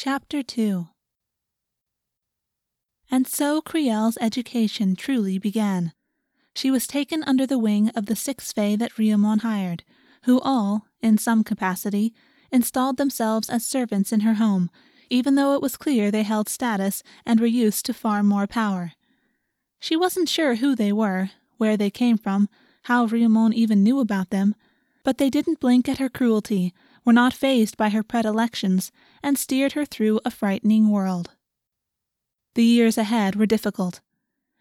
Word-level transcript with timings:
Chapter 0.00 0.44
2 0.44 0.86
And 3.10 3.26
so 3.26 3.60
Crielle's 3.60 4.16
education 4.20 4.94
truly 4.94 5.40
began. 5.40 5.92
She 6.54 6.70
was 6.70 6.86
taken 6.86 7.24
under 7.24 7.48
the 7.48 7.58
wing 7.58 7.88
of 7.96 8.06
the 8.06 8.14
six 8.14 8.52
Fae 8.52 8.76
that 8.76 8.92
Riamon 8.92 9.40
hired, 9.40 9.82
who 10.22 10.40
all, 10.42 10.86
in 11.02 11.18
some 11.18 11.42
capacity, 11.42 12.14
installed 12.52 12.96
themselves 12.96 13.50
as 13.50 13.66
servants 13.66 14.12
in 14.12 14.20
her 14.20 14.34
home, 14.34 14.70
even 15.10 15.34
though 15.34 15.54
it 15.54 15.60
was 15.60 15.76
clear 15.76 16.12
they 16.12 16.22
held 16.22 16.48
status 16.48 17.02
and 17.26 17.40
were 17.40 17.46
used 17.46 17.84
to 17.86 17.92
far 17.92 18.22
more 18.22 18.46
power. 18.46 18.92
She 19.80 19.96
wasn't 19.96 20.28
sure 20.28 20.54
who 20.54 20.76
they 20.76 20.92
were, 20.92 21.30
where 21.56 21.76
they 21.76 21.90
came 21.90 22.18
from, 22.18 22.48
how 22.82 23.08
Riamon 23.08 23.52
even 23.52 23.82
knew 23.82 23.98
about 23.98 24.30
them, 24.30 24.54
but 25.02 25.18
they 25.18 25.28
didn't 25.28 25.58
blink 25.58 25.88
at 25.88 25.98
her 25.98 26.08
cruelty, 26.08 26.72
were 27.08 27.12
not 27.14 27.32
fazed 27.32 27.78
by 27.78 27.88
her 27.88 28.02
predilections, 28.02 28.92
and 29.22 29.38
steered 29.38 29.72
her 29.72 29.86
through 29.86 30.20
a 30.26 30.30
frightening 30.30 30.90
world. 30.90 31.30
The 32.54 32.62
years 32.62 32.98
ahead 32.98 33.34
were 33.34 33.46
difficult. 33.46 34.02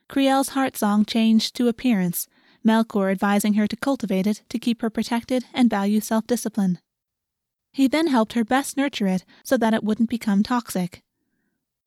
Crielle's 0.07 0.55
heart 0.55 0.77
song 0.77 1.03
changed 1.03 1.57
to 1.57 1.67
appearance, 1.67 2.25
Melkor 2.65 3.11
advising 3.11 3.55
her 3.55 3.67
to 3.67 3.75
cultivate 3.75 4.25
it 4.25 4.43
to 4.47 4.59
keep 4.59 4.81
her 4.81 4.89
protected 4.89 5.43
and 5.53 5.69
value 5.69 5.99
self 5.99 6.25
discipline. 6.25 6.79
He 7.73 7.85
then 7.85 8.07
helped 8.07 8.31
her 8.31 8.45
best 8.45 8.77
nurture 8.77 9.07
it 9.07 9.25
so 9.43 9.57
that 9.57 9.73
it 9.73 9.83
wouldn't 9.83 10.09
become 10.09 10.41
toxic. 10.41 11.03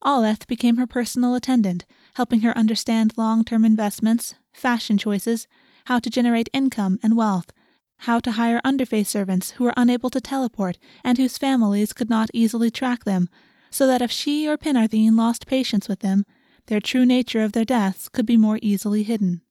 Aleth 0.04 0.46
became 0.46 0.76
her 0.76 0.86
personal 0.86 1.34
attendant, 1.34 1.86
helping 2.16 2.40
her 2.40 2.56
understand 2.58 3.16
long 3.16 3.44
term 3.44 3.64
investments, 3.64 4.34
fashion 4.52 4.98
choices, 4.98 5.48
how 5.86 5.98
to 6.00 6.10
generate 6.10 6.50
income 6.52 6.98
and 7.02 7.16
wealth, 7.16 7.50
how 8.00 8.18
to 8.20 8.32
hire 8.32 8.60
underfae 8.64 9.06
servants 9.06 9.52
who 9.52 9.64
were 9.64 9.74
unable 9.76 10.10
to 10.10 10.20
teleport 10.20 10.78
and 11.04 11.18
whose 11.18 11.38
families 11.38 11.92
could 11.92 12.10
not 12.10 12.30
easily 12.32 12.70
track 12.70 13.04
them, 13.04 13.28
so 13.70 13.86
that 13.86 14.02
if 14.02 14.10
she 14.10 14.48
or 14.48 14.56
Penarthine 14.56 15.16
lost 15.16 15.46
patience 15.46 15.88
with 15.88 16.00
them, 16.00 16.24
their 16.66 16.80
true 16.80 17.04
nature 17.04 17.42
of 17.42 17.52
their 17.52 17.64
deaths 17.64 18.08
could 18.08 18.26
be 18.26 18.36
more 18.36 18.58
easily 18.62 19.02
hidden. 19.02 19.42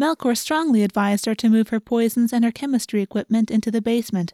Melkor 0.00 0.36
strongly 0.36 0.82
advised 0.82 1.26
her 1.26 1.34
to 1.34 1.48
move 1.48 1.68
her 1.68 1.80
poisons 1.80 2.32
and 2.32 2.44
her 2.44 2.50
chemistry 2.50 3.02
equipment 3.02 3.50
into 3.50 3.70
the 3.70 3.82
basement. 3.82 4.32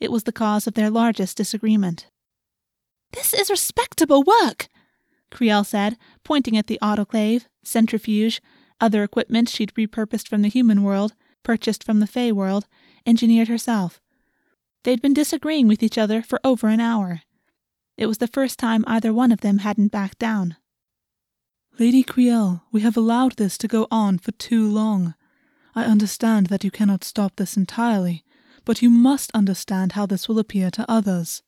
It 0.00 0.10
was 0.10 0.24
the 0.24 0.32
cause 0.32 0.66
of 0.66 0.74
their 0.74 0.90
largest 0.90 1.36
disagreement. 1.36 2.08
This 3.12 3.32
is 3.32 3.50
respectable 3.50 4.24
work, 4.24 4.68
Crielle 5.30 5.64
said, 5.64 5.96
pointing 6.24 6.56
at 6.56 6.66
the 6.66 6.78
autoclave, 6.82 7.46
centrifuge, 7.62 8.40
other 8.80 9.02
equipment 9.02 9.48
she'd 9.48 9.74
repurposed 9.74 10.28
from 10.28 10.42
the 10.42 10.48
human 10.48 10.82
world, 10.82 11.14
purchased 11.46 11.84
from 11.84 12.00
the 12.00 12.08
Fae 12.08 12.32
world, 12.32 12.66
engineered 13.06 13.46
herself. 13.46 14.00
They'd 14.82 15.00
been 15.00 15.14
disagreeing 15.14 15.68
with 15.68 15.80
each 15.80 15.96
other 15.96 16.20
for 16.20 16.40
over 16.42 16.66
an 16.66 16.80
hour. 16.80 17.22
It 17.96 18.06
was 18.06 18.18
the 18.18 18.26
first 18.26 18.58
time 18.58 18.82
either 18.88 19.14
one 19.14 19.30
of 19.30 19.42
them 19.42 19.58
hadn't 19.58 19.92
backed 19.92 20.18
down. 20.18 20.56
Lady 21.78 22.02
Crielle, 22.02 22.62
we 22.72 22.80
have 22.80 22.96
allowed 22.96 23.36
this 23.36 23.56
to 23.58 23.68
go 23.68 23.86
on 23.92 24.18
for 24.18 24.32
too 24.32 24.68
long. 24.68 25.14
I 25.76 25.84
understand 25.84 26.46
that 26.46 26.64
you 26.64 26.72
cannot 26.72 27.04
stop 27.04 27.36
this 27.36 27.56
entirely, 27.56 28.24
but 28.64 28.82
you 28.82 28.90
must 28.90 29.30
understand 29.32 29.92
how 29.92 30.04
this 30.04 30.28
will 30.28 30.40
appear 30.40 30.72
to 30.72 30.90
others. 30.90 31.44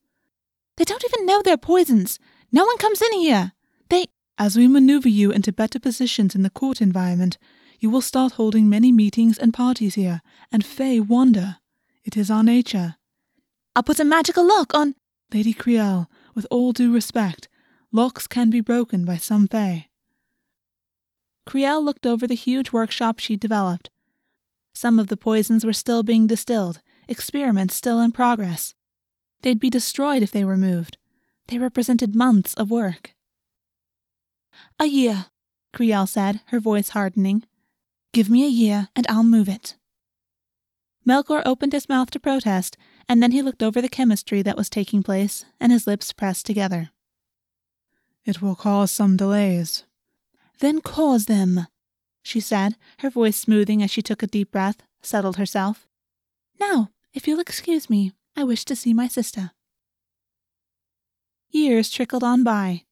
They 0.77 0.85
don't 0.85 1.05
even 1.05 1.27
know 1.27 1.43
they're 1.43 1.57
poisons. 1.57 2.21
No 2.53 2.65
one 2.65 2.79
comes 2.79 3.03
in 3.03 3.15
here. 3.15 3.51
They. 3.89 4.07
As 4.39 4.57
we 4.57 4.69
maneuver 4.69 5.09
you 5.09 5.33
into 5.33 5.51
better 5.51 5.81
positions 5.81 6.37
in 6.37 6.45
the 6.45 6.51
court 6.51 6.81
environment, 6.81 7.37
you 7.79 7.91
will 7.91 8.01
start 8.01 8.33
holding 8.33 8.69
many 8.69 8.93
meetings 8.93 9.39
and 9.39 9.55
parties 9.55 9.95
here, 9.95 10.21
and 10.51 10.65
Fae 10.65 11.01
wonder. 11.01 11.57
It 12.05 12.17
is 12.17 12.31
our 12.31 12.43
nature. 12.43 12.97
I'll 13.77 13.83
put 13.83 14.01
a 14.01 14.05
magical 14.05 14.47
lock 14.47 14.75
on. 14.75 14.95
Lady 15.33 15.53
Crielle, 15.53 16.07
with 16.35 16.47
all 16.51 16.73
due 16.73 16.93
respect, 16.93 17.49
locks 17.93 18.27
can 18.27 18.51
be 18.51 18.61
broken 18.61 19.05
by 19.05 19.17
some 19.17 19.47
Fae. 19.47 19.89
Crielle 21.47 21.85
looked 21.85 22.07
over 22.07 22.27
the 22.27 22.35
huge 22.35 22.73
workshop 22.73 23.19
she'd 23.19 23.41
developed. 23.41 23.91
Some 24.75 24.99
of 24.99 25.09
the 25.09 25.17
poisons 25.17 25.65
were 25.65 25.73
still 25.73 26.03
being 26.03 26.27
distilled, 26.27 26.81
experiments 27.09 27.75
still 27.75 28.01
in 28.01 28.13
progress. 28.13 28.75
They'd 29.43 29.61
be 29.61 29.71
destroyed 29.71 30.23
if 30.23 30.31
they 30.31 30.45
were 30.45 30.57
moved. 30.57 30.99
They 31.47 31.59
represented 31.59 32.15
months 32.15 32.55
of 32.55 32.71
work. 32.71 33.15
A 34.79 34.87
year, 34.87 35.27
Crielle 35.73 36.09
said, 36.09 36.41
her 36.47 36.61
voice 36.61 36.91
hardening. 36.91 37.45
Give 38.13 38.31
me 38.31 38.45
a 38.45 38.49
year, 38.49 38.89
and 38.97 39.07
I'll 39.09 39.25
move 39.25 39.49
it. 39.49 39.77
Melkor 41.07 41.43
opened 41.45 41.73
his 41.73 41.89
mouth 41.89 42.11
to 42.11 42.21
protest, 42.21 42.77
and 43.09 43.23
then 43.23 43.33
he 43.33 43.43
looked 43.43 43.63
over 43.63 43.81
the 43.81 43.89
chemistry 43.89 44.43
that 44.43 44.57
was 44.57 44.69
taking 44.69 45.03
place, 45.03 45.45
and 45.61 45.73
his 45.73 45.87
lips 45.87 46.13
pressed 46.13 46.45
together. 46.45 46.91
It 48.25 48.43
will 48.43 48.55
cause 48.55 48.91
some 48.91 49.17
delays. 49.17 49.85
Then 50.59 50.81
cause 50.81 51.27
them, 51.27 51.67
she 52.23 52.41
said, 52.41 52.77
her 52.99 53.09
voice 53.09 53.37
smoothing 53.37 53.83
as 53.83 53.91
she 53.91 54.03
took 54.03 54.23
a 54.23 54.27
deep 54.27 54.51
breath, 54.51 54.83
settled 55.01 55.37
herself. 55.37 55.87
Now, 56.61 56.91
if 57.15 57.27
you'll 57.27 57.41
excuse 57.41 57.89
me, 57.89 58.13
I 58.37 58.45
wish 58.45 58.65
to 58.67 58.77
see 58.77 58.93
my 58.93 59.09
sister. 59.09 59.53
Years 61.51 61.91
trickled 61.91 62.23
on 62.23 62.45
by. 62.45 62.83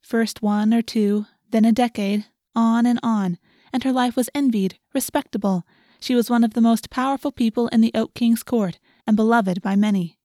First 0.00 0.40
one 0.40 0.72
or 0.72 0.82
two, 0.82 1.26
then 1.50 1.64
a 1.64 1.72
decade, 1.72 2.26
on 2.54 2.86
and 2.86 2.98
on, 3.02 3.38
and 3.76 3.84
her 3.84 3.92
life 3.92 4.16
was 4.16 4.30
envied, 4.34 4.78
respectable. 4.94 5.66
She 6.00 6.14
was 6.14 6.30
one 6.30 6.42
of 6.42 6.54
the 6.54 6.62
most 6.62 6.88
powerful 6.88 7.30
people 7.30 7.68
in 7.68 7.82
the 7.82 7.90
Oak 7.94 8.14
King's 8.14 8.42
court, 8.42 8.78
and 9.06 9.14
beloved 9.14 9.60
by 9.60 9.76
many. 9.76 10.16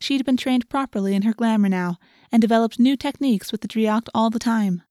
She'd 0.00 0.24
been 0.24 0.36
trained 0.36 0.68
properly 0.68 1.14
in 1.14 1.22
her 1.22 1.32
glamour 1.32 1.68
now, 1.68 1.98
and 2.32 2.40
developed 2.42 2.80
new 2.80 2.96
techniques 2.96 3.52
with 3.52 3.60
the 3.60 3.68
Driocht 3.68 4.08
all 4.12 4.30
the 4.30 4.40
time. 4.40 4.82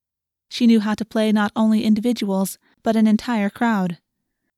She 0.47 0.67
knew 0.67 0.79
how 0.79 0.93
to 0.93 1.03
play 1.03 1.33
not 1.33 1.51
only 1.53 1.83
individuals, 1.83 2.57
but 2.83 2.95
an 2.95 3.07
entire 3.07 3.49
crowd. 3.49 3.97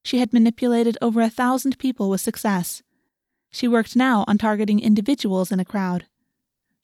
She 0.03 0.19
had 0.19 0.31
manipulated 0.31 0.99
over 1.01 1.21
a 1.21 1.29
thousand 1.29 1.79
people 1.79 2.09
with 2.09 2.21
success, 2.21 2.83
she 3.51 3.67
worked 3.67 3.97
now 3.97 4.23
on 4.27 4.37
targeting 4.37 4.79
individuals 4.79 5.51
in 5.51 5.59
a 5.59 5.65
crowd. 5.65 6.05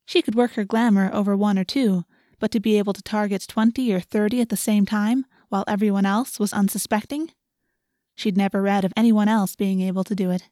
She 0.05 0.21
could 0.21 0.35
work 0.35 0.51
her 0.53 0.65
glamour 0.65 1.09
over 1.13 1.35
one 1.35 1.57
or 1.57 1.63
two, 1.63 2.03
but 2.39 2.51
to 2.51 2.59
be 2.59 2.77
able 2.77 2.93
to 2.93 3.01
target 3.01 3.45
20 3.47 3.93
or 3.93 4.01
30 4.01 4.41
at 4.41 4.49
the 4.49 4.57
same 4.57 4.85
time 4.85 5.25
while 5.49 5.63
everyone 5.67 6.05
else 6.05 6.39
was 6.39 6.53
unsuspecting? 6.53 7.31
She'd 8.15 8.37
never 8.37 8.61
read 8.61 8.85
of 8.85 8.93
anyone 8.95 9.27
else 9.27 9.55
being 9.55 9.81
able 9.81 10.03
to 10.05 10.15
do 10.15 10.31
it. 10.31 10.49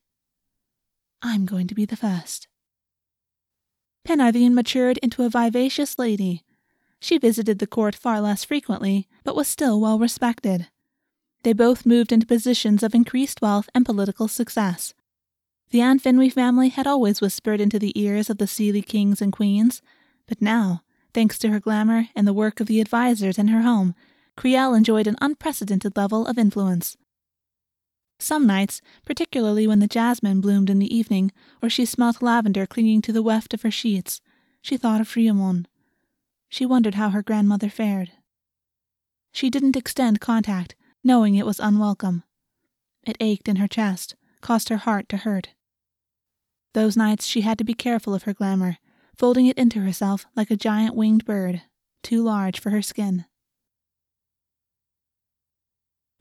I'm 1.22 1.46
going 1.46 1.68
to 1.68 1.76
be 1.76 1.86
the 1.86 1.96
first. 1.96 2.48
Penarthine 4.08 4.54
matured 4.54 4.98
into 5.00 5.24
a 5.24 5.30
vivacious 5.30 5.98
lady. 5.98 6.44
She 7.00 7.18
visited 7.18 7.60
the 7.60 7.68
court 7.68 7.96
far 7.96 8.22
less 8.22 8.44
frequently, 8.44 9.08
but 9.24 9.36
was 9.36 9.48
still 9.48 9.82
well 9.82 9.98
respected. 9.98 10.68
They 11.44 11.54
both 11.54 11.86
moved 11.86 12.12
into 12.12 12.26
positions 12.26 12.84
of 12.84 12.94
increased 12.94 13.42
wealth 13.42 13.70
and 13.74 13.86
political 13.86 14.28
success, 14.28 14.94
the 15.72 15.82
An 15.82 16.00
Finwy 16.00 16.32
family 16.32 16.70
had 16.70 16.88
always 16.88 17.22
whispered 17.22 17.60
into 17.60 17.80
the 17.80 17.92
ears 18.00 18.30
of 18.30 18.38
the 18.38 18.46
Seelie 18.46 18.86
kings 18.86 19.22
and 19.22 19.34
queens, 19.34 19.82
but 20.28 20.42
now, 20.42 20.84
thanks 21.14 21.38
to 21.40 21.50
her 21.50 21.60
glamour 21.60 22.08
and 22.16 22.28
the 22.28 22.34
work 22.34 22.60
of 22.60 22.68
the 22.68 22.80
advisers 22.80 23.38
in 23.38 23.48
her 23.50 23.62
home, 23.62 23.96
Crielle 24.38 24.76
enjoyed 24.76 25.08
an 25.08 25.18
unprecedented 25.22 25.96
level 25.96 26.28
of 26.28 26.38
influence. 26.38 26.98
Some 28.20 28.48
nights, 28.48 28.82
particularly 29.06 29.68
when 29.68 29.80
the 29.80 29.88
jasmine 29.88 30.42
bloomed 30.42 30.70
in 30.70 30.80
the 30.80 30.94
evening, 30.96 31.32
or 31.62 31.70
she 31.70 31.86
smelt 31.86 32.22
lavender 32.22 32.66
clinging 32.66 33.02
to 33.04 33.14
the 33.14 33.24
weft 33.24 33.54
of 33.54 33.62
her 33.64 33.72
sheets, 33.72 34.22
she 34.62 34.78
thought 34.78 35.02
of 35.02 35.10
Riamon. 35.10 35.66
She 36.50 36.66
wondered 36.66 36.96
how 36.96 37.10
her 37.10 37.22
grandmother 37.22 37.70
fared. 37.70 38.12
She 39.32 39.50
didn't 39.50 39.76
extend 39.76 40.22
contact, 40.22 40.76
knowing 41.04 41.36
it 41.36 41.46
was 41.46 41.60
unwelcome. 41.60 42.24
It 43.04 43.18
ached 43.20 43.48
in 43.48 43.58
her 43.58 43.68
chest, 43.68 44.16
caused 44.42 44.70
her 44.70 44.78
heart 44.78 45.10
to 45.10 45.18
hurt. 45.18 45.50
Those 46.74 46.98
nights 46.98 47.26
she 47.26 47.42
had 47.42 47.58
to 47.58 47.64
be 47.64 47.74
careful 47.74 48.14
of 48.14 48.24
her 48.24 48.34
glamour, 48.34 48.78
folding 49.16 49.46
it 49.46 49.58
into 49.58 49.82
herself 49.82 50.26
like 50.36 50.52
a 50.52 50.56
giant 50.56 50.96
winged 50.96 51.26
bird, 51.26 51.64
too 52.02 52.24
large 52.24 52.60
for 52.60 52.70
her 52.70 52.82
skin. 52.82 53.26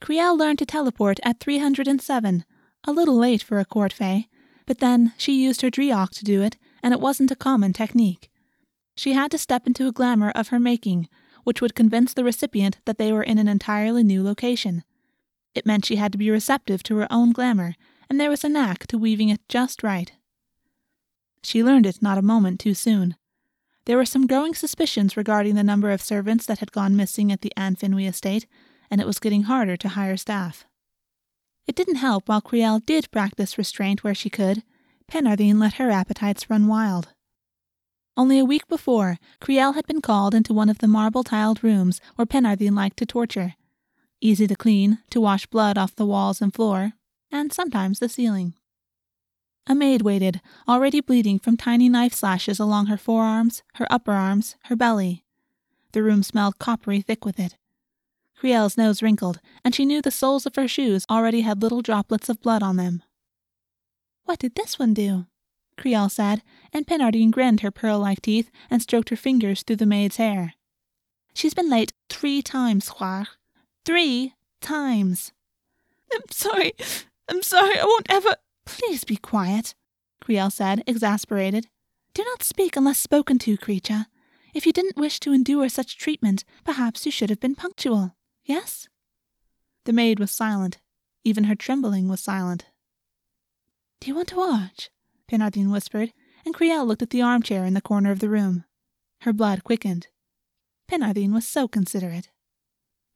Crielle 0.05 0.37
learned 0.37 0.59
to 0.59 0.67
teleport 0.67 1.19
at 1.23 1.41
307, 1.41 2.45
a 2.87 2.93
little 2.93 3.17
late 3.17 3.43
for 3.43 3.59
a 3.59 3.65
court 3.65 3.91
fae, 3.91 4.29
but 4.67 4.79
then 4.79 5.15
she 5.17 5.43
used 5.43 5.63
her 5.63 5.71
Driocht 5.71 6.13
to 6.17 6.25
do 6.25 6.43
it, 6.43 6.59
and 6.83 6.93
it 6.93 7.01
wasn't 7.01 7.31
a 7.31 7.37
common 7.37 7.73
technique. 7.73 8.31
She 8.97 9.15
had 9.15 9.31
to 9.31 9.39
step 9.39 9.67
into 9.67 9.89
a 9.89 9.93
glamour 9.93 10.31
of 10.33 10.49
her 10.49 10.61
making, 10.61 11.09
which 11.45 11.63
would 11.63 11.75
convince 11.75 12.13
the 12.13 12.23
recipient 12.23 12.81
that 12.85 12.99
they 12.99 13.13
were 13.13 13.23
in 13.23 13.39
an 13.39 13.49
entirely 13.49 14.05
new 14.05 14.23
location. 14.23 14.85
It 15.55 15.65
meant 15.65 15.87
she 15.87 15.97
had 15.97 16.13
to 16.13 16.19
be 16.19 16.31
receptive 16.31 16.83
to 16.83 16.97
her 16.99 17.09
own 17.11 17.33
glamour, 17.33 17.75
and 18.11 18.21
there 18.21 18.29
was 18.29 18.45
a 18.45 18.51
knack 18.51 18.87
to 18.89 18.99
weaving 18.99 19.31
it 19.31 19.41
just 19.49 19.83
right. 19.83 20.13
She 21.43 21.65
learned 21.65 21.87
it 21.87 22.03
not 22.03 22.19
a 22.19 22.23
moment 22.23 22.61
too 22.61 22.75
soon. 22.75 23.17
There 23.87 23.97
were 23.97 24.05
some 24.05 24.27
growing 24.27 24.53
suspicions 24.53 25.17
regarding 25.17 25.55
the 25.55 25.65
number 25.65 25.91
of 25.91 26.03
servants 26.03 26.45
that 26.45 26.59
had 26.59 26.73
gone 26.73 26.95
missing 26.95 27.33
at 27.33 27.41
the 27.41 27.55
An 27.57 27.75
Finwy 27.75 28.07
estate, 28.07 28.47
and 28.95 29.01
it 29.01 29.09
was 29.09 29.19
getting 29.19 29.43
harder 29.43 29.77
to 29.77 29.89
hire 29.89 30.17
staff. 30.17 30.67
It 31.67 31.75
didn't 31.75 31.97
help 31.97 32.29
while 32.29 32.41
Crielle 32.41 32.79
did 32.79 33.11
practice 33.11 33.59
restraint 33.59 34.05
where 34.05 34.15
she 34.15 34.31
could. 34.31 34.63
Penarthine 35.11 35.59
let 35.59 35.75
her 35.75 35.91
appetites 35.91 36.49
run 36.49 36.69
wild. 36.69 37.09
Only 38.17 38.39
a 38.39 38.45
week 38.45 38.69
before, 38.69 39.19
Crielle 39.41 39.75
had 39.75 39.89
been 39.89 40.01
called 40.01 40.33
into 40.33 40.55
one 40.55 40.69
of 40.69 40.79
the 40.79 40.87
marble 40.87 41.25
tiled 41.25 41.65
rooms 41.65 42.01
where 42.15 42.25
Penarthine 42.25 42.77
liked 42.77 42.97
to 42.99 43.05
torture. 43.05 43.55
Easy 44.21 44.47
to 44.47 44.55
clean, 44.55 44.99
to 45.11 45.21
wash 45.21 45.47
blood 45.47 45.77
off 45.77 45.97
the 45.97 46.07
walls 46.07 46.41
and 46.41 46.55
floor, 46.55 46.93
and 47.33 47.53
sometimes 47.53 47.99
the 47.99 48.09
ceiling. 48.09 48.55
A 49.67 49.75
maid 49.75 50.03
waited, 50.03 50.41
already 50.69 51.01
bleeding 51.01 51.41
from 51.41 51.57
tiny 51.57 51.89
knife 51.89 52.15
slashes 52.15 52.61
along 52.61 52.87
her 52.87 52.97
forearms, 52.97 53.65
her 53.75 53.89
upper 53.91 54.13
arms, 54.13 54.55
her 54.67 54.77
belly. 54.77 55.25
The 55.91 56.05
room 56.05 56.23
smelled 56.23 56.61
coppery 56.61 57.01
thick 57.01 57.25
with 57.25 57.41
it. 57.41 57.57
Crielle's 58.45 58.77
nose 58.77 59.03
wrinkled, 59.03 59.41
and 59.65 59.75
she 59.75 59.87
knew 59.87 60.03
the 60.03 60.11
soles 60.11 60.45
of 60.45 60.55
her 60.57 60.69
shoes 60.69 61.07
already 61.09 61.41
had 61.41 61.63
little 61.63 61.81
droplets 61.81 62.29
of 62.29 62.43
blood 62.43 62.63
on 62.63 62.77
them. 62.77 63.03
What 64.27 64.39
did 64.39 64.55
this 64.55 64.79
one 64.79 64.93
do? 64.93 65.25
Crielle 65.79 66.11
said, 66.11 66.43
and 66.71 66.87
Penarthine 66.87 67.31
grinned 67.31 67.61
her 67.61 67.71
pearl 67.71 68.01
like 68.01 68.21
teeth 68.21 68.51
and 68.69 68.83
stroked 68.83 69.09
her 69.09 69.17
fingers 69.17 69.63
through 69.63 69.77
the 69.77 69.87
maid's 69.87 70.17
hair. 70.17 70.53
She's 71.33 71.55
been 71.55 71.71
late 71.71 71.95
three 72.11 72.43
times, 72.43 72.91
Chwaer. 72.91 73.29
Three 73.87 74.35
times. 74.61 75.33
I'm 76.13 76.21
sorry. 76.31 76.75
I'm 77.31 77.43
sorry. 77.43 77.79
I 77.79 77.85
won't 77.85 78.11
ever. 78.11 78.37
Please 78.67 79.05
be 79.05 79.17
quiet, 79.17 79.75
Criel 80.21 80.51
said, 80.51 80.85
exasperated. 80.87 81.69
Do 82.13 82.23
not 82.25 82.43
speak 82.43 82.77
unless 82.77 82.99
spoken 82.99 83.39
to, 83.39 83.57
creature. 83.57 84.05
If 84.53 84.67
you 84.67 84.73
didn't 84.75 84.99
wish 84.99 85.19
to 85.21 85.33
endure 85.33 85.71
such 85.71 85.97
treatment, 85.97 86.45
perhaps 86.63 87.07
you 87.07 87.11
should 87.11 87.31
have 87.31 87.41
been 87.41 87.55
punctual. 87.55 88.15
Yes? 88.45 88.89
The 89.85 89.93
maid 89.93 90.19
was 90.19 90.31
silent. 90.31 90.79
Even 91.25 91.45
her 91.45 91.55
trembling 91.55 92.09
was 92.09 92.21
silent. 92.21 92.67
Do 94.01 94.09
you 94.09 94.15
want 94.15 94.29
to 94.29 94.37
watch? 94.37 94.91
Penarthine 95.31 95.71
whispered, 95.71 96.13
and 96.45 96.55
Crielle 96.55 96.87
looked 96.87 97.03
at 97.03 97.11
the 97.11 97.23
armchair 97.23 97.65
in 97.65 97.75
the 97.75 97.81
corner 97.81 98.11
of 98.11 98.19
the 98.19 98.29
room. 98.29 98.65
Her 99.23 99.33
blood 99.33 99.65
quickened. 99.65 100.09
Penarthine 100.91 101.33
was 101.33 101.47
so 101.47 101.67
considerate. 101.67 102.29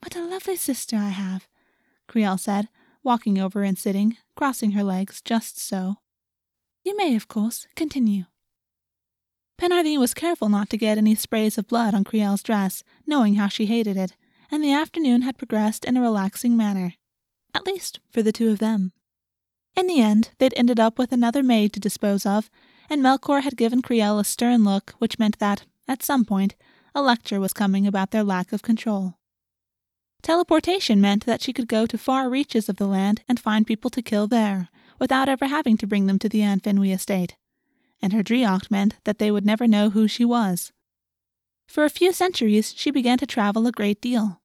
What 0.00 0.16
a 0.16 0.24
lovely 0.24 0.56
sister 0.56 0.96
I 0.96 1.10
have, 1.10 1.46
Crielle 2.08 2.38
said, 2.38 2.68
walking 3.02 3.38
over 3.38 3.62
and 3.62 3.76
sitting, 3.76 4.16
crossing 4.36 4.70
her 4.70 4.82
legs 4.82 5.20
just 5.22 5.58
so. 5.58 5.96
You 6.84 6.96
may, 6.96 7.14
of 7.14 7.28
course, 7.28 7.66
continue. 7.76 8.24
Penarthine 9.60 9.98
was 9.98 10.14
careful 10.14 10.48
not 10.48 10.70
to 10.70 10.76
get 10.78 10.96
any 10.96 11.14
sprays 11.14 11.58
of 11.58 11.66
blood 11.66 11.92
on 11.92 12.04
Crielle's 12.04 12.42
dress, 12.42 12.84
knowing 13.06 13.34
how 13.34 13.48
she 13.48 13.66
hated 13.66 13.96
it, 13.96 14.14
and 14.50 14.62
the 14.62 14.72
afternoon 14.72 15.22
had 15.22 15.38
progressed 15.38 15.84
in 15.84 15.96
a 15.96 16.00
relaxing 16.00 16.56
manner. 16.56 16.94
At 17.54 17.66
least 17.66 18.00
for 18.10 18.22
the 18.22 18.32
two 18.32 18.50
of 18.50 18.58
them. 18.58 18.92
In 19.76 19.86
the 19.86 20.00
end, 20.00 20.30
they'd 20.38 20.54
ended 20.56 20.80
up 20.80 20.98
with 20.98 21.12
another 21.12 21.42
maid 21.42 21.72
to 21.74 21.80
dispose 21.80 22.26
of, 22.26 22.50
and 22.90 23.02
Melkor 23.02 23.42
had 23.42 23.56
given 23.56 23.82
Crielle 23.82 24.18
a 24.18 24.24
stern 24.24 24.64
look 24.64 24.94
which 24.98 25.18
meant 25.18 25.38
that, 25.38 25.64
at 25.86 26.02
some 26.02 26.24
point, 26.24 26.56
a 26.94 27.02
lecture 27.02 27.38
was 27.38 27.52
coming 27.52 27.86
about 27.86 28.10
their 28.10 28.24
lack 28.24 28.52
of 28.52 28.62
control. 28.62 29.14
Teleportation 30.22 31.00
meant 31.00 31.26
that 31.26 31.42
she 31.42 31.52
could 31.52 31.68
go 31.68 31.86
to 31.86 31.96
far 31.96 32.28
reaches 32.28 32.68
of 32.68 32.76
the 32.76 32.88
land 32.88 33.22
and 33.28 33.38
find 33.38 33.66
people 33.66 33.90
to 33.90 34.02
kill 34.02 34.26
there, 34.26 34.68
without 34.98 35.28
ever 35.28 35.46
having 35.46 35.76
to 35.76 35.86
bring 35.86 36.06
them 36.06 36.18
to 36.18 36.28
the 36.28 36.42
An 36.42 36.60
Finwy 36.60 36.92
estate. 36.92 37.36
And 38.02 38.12
her 38.12 38.22
Driocht 38.22 38.70
meant 38.70 38.96
that 39.04 39.18
they 39.18 39.30
would 39.30 39.46
never 39.46 39.66
know 39.66 39.90
who 39.90 40.08
she 40.08 40.24
was. 40.24 40.72
For 41.68 41.84
a 41.84 41.90
few 41.90 42.12
centuries, 42.12 42.74
she 42.76 42.90
began 42.90 43.18
to 43.18 43.26
travel 43.26 43.66
a 43.66 43.72
great 43.72 44.00
deal. 44.00 44.37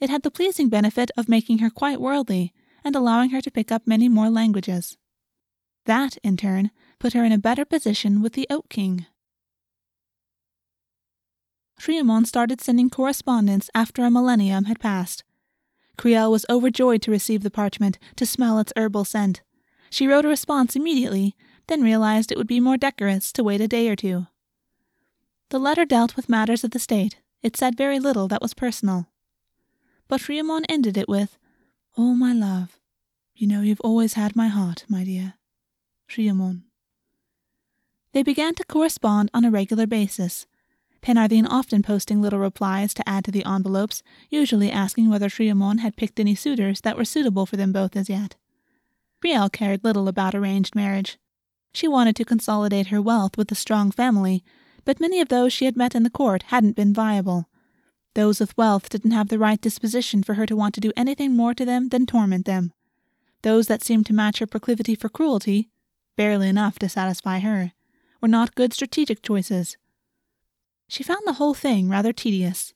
It 0.00 0.10
had 0.10 0.22
the 0.22 0.30
pleasing 0.30 0.68
benefit 0.68 1.10
of 1.16 1.28
making 1.28 1.58
her 1.58 1.70
quite 1.70 2.00
worldly 2.00 2.52
and 2.84 2.94
allowing 2.94 3.30
her 3.30 3.40
to 3.40 3.50
pick 3.50 3.72
up 3.72 3.86
many 3.86 4.08
more 4.08 4.30
languages. 4.30 4.96
That, 5.86 6.18
in 6.22 6.36
turn, 6.36 6.70
put 6.98 7.14
her 7.14 7.24
in 7.24 7.32
a 7.32 7.38
better 7.38 7.64
position 7.64 8.22
with 8.22 8.34
the 8.34 8.46
Oak 8.50 8.68
King. 8.68 9.06
Riamon 11.80 12.26
started 12.26 12.60
sending 12.60 12.90
correspondence 12.90 13.70
after 13.74 14.04
a 14.04 14.10
millennium 14.10 14.64
had 14.64 14.80
passed. 14.80 15.24
Crielle 15.96 16.30
was 16.30 16.46
overjoyed 16.50 17.02
to 17.02 17.10
receive 17.10 17.42
the 17.42 17.50
parchment, 17.50 17.98
to 18.16 18.26
smell 18.26 18.58
its 18.58 18.72
herbal 18.76 19.04
scent. 19.04 19.42
She 19.90 20.06
wrote 20.06 20.24
a 20.24 20.28
response 20.28 20.76
immediately, 20.76 21.36
then 21.66 21.82
realized 21.82 22.30
it 22.30 22.38
would 22.38 22.46
be 22.46 22.60
more 22.60 22.76
decorous 22.76 23.32
to 23.32 23.44
wait 23.44 23.60
a 23.60 23.68
day 23.68 23.88
or 23.88 23.96
two. 23.96 24.26
The 25.50 25.58
letter 25.58 25.84
dealt 25.84 26.14
with 26.14 26.28
matters 26.28 26.62
of 26.62 26.72
the 26.72 26.78
state. 26.78 27.16
It 27.42 27.56
said 27.56 27.76
very 27.76 27.98
little 27.98 28.28
that 28.28 28.42
was 28.42 28.54
personal. 28.54 29.08
But 30.08 30.22
Riamon 30.22 30.64
ended 30.68 30.96
it 30.96 31.08
with, 31.08 31.38
Oh, 31.96 32.14
my 32.14 32.32
love, 32.32 32.78
you 33.34 33.46
know 33.46 33.60
you've 33.60 33.80
always 33.80 34.14
had 34.14 34.34
my 34.34 34.48
heart, 34.48 34.84
my 34.88 35.04
dear. 35.04 35.34
Riamon. 36.08 36.62
They 38.12 38.22
began 38.22 38.54
to 38.54 38.64
correspond 38.64 39.30
on 39.34 39.44
a 39.44 39.50
regular 39.50 39.86
basis, 39.86 40.46
Penarthine 41.00 41.46
often 41.48 41.82
posting 41.82 42.20
little 42.20 42.38
replies 42.38 42.92
to 42.94 43.08
add 43.08 43.24
to 43.24 43.30
the 43.30 43.44
envelopes, 43.44 44.02
usually 44.30 44.70
asking 44.70 45.08
whether 45.08 45.28
Riamon 45.28 45.78
had 45.80 45.96
picked 45.96 46.18
any 46.18 46.34
suitors 46.34 46.80
that 46.80 46.96
were 46.96 47.04
suitable 47.04 47.46
for 47.46 47.56
them 47.56 47.72
both 47.72 47.96
as 47.96 48.08
yet. 48.08 48.36
Crielle 49.22 49.50
cared 49.50 49.84
little 49.84 50.08
about 50.08 50.34
arranged 50.34 50.74
marriage. 50.74 51.18
She 51.72 51.88
wanted 51.88 52.16
to 52.16 52.24
consolidate 52.24 52.88
her 52.88 53.02
wealth 53.02 53.36
with 53.36 53.50
a 53.52 53.56
strong 53.56 53.90
family, 53.90 54.44
but 54.84 55.00
many 55.00 55.20
of 55.20 55.28
those 55.28 55.52
she 55.52 55.64
had 55.66 55.76
met 55.76 55.94
in 55.94 56.02
the 56.02 56.10
court 56.10 56.44
hadn't 56.44 56.76
been 56.76 56.94
viable. 56.94 57.48
Those 58.18 58.40
with 58.40 58.56
wealth 58.56 58.88
didn't 58.88 59.12
have 59.12 59.28
the 59.28 59.38
right 59.38 59.60
disposition 59.60 60.24
for 60.24 60.34
her 60.34 60.44
to 60.44 60.56
want 60.56 60.74
to 60.74 60.80
do 60.80 60.90
anything 60.96 61.36
more 61.36 61.54
to 61.54 61.64
them 61.64 61.90
than 61.90 62.04
torment 62.04 62.46
them. 62.46 62.72
Those 63.42 63.68
that 63.68 63.84
seemed 63.84 64.06
to 64.06 64.12
match 64.12 64.40
her 64.40 64.46
proclivity 64.48 64.96
for 64.96 65.08
cruelty, 65.08 65.70
barely 66.16 66.48
enough 66.48 66.80
to 66.80 66.88
satisfy 66.88 67.38
her, 67.38 67.70
were 68.20 68.26
not 68.26 68.56
good 68.56 68.72
strategic 68.72 69.22
choices. 69.22 69.76
She 70.88 71.04
found 71.04 71.20
the 71.26 71.34
whole 71.34 71.54
thing 71.54 71.88
rather 71.88 72.12
tedious. 72.12 72.74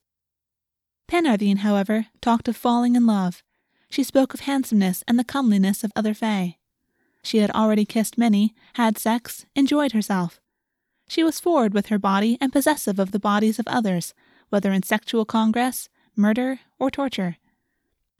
Penarthine, 1.08 1.58
however, 1.58 2.06
talked 2.20 2.46
of 2.46 2.56
falling 2.56 2.94
in 2.94 3.04
love. 3.04 3.42
She 3.90 4.04
spoke 4.04 4.34
of 4.34 4.40
handsomeness 4.46 5.02
and 5.08 5.18
the 5.18 5.24
comeliness 5.24 5.82
of 5.82 5.90
other 5.96 6.14
fae. 6.14 6.58
She 7.24 7.38
had 7.38 7.50
already 7.50 7.84
kissed 7.84 8.16
many, 8.16 8.54
had 8.74 8.96
sex, 8.96 9.44
enjoyed 9.56 9.90
herself. 9.90 10.40
She 11.08 11.24
was 11.24 11.40
forward 11.40 11.74
with 11.74 11.86
her 11.86 11.98
body 11.98 12.38
and 12.40 12.52
possessive 12.52 13.00
of 13.00 13.10
the 13.10 13.18
bodies 13.18 13.58
of 13.58 13.66
others, 13.66 14.14
whether 14.52 14.70
in 14.70 14.82
sexual 14.82 15.24
congress, 15.24 15.88
murder, 16.14 16.60
or 16.78 16.90
torture. 16.90 17.38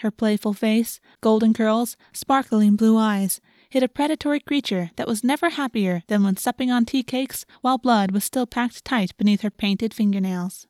Her 0.00 0.10
playful 0.10 0.54
face, 0.54 0.98
golden 1.20 1.52
curls, 1.52 1.96
sparkling 2.14 2.74
blue 2.74 2.96
eyes, 2.96 3.38
hid 3.68 3.82
a 3.82 3.88
predatory 3.88 4.40
creature 4.40 4.90
that 4.96 5.06
was 5.06 5.22
never 5.22 5.50
happier 5.50 6.02
than 6.08 6.24
when 6.24 6.38
supping 6.38 6.70
on 6.70 6.86
tea 6.86 7.02
cakes 7.02 7.44
while 7.60 7.76
blood 7.76 8.10
was 8.12 8.24
still 8.24 8.46
packed 8.46 8.82
tight 8.82 9.14
beneath 9.18 9.42
her 9.42 9.50
painted 9.50 9.92
fingernails. 9.92 10.66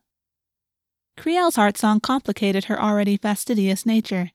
Crielle's 1.15 1.55
heart 1.55 1.77
song 1.77 2.01
complicated 2.01 2.65
her 2.65 2.81
already 2.81 3.15
fastidious 3.15 3.85
nature. 3.85 4.31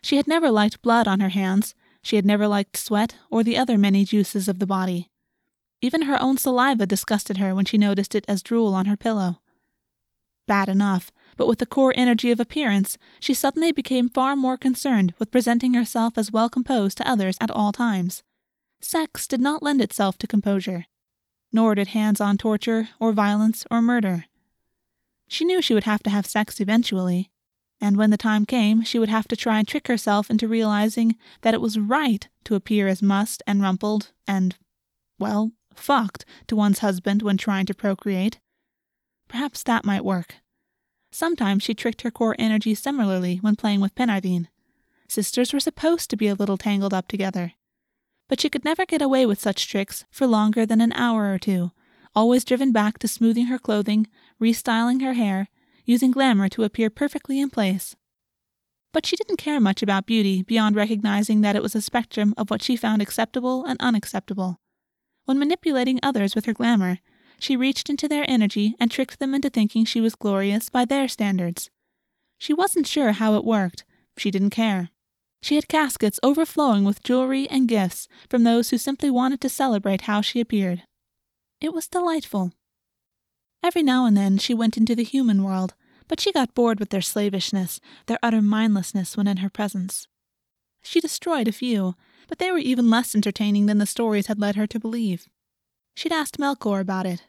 She 0.00 0.16
had 0.16 0.28
never 0.28 0.50
liked 0.50 0.80
blood 0.80 1.08
on 1.08 1.18
her 1.18 1.30
hands, 1.30 1.74
she 2.02 2.14
had 2.16 2.24
never 2.24 2.46
liked 2.46 2.76
sweat 2.76 3.16
or 3.30 3.42
the 3.42 3.58
other 3.58 3.76
many 3.76 4.04
juices 4.04 4.46
of 4.46 4.60
the 4.60 4.66
body. 4.66 5.10
Even 5.80 6.02
her 6.02 6.20
own 6.22 6.38
saliva 6.38 6.86
disgusted 6.86 7.38
her 7.38 7.52
when 7.52 7.64
she 7.64 7.78
noticed 7.78 8.14
it 8.14 8.24
as 8.28 8.42
drool 8.42 8.74
on 8.74 8.86
her 8.86 8.96
pillow. 8.96 9.40
Bad 10.48 10.70
enough, 10.70 11.12
but 11.36 11.46
with 11.46 11.58
the 11.58 11.66
core 11.66 11.92
energy 11.94 12.30
of 12.30 12.40
appearance, 12.40 12.96
she 13.20 13.34
suddenly 13.34 13.70
became 13.70 14.08
far 14.08 14.34
more 14.34 14.56
concerned 14.56 15.12
with 15.18 15.30
presenting 15.30 15.74
herself 15.74 16.16
as 16.16 16.32
well 16.32 16.48
composed 16.48 16.96
to 16.96 17.08
others 17.08 17.36
at 17.38 17.50
all 17.50 17.70
times. 17.70 18.22
Sex 18.80 19.28
did 19.28 19.42
not 19.42 19.62
lend 19.62 19.82
itself 19.82 20.16
to 20.16 20.26
composure, 20.26 20.86
nor 21.52 21.74
did 21.74 21.88
hands 21.88 22.18
on 22.18 22.38
torture, 22.38 22.88
or 22.98 23.12
violence, 23.12 23.66
or 23.70 23.82
murder. 23.82 24.24
She 25.28 25.44
knew 25.44 25.60
she 25.60 25.74
would 25.74 25.84
have 25.84 26.02
to 26.04 26.10
have 26.10 26.24
sex 26.24 26.60
eventually, 26.60 27.30
and 27.78 27.98
when 27.98 28.08
the 28.08 28.16
time 28.16 28.46
came, 28.46 28.82
she 28.82 28.98
would 28.98 29.10
have 29.10 29.28
to 29.28 29.36
try 29.36 29.58
and 29.58 29.68
trick 29.68 29.86
herself 29.86 30.30
into 30.30 30.48
realizing 30.48 31.16
that 31.42 31.52
it 31.52 31.60
was 31.60 31.78
right 31.78 32.26
to 32.44 32.54
appear 32.54 32.88
as 32.88 33.02
mussed 33.02 33.42
and 33.46 33.60
rumpled 33.60 34.12
and, 34.26 34.56
well, 35.18 35.52
fucked 35.74 36.24
to 36.46 36.56
one's 36.56 36.78
husband 36.78 37.20
when 37.20 37.36
trying 37.36 37.66
to 37.66 37.74
procreate. 37.74 38.40
Perhaps 39.28 39.62
that 39.64 39.84
might 39.84 40.04
work. 40.04 40.36
Sometimes 41.10 41.62
she 41.62 41.74
tricked 41.74 42.02
her 42.02 42.10
core 42.10 42.36
energy 42.38 42.74
similarly 42.74 43.36
when 43.36 43.56
playing 43.56 43.80
with 43.80 43.94
Penarthine. 43.94 44.48
Sisters 45.08 45.52
were 45.52 45.60
supposed 45.60 46.10
to 46.10 46.16
be 46.16 46.28
a 46.28 46.34
little 46.34 46.58
tangled 46.58 46.92
up 46.92 47.08
together. 47.08 47.52
But 48.28 48.40
she 48.40 48.50
could 48.50 48.64
never 48.64 48.84
get 48.84 49.00
away 49.00 49.24
with 49.24 49.40
such 49.40 49.68
tricks 49.68 50.04
for 50.10 50.26
longer 50.26 50.66
than 50.66 50.80
an 50.80 50.92
hour 50.92 51.32
or 51.32 51.38
two, 51.38 51.72
always 52.14 52.44
driven 52.44 52.72
back 52.72 52.98
to 52.98 53.08
smoothing 53.08 53.46
her 53.46 53.58
clothing, 53.58 54.06
restyling 54.40 55.00
her 55.02 55.14
hair, 55.14 55.48
using 55.84 56.10
glamour 56.10 56.48
to 56.50 56.64
appear 56.64 56.90
perfectly 56.90 57.40
in 57.40 57.48
place. 57.48 57.96
But 58.92 59.06
she 59.06 59.16
didn't 59.16 59.36
care 59.36 59.60
much 59.60 59.82
about 59.82 60.06
beauty 60.06 60.42
beyond 60.42 60.76
recognizing 60.76 61.40
that 61.40 61.56
it 61.56 61.62
was 61.62 61.74
a 61.74 61.80
spectrum 61.80 62.34
of 62.36 62.50
what 62.50 62.62
she 62.62 62.76
found 62.76 63.00
acceptable 63.00 63.64
and 63.64 63.80
unacceptable. 63.80 64.60
When 65.24 65.38
manipulating 65.38 66.00
others 66.02 66.34
with 66.34 66.44
her 66.46 66.54
glamour, 66.54 66.98
she 67.38 67.56
reached 67.56 67.88
into 67.88 68.08
their 68.08 68.24
energy 68.28 68.74
and 68.80 68.90
tricked 68.90 69.18
them 69.18 69.34
into 69.34 69.50
thinking 69.50 69.84
she 69.84 70.00
was 70.00 70.14
glorious 70.14 70.68
by 70.68 70.84
their 70.84 71.08
standards. 71.08 71.70
She 72.38 72.52
wasn't 72.52 72.86
sure 72.86 73.12
how 73.12 73.34
it 73.34 73.44
worked. 73.44 73.84
She 74.16 74.30
didn't 74.30 74.50
care. 74.50 74.90
She 75.40 75.54
had 75.54 75.68
caskets 75.68 76.18
overflowing 76.22 76.84
with 76.84 77.02
jewelry 77.02 77.48
and 77.48 77.68
gifts 77.68 78.08
from 78.28 78.44
those 78.44 78.70
who 78.70 78.78
simply 78.78 79.10
wanted 79.10 79.40
to 79.42 79.48
celebrate 79.48 80.02
how 80.02 80.20
she 80.20 80.40
appeared. 80.40 80.82
It 81.60 81.72
was 81.72 81.88
delightful. 81.88 82.52
Every 83.62 83.82
now 83.82 84.06
and 84.06 84.16
then 84.16 84.38
she 84.38 84.54
went 84.54 84.76
into 84.76 84.94
the 84.94 85.04
human 85.04 85.42
world, 85.42 85.74
but 86.08 86.20
she 86.20 86.32
got 86.32 86.54
bored 86.54 86.80
with 86.80 86.90
their 86.90 87.00
slavishness, 87.00 87.80
their 88.06 88.18
utter 88.22 88.42
mindlessness 88.42 89.16
when 89.16 89.26
in 89.26 89.38
her 89.38 89.50
presence. 89.50 90.08
She 90.82 91.00
destroyed 91.00 91.48
a 91.48 91.52
few, 91.52 91.94
but 92.28 92.38
they 92.38 92.50
were 92.50 92.58
even 92.58 92.90
less 92.90 93.14
entertaining 93.14 93.66
than 93.66 93.78
the 93.78 93.86
stories 93.86 94.26
had 94.26 94.40
led 94.40 94.56
her 94.56 94.66
to 94.68 94.80
believe. 94.80 95.28
She'd 95.98 96.12
asked 96.12 96.38
Melkor 96.38 96.80
about 96.80 97.06
it. 97.06 97.24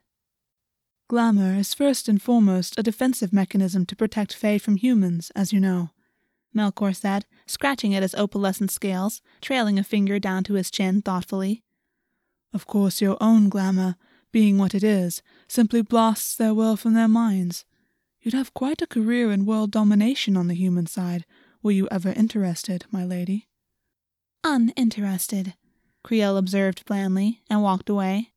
Glamour 1.07 1.55
is 1.55 1.73
first 1.73 2.07
and 2.07 2.21
foremost 2.21 2.77
a 2.77 2.83
defensive 2.83 3.33
mechanism 3.33 3.83
to 3.87 3.95
protect 3.95 4.35
Fae 4.35 4.59
from 4.59 4.75
humans, 4.75 5.31
as 5.35 5.51
you 5.51 5.59
know. 5.59 5.89
Melkor 6.55 6.95
said, 6.95 7.25
scratching 7.47 7.95
at 7.95 8.03
his 8.03 8.13
opalescent 8.13 8.69
scales, 8.69 9.23
trailing 9.41 9.79
a 9.79 9.83
finger 9.83 10.19
down 10.19 10.43
to 10.43 10.53
his 10.53 10.69
chin 10.69 11.01
thoughtfully. 11.01 11.63
Of 12.53 12.67
course, 12.67 13.01
your 13.01 13.17
own 13.19 13.49
glamour, 13.49 13.95
being 14.31 14.59
what 14.59 14.75
it 14.75 14.83
is, 14.83 15.23
simply 15.47 15.81
blasts 15.81 16.35
their 16.35 16.53
will 16.53 16.77
from 16.77 16.93
their 16.93 17.07
minds. 17.07 17.65
You'd 18.21 18.35
have 18.35 18.53
quite 18.53 18.83
a 18.83 18.93
career 18.95 19.31
in 19.31 19.47
world 19.47 19.71
domination 19.71 20.37
on 20.37 20.47
the 20.47 20.53
human 20.53 20.85
side, 20.85 21.25
were 21.63 21.71
you 21.71 21.87
ever 21.89 22.09
interested, 22.09 22.85
my 22.91 23.03
lady. 23.03 23.47
Uninterested, 24.43 25.55
Crielle 26.03 26.37
observed 26.37 26.85
blandly, 26.85 27.41
and 27.49 27.63
walked 27.63 27.89
away. 27.89 28.31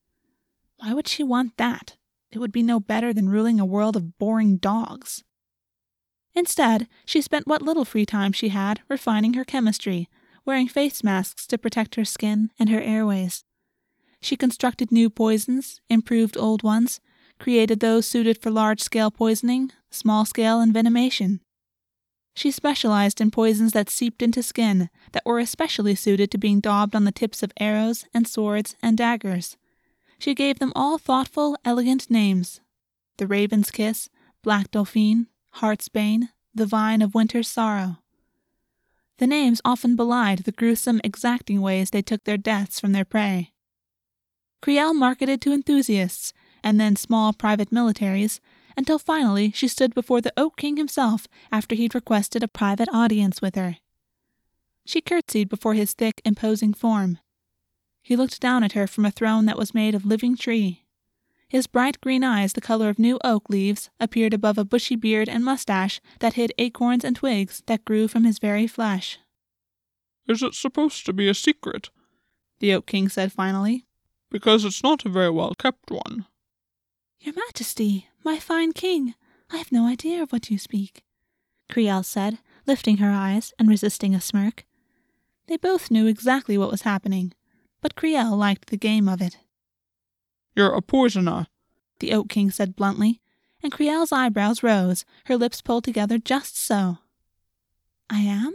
Why 0.83 0.95
would 0.95 1.07
she 1.07 1.23
want 1.23 1.59
that? 1.59 1.97
It 2.33 2.41
would 2.41 2.51
be 2.51 2.65
no 2.65 2.81
better 2.81 3.13
than 3.13 3.29
ruling 3.29 3.61
a 3.61 3.65
world 3.65 3.95
of 3.95 4.19
boring 4.19 4.57
dogs. 4.57 5.23
Instead, 6.35 6.89
she 7.05 7.21
spent 7.21 7.47
what 7.47 7.63
little 7.63 7.85
free 7.85 8.05
time 8.05 8.33
she 8.33 8.49
had 8.49 8.81
refining 8.89 9.35
her 9.35 9.45
chemistry, 9.45 10.09
wearing 10.45 10.67
face 10.67 11.05
masks 11.05 11.47
to 11.47 11.57
protect 11.57 11.95
her 11.95 12.05
skin 12.05 12.51
and 12.59 12.69
her 12.69 12.81
airways. 12.81 13.45
She 14.21 14.37
constructed 14.37 14.91
new 14.91 15.09
poisons, 15.09 15.81
improved 15.89 16.37
old 16.37 16.65
ones, 16.65 16.99
created 17.39 17.79
those 17.79 18.05
suited 18.05 18.39
for 18.39 18.51
large 18.51 18.81
scale 18.81 19.13
poisoning, 19.13 19.71
small 19.93 20.25
scale 20.25 20.59
envenomation. 20.59 21.39
She 22.35 22.51
specialized 22.51 23.21
in 23.21 23.31
poisons 23.31 23.71
that 23.71 23.89
seeped 23.89 24.21
into 24.21 24.43
skin, 24.43 24.91
that 25.13 25.25
were 25.25 25.39
especially 25.39 25.95
suited 25.95 26.33
to 26.33 26.39
being 26.39 26.59
daubed 26.59 26.97
on 26.97 27.05
the 27.05 27.13
tips 27.13 27.45
of 27.45 27.53
arrows 27.61 28.05
and 28.13 28.27
swords 28.27 28.75
and 28.83 28.99
daggers. 28.99 29.57
She 30.23 30.37
gave 30.37 30.61
them 30.61 30.73
all 30.77 30.99
thoughtful, 30.99 31.57
elegant 31.65 32.09
names 32.09 32.61
the 33.17 33.27
Raven's 33.27 33.73
Kiss, 33.73 34.09
Black 34.45 34.71
Dauphine, 34.71 35.27
Heart's 35.55 35.89
Bane, 35.89 36.29
the 36.55 36.65
Vine 36.65 37.03
of 37.03 37.13
Winter's 37.13 37.49
Sorrow. 37.49 37.97
The 39.19 39.27
names 39.27 39.61
often 39.65 39.97
belied 39.97 40.45
the 40.45 40.53
gruesome, 40.53 41.01
exacting 41.03 41.61
ways 41.61 41.91
they 41.91 42.03
took 42.03 42.23
their 42.23 42.37
deaths 42.37 42.79
from 42.79 42.93
their 42.93 43.05
prey. 43.05 43.53
Crielle 44.63 44.95
marketed 44.95 45.41
to 45.41 45.53
enthusiasts, 45.53 46.33
and 46.63 46.81
then 46.81 46.95
small 46.95 47.33
private 47.33 47.71
militaries, 47.71 48.39
until 48.77 49.01
finally 49.01 49.51
she 49.51 49.67
stood 49.67 49.93
before 49.93 50.21
the 50.21 50.33
Oak 50.37 50.57
King 50.57 50.77
himself 50.77 51.27
after 51.51 51.75
he'd 51.75 51.97
requested 51.97 52.45
a 52.45 52.49
private 52.49 52.89
audience 52.93 53.43
with 53.43 53.57
her. 53.57 53.79
She 54.85 55.01
curtsied 55.01 55.49
before 55.49 55.75
his 55.75 55.95
thick, 55.95 56.23
imposing 56.25 56.75
form. 56.75 57.19
He 58.03 58.17
looked 58.17 58.41
down 58.41 58.65
at 58.65 58.73
her 58.73 58.87
from 58.87 59.05
a 59.05 59.11
throne 59.11 59.47
that 59.47 59.57
was 59.57 59.75
made 59.75 59.95
of 59.95 60.05
living 60.05 60.37
tree. 60.37 60.85
His 61.49 61.67
bright 61.67 62.01
green 62.01 62.25
eyes, 62.25 62.55
the 62.55 62.61
color 62.61 62.89
of 62.89 62.99
new 62.99 63.19
oak 63.23 63.49
leaves, 63.49 63.91
appeared 64.01 64.35
above 64.35 64.59
a 64.59 64.65
bushy 64.65 64.97
beard 64.97 65.29
and 65.29 65.45
mustache 65.45 66.01
that 66.21 66.35
hid 66.35 66.53
acorns 66.59 67.05
and 67.05 67.15
twigs 67.15 67.63
that 67.67 67.85
grew 67.85 68.09
from 68.09 68.25
his 68.25 68.39
very 68.39 68.67
flesh. 68.67 69.19
Is 70.29 70.43
it 70.43 70.55
supposed 70.55 71.05
to 71.07 71.13
be 71.13 71.29
a 71.29 71.35
secret? 71.35 71.91
The 72.61 72.73
Oak 72.75 72.87
King 72.87 73.09
said 73.09 73.33
finally. 73.33 73.85
Because 74.31 74.65
it's 74.65 74.83
not 74.83 75.05
a 75.05 75.11
very 75.11 75.31
well 75.31 75.55
kept 75.55 75.91
one. 75.91 76.27
Your 77.21 77.35
Majesty, 77.35 78.09
my 78.25 78.39
fine 78.39 78.73
king, 78.73 79.15
I 79.51 79.59
have 79.59 79.71
no 79.71 79.87
idea 79.87 80.23
of 80.23 80.33
what 80.33 80.51
you 80.51 80.59
speak, 80.59 81.05
Crielle 81.71 82.05
said, 82.05 82.39
lifting 82.67 82.97
her 82.97 83.11
eyes 83.11 83.53
and 83.59 83.69
resisting 83.69 84.15
a 84.15 84.21
smirk. 84.21 84.65
They 85.47 85.57
both 85.57 85.91
knew 85.91 86.07
exactly 86.07 86.57
what 86.57 86.71
was 86.71 86.83
happening, 86.83 87.35
but 87.83 87.95
Crielle 87.97 88.37
liked 88.37 88.71
the 88.71 88.79
game 88.79 89.09
of 89.09 89.21
it. 89.21 89.37
You're 90.57 90.73
a 90.73 90.81
poisoner, 90.81 91.49
the 91.99 92.13
Oak 92.13 92.31
King 92.31 92.51
said 92.51 92.77
bluntly, 92.77 93.21
and 93.63 93.73
Crielle's 93.73 94.13
eyebrows 94.13 94.63
rose, 94.63 95.05
her 95.27 95.37
lips 95.37 95.61
pulled 95.61 95.85
together 95.85 96.19
just 96.19 96.57
so. 96.57 96.99
I 98.09 98.21
am? 98.21 98.55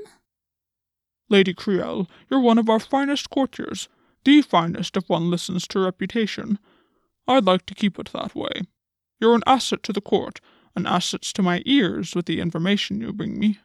Lady 1.30 1.54
Crielle, 1.54 2.08
you're 2.30 2.40
one 2.40 2.58
of 2.58 2.70
our 2.70 2.80
finest 2.80 3.30
courtiers, 3.30 3.90
the 4.24 4.42
finest 4.42 4.98
if 4.98 5.08
one 5.08 5.30
listens 5.30 5.68
to 5.68 5.80
reputation. 5.80 6.58
I'd 7.28 7.46
like 7.46 7.66
to 7.68 7.76
keep 7.76 8.00
it 8.00 8.12
that 8.14 8.34
way. 8.36 8.62
You're 9.20 9.36
an 9.36 9.44
asset 9.46 9.84
to 9.84 9.94
the 9.94 10.02
court, 10.02 10.40
an 10.76 10.86
asset 10.86 11.22
to 11.22 11.42
my 11.42 11.64
ears 11.66 12.16
with 12.16 12.26
the 12.28 12.40
information 12.40 13.02
you 13.02 13.12
bring 13.12 13.40
me. 13.40 13.60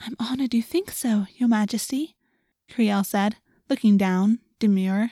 I'm 0.00 0.16
honored 0.18 0.54
you 0.54 0.62
think 0.62 0.90
so, 0.90 1.26
Your 1.36 1.48
Majesty, 1.48 2.16
Crielle 2.70 3.04
said, 3.04 3.36
looking 3.68 3.96
down, 3.96 4.40
demure. 4.58 5.10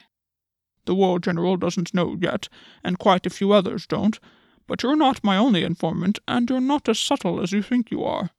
The 0.85 0.95
war 0.95 1.19
general 1.19 1.57
doesn't 1.57 1.95
know 1.95 2.17
yet, 2.21 2.49
and 2.83 2.99
quite 2.99 3.27
a 3.27 3.31
few 3.31 3.53
others 3.53 3.87
don't, 3.87 4.19
but 4.67 4.83
you're 4.83 4.97
not 4.97 5.25
my 5.25 5.37
only 5.37 5.63
informant, 5.63 6.19
and 6.27 6.49
you're 6.49 6.61
not 6.61 6.89
as 6.89 6.99
subtle 6.99 7.41
as 7.41 7.53
you 7.53 7.63
think 7.63 7.91
you 7.91 8.05
are. 8.05 8.31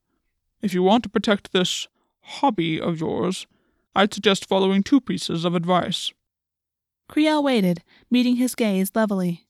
If 0.62 0.74
you 0.74 0.84
want 0.84 1.04
to 1.04 1.10
protect 1.10 1.52
this 1.52 1.88
hobby 2.22 2.80
of 2.80 3.00
yours, 3.00 3.48
I'd 3.96 4.14
suggest 4.14 4.48
following 4.48 4.84
two 4.84 5.02
pieces 5.02 5.46
of 5.46 5.56
advice. 5.56 6.12
Crielle 7.10 7.44
waited, 7.44 7.84
meeting 8.10 8.38
his 8.38 8.56
gaze 8.56 8.92
levelly. 8.96 9.46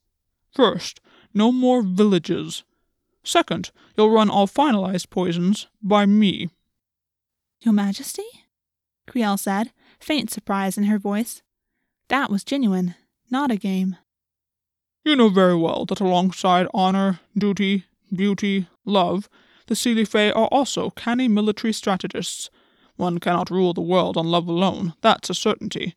First, 0.54 1.00
no 1.34 1.52
more 1.52 1.82
villages. 1.82 2.64
Second, 3.24 3.72
you'll 3.96 4.12
run 4.12 4.30
all 4.30 4.48
finalized 4.48 5.10
poisons 5.10 5.68
by 5.82 6.06
me. 6.06 6.50
Your 7.62 7.74
Majesty? 7.74 8.26
Crielle 9.08 9.40
said, 9.40 9.72
faint 10.04 10.30
surprise 10.30 10.78
in 10.78 10.84
her 10.86 11.00
voice. 11.00 11.42
That 12.10 12.30
was 12.30 12.44
genuine, 12.44 12.96
not 13.32 13.52
a 13.52 13.56
game. 13.56 13.98
You 15.06 15.16
know 15.16 15.30
very 15.30 15.56
well 15.56 15.86
that 15.86 16.00
alongside 16.00 16.68
honor, 16.74 17.20
duty, 17.38 17.86
beauty, 18.14 18.68
love, 18.86 19.30
the 19.68 19.76
Seelie 19.76 20.08
Fae 20.08 20.32
are 20.32 20.48
also 20.48 20.90
canny 20.92 21.28
military 21.28 21.74
strategists. 21.74 22.50
One 22.96 23.20
cannot 23.20 23.50
rule 23.50 23.74
the 23.74 23.82
world 23.82 24.18
on 24.18 24.28
love 24.28 24.48
alone, 24.48 24.94
that's 25.02 25.30
a 25.30 25.34
certainty. 25.34 25.96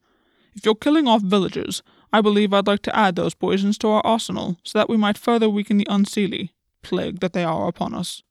If 0.55 0.65
you're 0.65 0.75
killing 0.75 1.07
off 1.07 1.23
villagers, 1.23 1.83
I 2.13 2.21
believe 2.21 2.55
I'd 2.55 2.67
like 2.67 2.83
to 2.83 2.97
add 2.97 3.17
those 3.17 3.35
poisons 3.35 3.77
to 3.79 3.89
our 3.89 4.07
arsenal 4.07 4.57
so 4.63 4.79
that 4.79 4.89
we 4.89 4.97
might 4.97 5.19
further 5.19 5.51
weaken 5.51 5.77
the 5.77 5.85
unseelie, 5.87 6.51
plague 6.83 7.21
that 7.21 7.33
they 7.33 7.45
are 7.45 7.69
upon 7.69 7.95
us. 7.95 8.23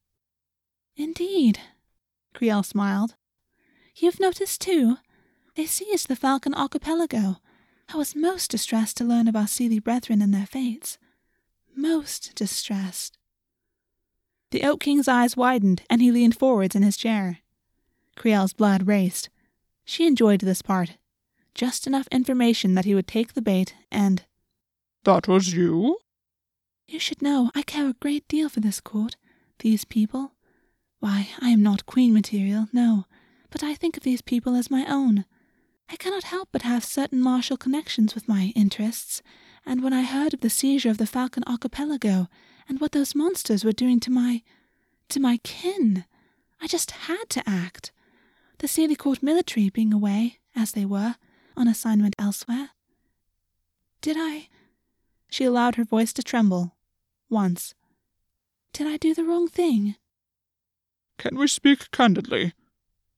Indeed, 0.95 1.59
Crielle 2.33 2.65
smiled. 2.65 3.15
You've 3.95 4.19
noticed, 4.19 4.61
too? 4.61 4.97
They 5.55 5.65
seized 5.65 6.07
the 6.07 6.15
Falcon 6.15 6.53
Archipelago. 6.53 7.37
I 7.93 7.97
was 7.97 8.15
most 8.15 8.51
distressed 8.51 8.97
to 8.97 9.03
learn 9.03 9.27
of 9.27 9.35
our 9.35 9.45
Seelie 9.45 9.83
brethren 9.83 10.21
and 10.21 10.33
their 10.33 10.45
fates. 10.45 10.97
Most 11.75 12.35
distressed. 12.35 13.17
The 14.51 14.63
Oak 14.63 14.81
King's 14.81 15.07
eyes 15.07 15.37
widened, 15.37 15.83
and 15.89 16.01
he 16.01 16.11
leaned 16.11 16.37
forwards 16.37 16.75
in 16.75 16.83
his 16.83 16.97
chair. 16.97 17.39
Crielle's 18.15 18.53
blood 18.53 18.87
raced. 18.87 19.29
She 19.83 20.07
enjoyed 20.07 20.41
this 20.41 20.61
part 20.61 20.97
just 21.55 21.87
enough 21.87 22.07
information 22.11 22.75
that 22.75 22.85
he 22.85 22.93
would 22.93 23.07
take 23.07 23.33
the 23.33 23.41
bait 23.41 23.73
and. 23.89 24.25
That 25.05 25.27
was 25.27 25.53
you? 25.53 25.97
You 26.87 26.99
should 26.99 27.21
know 27.21 27.49
I 27.55 27.63
care 27.63 27.87
a 27.87 27.93
great 27.93 28.27
deal 28.27 28.49
for 28.49 28.59
this 28.59 28.81
court, 28.81 29.15
these 29.59 29.85
people. 29.85 30.33
Why, 30.99 31.29
I 31.39 31.49
am 31.49 31.63
not 31.63 31.85
queen 31.85 32.13
material, 32.13 32.67
no, 32.73 33.05
but 33.49 33.63
I 33.63 33.73
think 33.73 33.97
of 33.97 34.03
these 34.03 34.21
people 34.21 34.55
as 34.55 34.69
my 34.69 34.85
own. 34.87 35.25
I 35.89 35.95
cannot 35.97 36.23
help 36.23 36.49
but 36.51 36.63
have 36.63 36.83
certain 36.83 37.21
martial 37.21 37.57
connections 37.57 38.15
with 38.15 38.27
my 38.27 38.51
interests, 38.55 39.21
and 39.65 39.83
when 39.83 39.93
I 39.93 40.03
heard 40.03 40.33
of 40.33 40.41
the 40.41 40.49
seizure 40.49 40.89
of 40.89 40.97
the 40.97 41.05
Falcon 41.05 41.43
Archipelago 41.45 42.27
and 42.67 42.79
what 42.79 42.91
those 42.91 43.15
monsters 43.15 43.63
were 43.63 43.71
doing 43.71 43.99
to 44.01 44.11
my. 44.11 44.41
to 45.09 45.19
my 45.19 45.37
kin, 45.37 46.05
I 46.61 46.67
just 46.67 46.91
had 46.91 47.29
to 47.29 47.47
act. 47.47 47.91
The 48.59 48.67
Seelie 48.67 48.97
Court 48.97 49.21
military 49.21 49.69
being 49.69 49.93
away, 49.93 50.39
as 50.55 50.71
they 50.71 50.85
were, 50.85 51.15
on 51.55 51.67
assignment 51.67 52.15
elsewhere? 52.17 52.71
Did 54.01 54.17
I? 54.17 54.49
She 55.29 55.43
allowed 55.43 55.75
her 55.75 55.83
voice 55.83 56.13
to 56.13 56.23
tremble. 56.23 56.75
Once. 57.29 57.73
Did 58.73 58.87
I 58.87 58.97
do 58.97 59.13
the 59.13 59.23
wrong 59.23 59.47
thing? 59.47 59.95
Can 61.17 61.37
we 61.37 61.47
speak 61.47 61.91
candidly? 61.91 62.53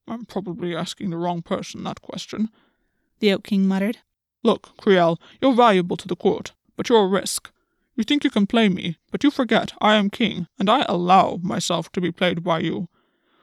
I'm 0.07 0.25
probably 0.25 0.75
asking 0.75 1.09
the 1.09 1.17
wrong 1.17 1.41
person 1.41 1.83
that 1.83 2.01
question. 2.01 2.49
The 3.19 3.33
Oak 3.33 3.43
King 3.43 3.67
muttered. 3.67 3.97
Look, 4.43 4.77
Crielle, 4.77 5.19
you're 5.41 5.53
valuable 5.53 5.97
to 5.97 6.07
the 6.07 6.15
court, 6.15 6.53
but 6.75 6.87
you're 6.89 7.03
a 7.03 7.07
risk. 7.07 7.51
You 7.95 8.03
think 8.03 8.23
you 8.23 8.29
can 8.29 8.47
play 8.47 8.69
me, 8.69 8.97
but 9.11 9.23
you 9.23 9.31
forget 9.31 9.73
I 9.81 9.95
am 9.95 10.09
king, 10.09 10.47
and 10.59 10.69
I 10.69 10.85
allow 10.87 11.39
myself 11.41 11.91
to 11.93 12.01
be 12.01 12.11
played 12.11 12.43
by 12.43 12.59
you. 12.59 12.87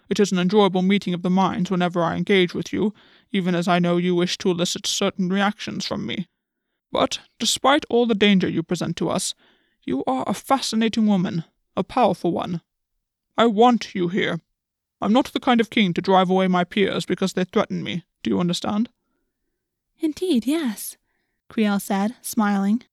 It 0.09 0.21
is 0.21 0.33
an 0.33 0.39
enjoyable 0.39 0.83
meeting 0.83 1.13
of 1.13 1.23
the 1.23 1.31
minds 1.31 1.71
whenever 1.71 2.03
I 2.03 2.17
engage 2.17 2.55
with 2.55 2.73
you, 2.73 2.95
even 3.33 3.55
as 3.55 3.67
I 3.67 3.79
know 3.79 3.97
you 3.97 4.15
wish 4.15 4.39
to 4.39 4.51
elicit 4.51 4.87
certain 4.87 5.29
reactions 5.29 5.85
from 5.85 6.07
me. 6.07 6.29
But, 6.93 7.19
despite 7.41 7.85
all 7.91 8.07
the 8.07 8.15
danger 8.15 8.49
you 8.49 8.63
present 8.63 8.97
to 8.99 9.11
us, 9.11 9.35
You 9.87 10.03
are 10.07 10.25
a 10.27 10.35
fascinating 10.35 11.07
woman, 11.07 11.45
a 11.77 11.85
powerful 11.85 12.33
one. 12.33 12.63
I 13.37 13.47
want 13.47 13.95
you 13.95 14.09
here. 14.09 14.41
I'm 15.05 15.13
not 15.13 15.27
the 15.27 15.39
kind 15.39 15.61
of 15.61 15.69
king 15.69 15.93
to 15.93 16.01
drive 16.01 16.31
away 16.31 16.49
my 16.49 16.65
peers 16.65 17.05
because 17.05 17.35
they 17.35 17.45
threaten 17.45 17.83
me. 17.83 18.05
Do 18.23 18.31
you 18.31 18.41
understand? 18.41 18.89
Indeed, 20.01 20.47
yes, 20.47 20.97
Crielle 21.51 21.79
said, 21.79 22.15
smiling. 22.23 22.85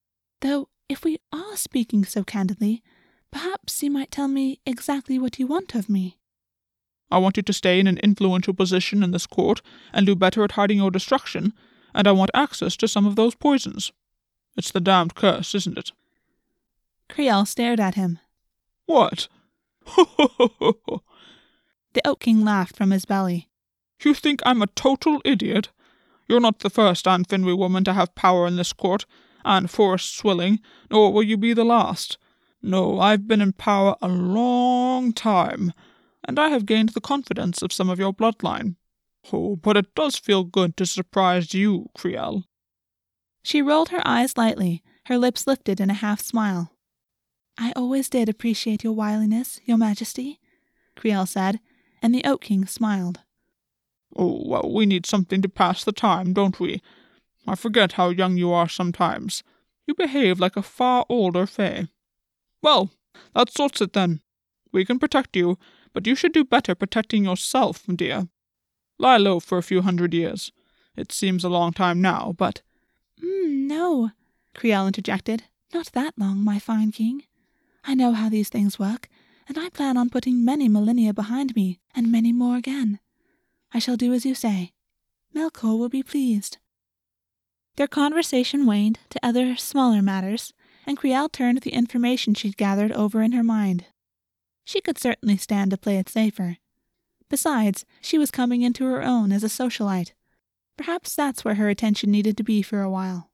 Though, 0.42 0.68
if 0.90 1.06
we 1.06 1.20
are 1.32 1.56
speaking 1.56 2.04
so 2.04 2.26
candidly, 2.26 2.84
perhaps 3.32 3.82
you 3.82 3.90
might 3.90 4.12
tell 4.12 4.28
me 4.28 4.60
exactly 4.66 5.18
what 5.18 5.40
you 5.40 5.48
want 5.48 5.74
of 5.74 5.88
me. 5.88 6.18
I 7.10 7.18
want 7.18 7.38
you 7.38 7.44
to 7.44 7.54
stay 7.54 7.80
in 7.80 7.88
an 7.88 7.98
influential 8.00 8.54
position 8.54 9.04
in 9.04 9.12
this 9.12 9.26
court 9.26 9.62
and 9.94 10.06
do 10.06 10.14
better 10.14 10.44
at 10.44 10.52
hiding 10.52 10.80
your 10.80 10.92
destruction, 10.92 11.54
and 11.96 12.10
I 12.10 12.12
want 12.12 12.32
access 12.34 12.76
to 12.78 12.90
some 12.90 13.06
of 13.06 13.16
those 13.16 13.36
poisons. 13.36 13.94
It's 14.58 14.72
the 14.72 14.82
damned 14.82 15.16
curse, 15.16 15.56
isn't 15.56 15.78
it? 15.78 15.94
Crielle 17.10 17.48
stared 17.48 17.80
at 17.80 17.96
him. 17.96 18.20
What? 18.86 19.30
the 21.94 22.08
Oak 22.08 22.22
King 22.22 22.44
laughed 22.44 22.76
from 22.76 22.92
his 22.92 23.06
belly. 23.06 23.50
You 24.04 24.14
think 24.14 24.42
I'm 24.46 24.62
a 24.62 24.68
total 24.68 25.22
idiot? 25.24 25.70
You're 26.28 26.40
not 26.40 26.60
the 26.60 26.70
first 26.70 27.08
An 27.08 27.26
Finwy 27.26 27.58
woman 27.58 27.84
to 27.84 27.94
have 27.94 28.16
power 28.16 28.48
in 28.48 28.56
this 28.56 28.74
court, 28.74 29.06
and 29.44 29.70
Forest 29.70 30.16
Swilling, 30.16 30.60
nor 30.90 31.12
will 31.12 31.24
you 31.24 31.38
be 31.38 31.54
the 31.54 31.66
last. 31.66 32.18
No, 32.62 33.00
I've 33.00 33.28
been 33.28 33.42
in 33.42 33.54
power 33.54 33.96
a 34.02 34.08
long 34.08 35.14
time, 35.14 35.74
and 36.24 36.40
I 36.40 36.50
have 36.50 36.66
gained 36.66 36.90
the 36.90 37.02
confidence 37.02 37.62
of 37.62 37.74
some 37.74 37.90
of 37.90 38.00
your 38.00 38.14
bloodline. 38.14 38.76
Oh, 39.34 39.56
but 39.56 39.78
it 39.78 39.94
does 39.96 40.16
feel 40.16 40.44
good 40.44 40.78
to 40.78 40.86
surprise 40.86 41.54
you, 41.54 41.90
Crielle. 41.98 42.44
She 43.44 43.62
rolled 43.62 43.90
her 43.90 44.02
eyes 44.06 44.38
lightly, 44.38 44.84
her 45.06 45.18
lips 45.18 45.48
lifted 45.48 45.80
in 45.80 45.90
a 45.90 45.96
half 45.96 46.22
smile. 46.22 46.72
I 47.58 47.74
always 47.76 48.10
did 48.10 48.30
appreciate 48.30 48.84
your 48.84 48.94
wiliness, 48.94 49.60
your 49.66 49.78
majesty, 49.78 50.40
Crielle 50.96 51.28
said, 51.28 51.60
and 52.02 52.14
the 52.14 52.24
Oak 52.24 52.42
King 52.42 52.66
smiled. 52.66 53.20
Oh, 54.16 54.44
well, 54.46 54.72
we 54.72 54.86
need 54.86 55.06
something 55.06 55.42
to 55.42 55.50
pass 55.50 55.84
the 55.84 55.92
time, 55.92 56.34
don't 56.34 56.60
we? 56.60 56.82
I 57.48 57.56
forget 57.56 57.94
how 57.94 58.10
young 58.10 58.38
you 58.38 58.52
are 58.52 58.68
sometimes. 58.68 59.44
You 59.88 59.96
behave 59.96 60.40
like 60.40 60.58
a 60.58 60.62
far 60.62 61.06
older 61.10 61.46
Fae. 61.46 61.88
Well, 62.62 62.92
that 63.36 63.52
sorts 63.52 63.82
it 63.82 63.94
then. 63.94 64.22
We 64.72 64.86
can 64.86 65.00
protect 65.00 65.36
you, 65.36 65.58
but 65.94 66.08
you 66.08 66.16
should 66.16 66.34
do 66.34 66.44
better 66.44 66.76
protecting 66.76 67.26
yourself, 67.26 67.84
dear. 67.96 68.28
Lie 69.00 69.18
low 69.18 69.40
for 69.40 69.58
a 69.58 69.64
few 69.64 69.82
hundred 69.82 70.14
years. 70.14 70.52
It 70.96 71.12
seems 71.12 71.44
a 71.44 71.50
long 71.50 71.74
time 71.74 72.02
now, 72.02 72.34
but. 72.38 72.62
Mm, 73.24 73.68
no, 73.68 74.12
Crielle 74.54 74.88
interjected. 74.88 75.44
Not 75.74 75.92
that 75.94 76.14
long, 76.18 76.44
my 76.44 76.60
fine 76.60 76.92
king. 76.92 77.24
I 77.84 77.96
know 77.96 78.12
how 78.12 78.30
these 78.30 78.50
things 78.50 78.78
work, 78.78 79.08
and 79.52 79.60
I 79.60 79.68
plan 79.68 79.98
on 79.98 80.10
putting 80.10 80.46
many 80.46 80.70
millennia 80.70 81.14
behind 81.14 81.58
me, 81.58 81.82
and 81.94 82.10
many 82.10 82.32
more 82.32 82.56
again. 82.56 83.02
I 83.74 83.80
shall 83.80 83.98
do 83.98 84.14
as 84.14 84.26
you 84.26 84.34
say. 84.34 84.72
Melkor 85.36 85.78
will 85.78 85.90
be 85.90 86.02
pleased. 86.02 86.58
Their 87.76 87.90
conversation 87.90 88.66
waned 88.66 89.00
to 89.10 89.20
other 89.22 89.58
smaller 89.58 90.02
matters, 90.02 90.54
and 90.88 90.98
Crielle 90.98 91.30
turned 91.30 91.60
the 91.64 91.74
information 91.74 92.34
she'd 92.34 92.56
gathered 92.56 92.94
over 92.94 93.22
in 93.22 93.34
her 93.34 93.44
mind. 93.44 93.88
She 94.64 94.80
could 94.80 94.98
certainly 94.98 95.36
stand 95.36 95.72
to 95.72 95.78
play 95.78 95.98
it 95.98 96.08
safer. 96.08 96.56
Besides, 97.30 97.86
she 98.00 98.18
was 98.18 98.32
coming 98.32 98.62
into 98.62 98.86
her 98.86 99.04
own 99.04 99.34
as 99.34 99.44
a 99.44 99.48
socialite. 99.48 100.14
Perhaps 100.78 101.14
that's 101.14 101.44
where 101.44 101.56
her 101.56 101.68
attention 101.68 102.10
needed 102.10 102.38
to 102.38 102.44
be 102.44 102.62
for 102.62 102.82
a 102.82 102.90
while. 102.90 103.32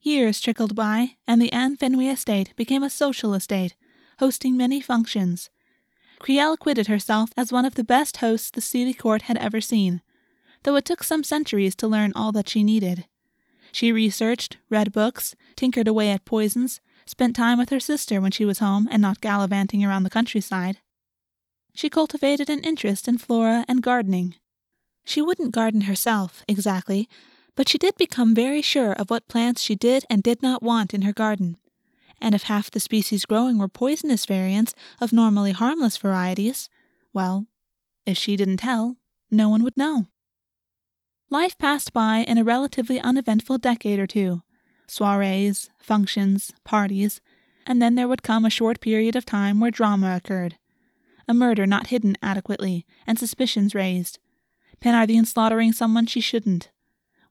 Years 0.00 0.40
trickled 0.40 0.74
by, 0.74 1.10
and 1.28 1.40
the 1.40 1.52
An 1.52 1.76
Finwy 1.76 2.12
estate 2.12 2.56
became 2.56 2.82
a 2.82 2.90
social 2.90 3.34
estate, 3.34 3.76
hosting 4.20 4.56
many 4.56 4.80
functions. 4.80 5.50
Crielle 6.20 6.52
acquitted 6.52 6.86
herself 6.86 7.30
as 7.36 7.50
one 7.50 7.64
of 7.64 7.74
the 7.74 7.82
best 7.82 8.18
hosts 8.18 8.50
the 8.50 8.60
Seelie 8.60 8.96
Court 8.96 9.22
had 9.22 9.38
ever 9.38 9.60
seen, 9.60 10.02
though 10.62 10.76
it 10.76 10.84
took 10.84 11.02
some 11.02 11.24
centuries 11.24 11.74
to 11.76 11.88
learn 11.88 12.12
all 12.14 12.30
that 12.32 12.48
she 12.48 12.62
needed. 12.62 13.06
She 13.72 13.92
researched, 13.92 14.58
read 14.68 14.92
books, 14.92 15.34
tinkered 15.56 15.88
away 15.88 16.10
at 16.10 16.26
poisons, 16.26 16.80
spent 17.06 17.34
time 17.34 17.58
with 17.58 17.70
her 17.70 17.80
sister 17.80 18.20
when 18.20 18.30
she 18.30 18.44
was 18.44 18.58
home 18.58 18.86
and 18.90 19.00
not 19.00 19.22
gallivanting 19.22 19.84
around 19.84 20.02
the 20.02 20.10
countryside. 20.10 20.78
She 21.74 21.88
cultivated 21.88 22.50
an 22.50 22.60
interest 22.60 23.08
in 23.08 23.16
flora 23.16 23.64
and 23.68 23.82
gardening. 23.82 24.34
She 25.04 25.22
wouldn't 25.22 25.54
garden 25.54 25.82
herself, 25.82 26.44
exactly, 26.46 27.08
but 27.56 27.68
she 27.68 27.78
did 27.78 27.96
become 27.96 28.34
very 28.34 28.60
sure 28.60 28.92
of 28.92 29.08
what 29.08 29.28
plants 29.28 29.62
she 29.62 29.74
did 29.74 30.04
and 30.10 30.22
did 30.22 30.42
not 30.42 30.62
want 30.62 30.92
in 30.92 31.02
her 31.02 31.12
garden. 31.12 31.56
And 32.20 32.34
if 32.34 32.44
half 32.44 32.70
the 32.70 32.80
species 32.80 33.24
growing 33.24 33.58
were 33.58 33.68
poisonous 33.68 34.26
variants 34.26 34.74
of 35.00 35.12
normally 35.12 35.52
harmless 35.52 35.96
varieties, 35.96 36.68
well, 37.12 37.46
if 38.06 38.18
she 38.18 38.36
didn't 38.36 38.58
tell, 38.58 38.96
no 39.30 39.48
one 39.48 39.62
would 39.62 39.76
know. 39.76 40.06
Life 41.30 41.56
passed 41.58 41.92
by 41.92 42.18
in 42.18 42.38
a 42.38 42.44
relatively 42.44 43.00
uneventful 43.00 43.58
decade 43.58 43.98
or 43.98 44.06
two 44.06 44.42
soirees, 44.88 45.70
functions, 45.78 46.52
parties, 46.64 47.20
and 47.64 47.80
then 47.80 47.94
there 47.94 48.08
would 48.08 48.24
come 48.24 48.44
a 48.44 48.50
short 48.50 48.80
period 48.80 49.14
of 49.14 49.24
time 49.24 49.60
where 49.60 49.70
drama 49.70 50.16
occurred. 50.16 50.56
A 51.28 51.32
murder 51.32 51.64
not 51.64 51.86
hidden 51.86 52.16
adequately, 52.20 52.84
and 53.06 53.16
suspicions 53.16 53.72
raised. 53.72 54.18
Penarthine 54.80 55.26
slaughtering 55.26 55.72
someone 55.72 56.06
she 56.06 56.20
shouldn't. 56.20 56.70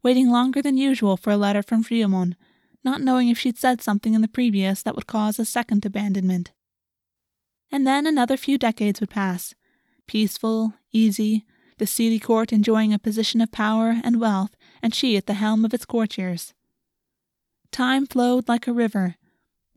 Waiting 0.02 0.30
longer 0.30 0.62
than 0.62 0.78
usual 0.78 1.18
for 1.18 1.32
a 1.32 1.38
letter 1.38 1.62
from 1.62 1.84
Riamon, 1.84 2.36
not 2.84 3.02
knowing 3.02 3.30
if 3.30 3.38
she'd 3.38 3.58
said 3.58 3.82
something 3.82 4.14
in 4.14 4.22
the 4.22 4.28
previous 4.28 4.82
that 4.84 4.96
would 4.96 5.08
cause 5.08 5.40
a 5.40 5.46
second 5.46 5.86
abandonment. 5.86 6.52
And 7.72 7.86
then 7.86 8.08
another 8.08 8.38
few 8.38 8.58
decades 8.58 9.00
would 9.00 9.10
pass. 9.10 9.54
Peaceful, 10.08 10.74
easy, 10.92 11.46
the 11.78 11.86
Seelie 11.86 12.22
court 12.22 12.52
enjoying 12.52 12.94
a 12.94 13.00
position 13.00 13.42
of 13.42 13.52
power 13.52 14.02
and 14.04 14.20
wealth, 14.20 14.56
and 14.82 14.94
she 14.94 15.18
at 15.18 15.28
the 15.28 15.34
helm 15.34 15.64
of 15.66 15.74
its 15.74 15.86
courtiers. 15.86 16.54
Time 17.72 18.06
flowed 18.06 18.48
like 18.48 18.68
a 18.68 18.74
river. 18.74 19.16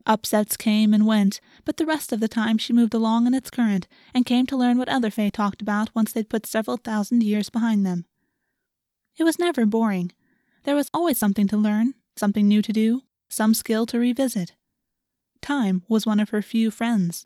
Upsets 0.05 0.57
came 0.57 0.93
and 0.93 1.05
went, 1.05 1.39
but 1.63 1.77
the 1.77 1.85
rest 1.85 2.11
of 2.11 2.19
the 2.19 2.27
time 2.27 2.57
she 2.57 2.73
moved 2.73 2.93
along 2.93 3.25
in 3.25 3.33
its 3.33 3.49
current 3.49 3.87
and 4.13 4.25
came 4.25 4.45
to 4.47 4.57
learn 4.57 4.77
what 4.77 4.89
other 4.89 5.09
Fae 5.09 5.29
talked 5.29 5.61
about 5.61 5.95
once 5.95 6.11
they'd 6.11 6.29
put 6.29 6.45
several 6.45 6.77
thousand 6.77 7.23
years 7.23 7.49
behind 7.49 7.85
them. 7.85 8.05
It 9.17 9.23
was 9.23 9.39
never 9.39 9.65
boring. 9.65 10.11
There 10.63 10.75
was 10.75 10.89
always 10.93 11.17
something 11.17 11.47
to 11.49 11.57
learn, 11.57 11.93
something 12.15 12.47
new 12.47 12.61
to 12.61 12.73
do, 12.73 13.01
some 13.29 13.53
skill 13.53 13.85
to 13.87 13.99
revisit. 13.99 14.53
Time 15.41 15.83
was 15.87 16.05
one 16.05 16.19
of 16.19 16.29
her 16.29 16.41
few 16.41 16.71
friends. 16.71 17.25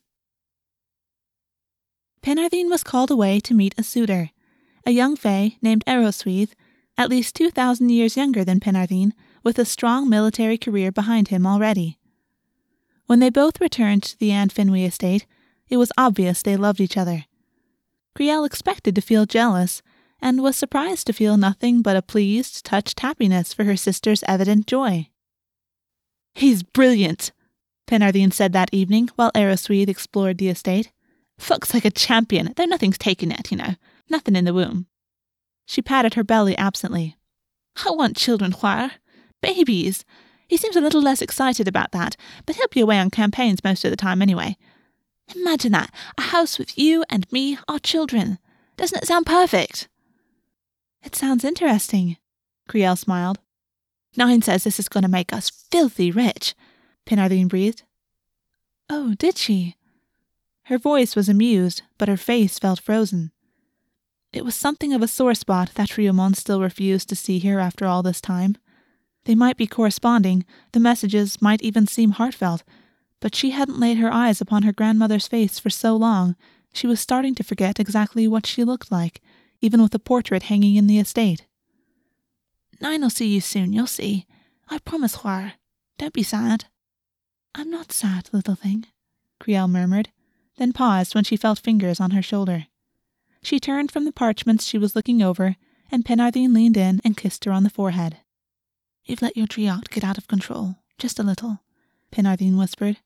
Penarthine 2.22 2.70
was 2.70 2.84
called 2.84 3.12
away 3.12 3.40
to 3.42 3.54
meet 3.54 3.76
a 3.78 3.84
suitor 3.84 4.32
a 4.88 4.92
young 4.92 5.18
Fae 5.18 5.58
named 5.62 5.84
Eosweith, 5.86 6.54
at 6.98 7.10
least 7.10 7.36
2,000 7.36 7.90
years 7.90 8.16
younger 8.16 8.46
than 8.46 8.62
Penarthine, 8.62 9.12
with 9.44 9.60
a 9.60 9.66
strong 9.66 10.10
military 10.10 10.58
career 10.58 10.94
behind 10.94 11.28
him 11.28 11.46
already. 11.46 12.00
When 13.06 13.20
they 13.20 13.30
both 13.30 13.60
returned 13.60 14.04
to 14.04 14.18
the 14.18 14.32
An 14.32 14.48
Finwy 14.48 14.88
estate, 14.88 15.26
it 15.68 15.76
was 15.76 15.92
obvious 15.98 16.42
they 16.42 16.56
loved 16.56 16.80
each 16.80 16.96
other. 16.96 17.26
Crielle 18.16 18.46
expected 18.46 18.96
to 18.96 19.02
feel 19.02 19.26
jealous, 19.26 19.82
and 20.22 20.42
was 20.42 20.56
surprised 20.56 21.08
to 21.08 21.14
feel 21.14 21.38
nothing 21.38 21.82
but 21.82 21.96
a 21.96 22.02
pleased, 22.02 22.66
touched 22.66 23.00
happiness 23.00 23.54
for 23.54 23.64
her 23.64 23.78
sister's 23.78 24.24
evident 24.28 24.68
joy. 24.68 25.10
He's 26.36 26.64
brilliant, 26.64 27.32
Penarthine 27.88 28.34
said 28.34 28.52
that 28.54 28.74
evening 28.74 29.10
while 29.16 29.32
Eosweith 29.32 29.88
explored 29.88 30.38
the 30.38 30.50
estate. 30.50 30.92
Fucks 31.40 31.74
like 31.74 31.86
a 31.86 31.92
champion, 31.92 32.54
though 32.56 32.66
nothing's 32.66 32.98
taken 32.98 33.32
yet, 33.32 33.50
you 33.50 33.58
know. 33.58 33.76
Nothing 34.10 34.36
in 34.36 34.46
the 34.46 34.54
womb. 34.54 34.88
She 35.66 35.82
patted 35.82 36.16
her 36.16 36.24
belly 36.24 36.58
absently. 36.58 37.18
I 37.86 37.92
want 37.92 38.18
children, 38.18 38.52
Chwaer. 38.52 38.92
Babies. 39.42 40.04
He 40.48 40.58
seems 40.58 40.76
a 40.76 40.82
little 40.82 41.02
less 41.02 41.22
excited 41.22 41.68
about 41.68 41.92
that, 41.92 42.16
but 42.46 42.56
he'll 42.56 42.68
be 42.70 42.82
away 42.82 43.00
on 43.00 43.10
campaigns 43.10 43.64
most 43.64 43.86
of 43.86 43.92
the 43.92 43.98
time 43.98 44.22
anyway. 44.22 44.58
Imagine 45.36 45.74
that. 45.74 45.94
A 46.18 46.22
house 46.22 46.58
with 46.58 46.78
you 46.78 47.04
and 47.10 47.32
me, 47.32 47.58
our 47.68 47.80
children. 47.80 48.40
Doesn't 48.78 49.04
it 49.04 49.08
sound 49.08 49.26
perfect? 49.26 49.88
It 51.04 51.16
sounds 51.16 51.44
interesting, 51.44 52.18
Crielle 52.68 52.98
smiled. 52.98 53.40
Nain 54.16 54.42
says 54.42 54.64
this 54.64 54.80
is 54.80 54.90
going 54.90 55.04
to 55.04 55.10
make 55.10 55.32
us 55.32 55.50
filthy 55.50 56.12
rich, 56.12 56.56
Penarthine 57.06 57.48
breathed. 57.48 57.84
Oh, 58.90 59.14
did 59.16 59.38
she? 59.38 59.76
Her 60.64 60.78
voice 60.78 61.16
was 61.16 61.30
amused, 61.30 61.82
but 61.98 62.08
her 62.08 62.18
face 62.18 62.60
felt 62.60 62.80
frozen. 62.80 63.32
It 64.34 64.44
was 64.44 64.56
something 64.56 64.94
of 64.94 65.02
a 65.02 65.08
sore 65.08 65.34
spot 65.34 65.72
that 65.76 65.90
Riamon 65.90 66.36
still 66.36 66.62
refused 66.62 67.10
to 67.10 67.16
see 67.16 67.40
her 67.40 67.60
after 67.60 67.86
all 67.86 68.04
this 68.04 68.20
time. 68.20 68.58
They 69.26 69.36
might 69.36 69.58
be 69.58 69.68
corresponding, 69.68 70.46
the 70.74 70.80
messages 70.80 71.42
might 71.42 71.62
even 71.62 71.88
seem 71.88 72.12
heartfelt, 72.12 72.64
but 73.20 73.36
she 73.36 73.52
hadn't 73.52 73.80
laid 73.80 73.98
her 73.98 74.12
eyes 74.12 74.42
upon 74.42 74.64
her 74.64 74.74
grandmother's 74.74 75.28
face 75.28 75.60
for 75.60 75.70
so 75.70 75.96
long, 75.96 76.36
she 76.74 76.88
was 76.88 77.00
starting 77.00 77.34
to 77.36 77.44
forget 77.44 77.80
exactly 77.80 78.28
what 78.28 78.46
she 78.46 78.64
looked 78.64 78.92
like, 78.92 79.22
even 79.62 79.82
with 79.82 79.94
a 79.96 80.00
portrait 80.00 80.44
hanging 80.44 80.76
in 80.76 80.88
the 80.88 81.00
estate. 81.00 81.46
Nain'll 82.82 83.10
see 83.10 83.28
you 83.28 83.42
soon, 83.42 83.74
you'll 83.74 83.88
see. 83.88 84.26
I 84.70 84.80
promise, 84.80 85.18
Chwaer. 85.18 85.54
Don't 85.98 86.14
be 86.14 86.24
sad. 86.24 86.66
I'm 87.56 87.72
not 87.72 87.92
sad, 87.92 88.30
little 88.32 88.56
thing, 88.56 88.86
Crielle 89.40 89.68
murmured, 89.68 90.10
then 90.58 90.74
paused 90.74 91.16
when 91.16 91.24
she 91.24 91.38
felt 91.38 91.60
fingers 91.60 92.00
on 92.00 92.12
her 92.12 92.22
shoulder. 92.22 92.68
She 93.42 93.60
turned 93.60 93.92
from 93.92 94.06
the 94.06 94.12
parchments 94.12 94.66
she 94.66 94.78
was 94.78 94.96
looking 94.96 95.24
over, 95.24 95.56
and 95.92 96.06
Penarthine 96.06 96.54
leaned 96.54 96.78
in 96.78 97.02
and 97.04 97.18
kissed 97.18 97.46
her 97.46 97.52
on 97.52 97.64
the 97.64 97.70
forehead. 97.70 98.18
You've 99.06 99.22
let 99.22 99.38
your 99.38 99.48
Driocht 99.48 99.90
get 99.90 100.04
out 100.04 100.18
of 100.18 100.28
control, 100.28 100.76
just 100.98 101.18
a 101.18 101.24
little, 101.24 101.62
Penarthine 102.12 102.60
whispered. 102.60 102.98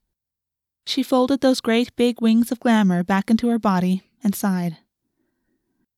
She 0.85 1.03
folded 1.03 1.41
those 1.41 1.61
great 1.61 1.95
big 1.95 2.21
wings 2.21 2.51
of 2.51 2.59
glamour 2.59 3.03
back 3.03 3.29
into 3.29 3.49
her 3.49 3.59
body 3.59 4.03
and 4.23 4.33
sighed. 4.33 4.77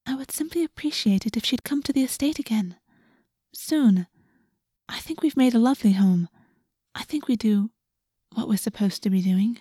I 0.06 0.16
would 0.16 0.32
simply 0.32 0.64
appreciate 0.64 1.26
it 1.26 1.38
if 1.38 1.46
she'd 1.46 1.64
come 1.64 1.82
to 1.84 1.94
the 1.94 2.04
estate 2.04 2.40
again. 2.40 2.76
Soon. 3.54 4.08
I 4.90 5.00
think 5.00 5.22
we've 5.22 5.38
made 5.38 5.56
a 5.56 5.60
lovely 5.60 5.94
home. 5.94 6.28
I 6.94 7.04
think 7.04 7.28
we 7.28 7.36
do 7.36 7.72
what 8.34 8.50
we're 8.50 8.58
supposed 8.58 9.02
to 9.04 9.10
be 9.10 9.22
doing. 9.22 9.60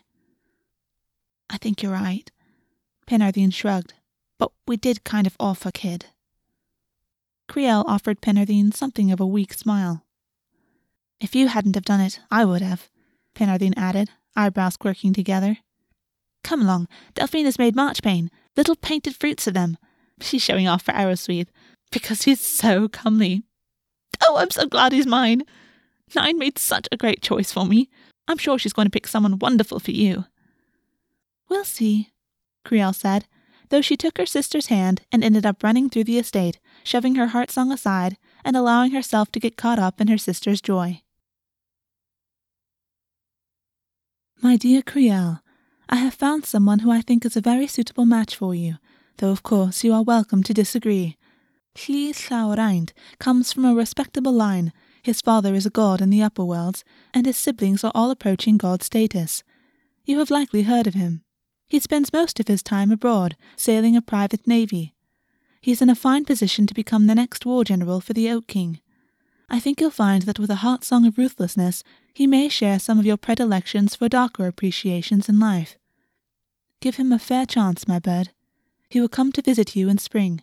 I 1.49 1.59
think 1.59 1.83
you're 1.83 1.93
right. 1.93 2.31
Penarthine 3.07 3.53
shrugged. 3.53 3.95
But 4.39 4.51
we 4.67 4.77
did 4.77 5.05
kind 5.05 5.27
of 5.27 5.37
offer 5.39 5.71
kid. 5.71 6.07
Crielle 7.49 7.85
offered 7.87 8.21
Penarthine 8.21 8.75
something 8.75 9.13
of 9.13 9.21
a 9.21 9.27
weak 9.27 9.53
smile. 9.53 10.05
If 11.21 11.35
you 11.35 11.49
hadn't 11.49 11.77
have 11.77 11.85
done 11.85 12.01
it, 12.01 12.19
I 12.31 12.45
would 12.45 12.63
have, 12.63 12.89
Penarthine 13.35 13.75
added, 13.77 14.11
eyebrows 14.35 14.77
quirking 14.77 15.13
together. 15.13 15.59
Come 16.43 16.63
along, 16.63 16.89
Delphine 17.15 17.45
has 17.45 17.59
made 17.59 17.77
marchpane, 17.77 18.29
little 18.57 18.75
painted 18.75 19.15
fruits 19.15 19.47
of 19.47 19.55
them. 19.55 19.77
She's 20.23 20.43
showing 20.43 20.69
off 20.69 20.83
for 20.83 20.93
Arrowsweet, 20.93 21.49
because 21.91 22.23
he's 22.23 22.41
so 22.41 22.89
comely. 22.89 23.43
Oh, 24.23 24.37
I'm 24.37 24.51
so 24.51 24.67
glad 24.67 24.93
he's 24.93 25.07
mine. 25.07 25.43
Nain 26.15 26.39
made 26.39 26.59
such 26.59 26.89
a 26.93 26.97
great 26.97 27.23
choice 27.23 27.53
for 27.53 27.67
me. 27.67 27.91
I'm 28.29 28.39
sure 28.39 28.59
she's 28.59 28.73
going 28.73 28.87
to 28.87 28.91
pick 28.91 29.07
someone 29.07 29.39
wonderful 29.39 29.81
for 29.81 29.91
you. 29.91 30.27
We'll 31.49 31.65
see, 31.65 32.11
Crielle 32.65 32.95
said, 32.95 33.27
though 33.71 33.81
she 33.81 33.97
took 33.97 34.19
her 34.19 34.27
sister's 34.27 34.67
hand 34.67 35.03
and 35.11 35.25
ended 35.25 35.45
up 35.45 35.63
running 35.63 35.91
through 35.91 36.05
the 36.05 36.19
estate, 36.19 36.61
shoving 36.85 37.17
her 37.17 37.29
heart 37.29 37.51
song 37.51 37.73
aside 37.73 38.17
and 38.45 38.57
allowing 38.57 38.93
herself 38.93 39.33
to 39.33 39.41
get 39.41 39.57
caught 39.57 39.79
up 39.79 40.01
in 40.01 40.09
her 40.09 40.19
sister's 40.19 40.61
joy. 40.61 41.03
My 44.41 44.57
dear 44.57 44.83
Crielle, 44.83 45.41
I 45.89 45.97
have 45.97 46.15
found 46.15 46.47
someone 46.47 46.81
who 46.81 46.91
I 46.91 47.01
think 47.01 47.25
is 47.25 47.37
a 47.37 47.41
very 47.41 47.67
suitable 47.67 48.07
match 48.07 48.37
for 48.37 48.55
you, 48.55 48.77
though 49.23 49.31
of 49.31 49.45
course 49.45 49.85
you 49.85 49.95
are 49.95 50.03
welcome 50.03 50.43
to 50.43 50.53
disagree. 50.53 51.17
Llŷ 51.77 52.13
Llawraint 52.29 52.91
comes 53.21 53.53
from 53.53 53.65
a 53.65 53.73
respectable 53.73 54.33
line. 54.33 54.73
His 55.01 55.21
father 55.21 55.55
is 55.55 55.65
a 55.65 55.71
god 55.71 56.01
in 56.01 56.11
the 56.11 56.25
upper 56.25 56.45
worlds, 56.45 56.83
and 57.15 57.25
his 57.25 57.37
siblings 57.37 57.85
are 57.85 57.93
all 57.95 58.11
approaching 58.11 58.57
god 58.57 58.83
status. 58.83 59.45
You 60.05 60.19
have 60.19 60.33
likely 60.33 60.65
heard 60.65 60.89
of 60.89 60.95
him. 60.95 61.23
He 61.69 61.79
spends 61.79 62.13
most 62.13 62.41
of 62.41 62.49
his 62.49 62.65
time 62.65 62.91
abroad, 62.91 63.37
sailing 63.57 63.97
a 63.97 64.03
private 64.03 64.45
navy. 64.45 64.93
He 65.61 65.71
is 65.71 65.81
in 65.81 65.89
a 65.89 65.95
fine 65.95 66.25
position 66.25 66.67
to 66.67 66.75
become 66.75 67.07
the 67.07 67.15
next 67.15 67.47
war 67.47 67.63
general 67.63 68.01
for 68.01 68.15
the 68.15 68.29
Oak 68.29 68.49
King. 68.49 68.81
I 69.49 69.61
think 69.61 69.81
you'll 69.81 69.91
find 69.93 70.23
that 70.23 70.41
with 70.41 70.51
a 70.51 70.65
heart 70.67 70.83
song 70.83 71.07
of 71.07 71.17
ruthlessness, 71.17 71.85
he 72.13 72.27
may 72.27 72.49
share 72.49 72.81
some 72.81 72.99
of 72.99 73.07
your 73.07 73.19
predilections 73.19 73.95
for 73.95 74.09
darker 74.09 74.49
appreciations 74.49 75.29
in 75.29 75.39
life. 75.39 75.79
Give 76.81 76.97
him 76.97 77.13
a 77.13 77.21
fair 77.21 77.47
chance, 77.47 77.87
my 77.87 78.01
bird. 78.01 78.31
He 78.93 79.01
will 79.01 79.09
come 79.09 79.33
to 79.33 79.41
visit 79.41 79.75
you 79.75 79.89
in 79.89 79.97
spring. 79.97 80.43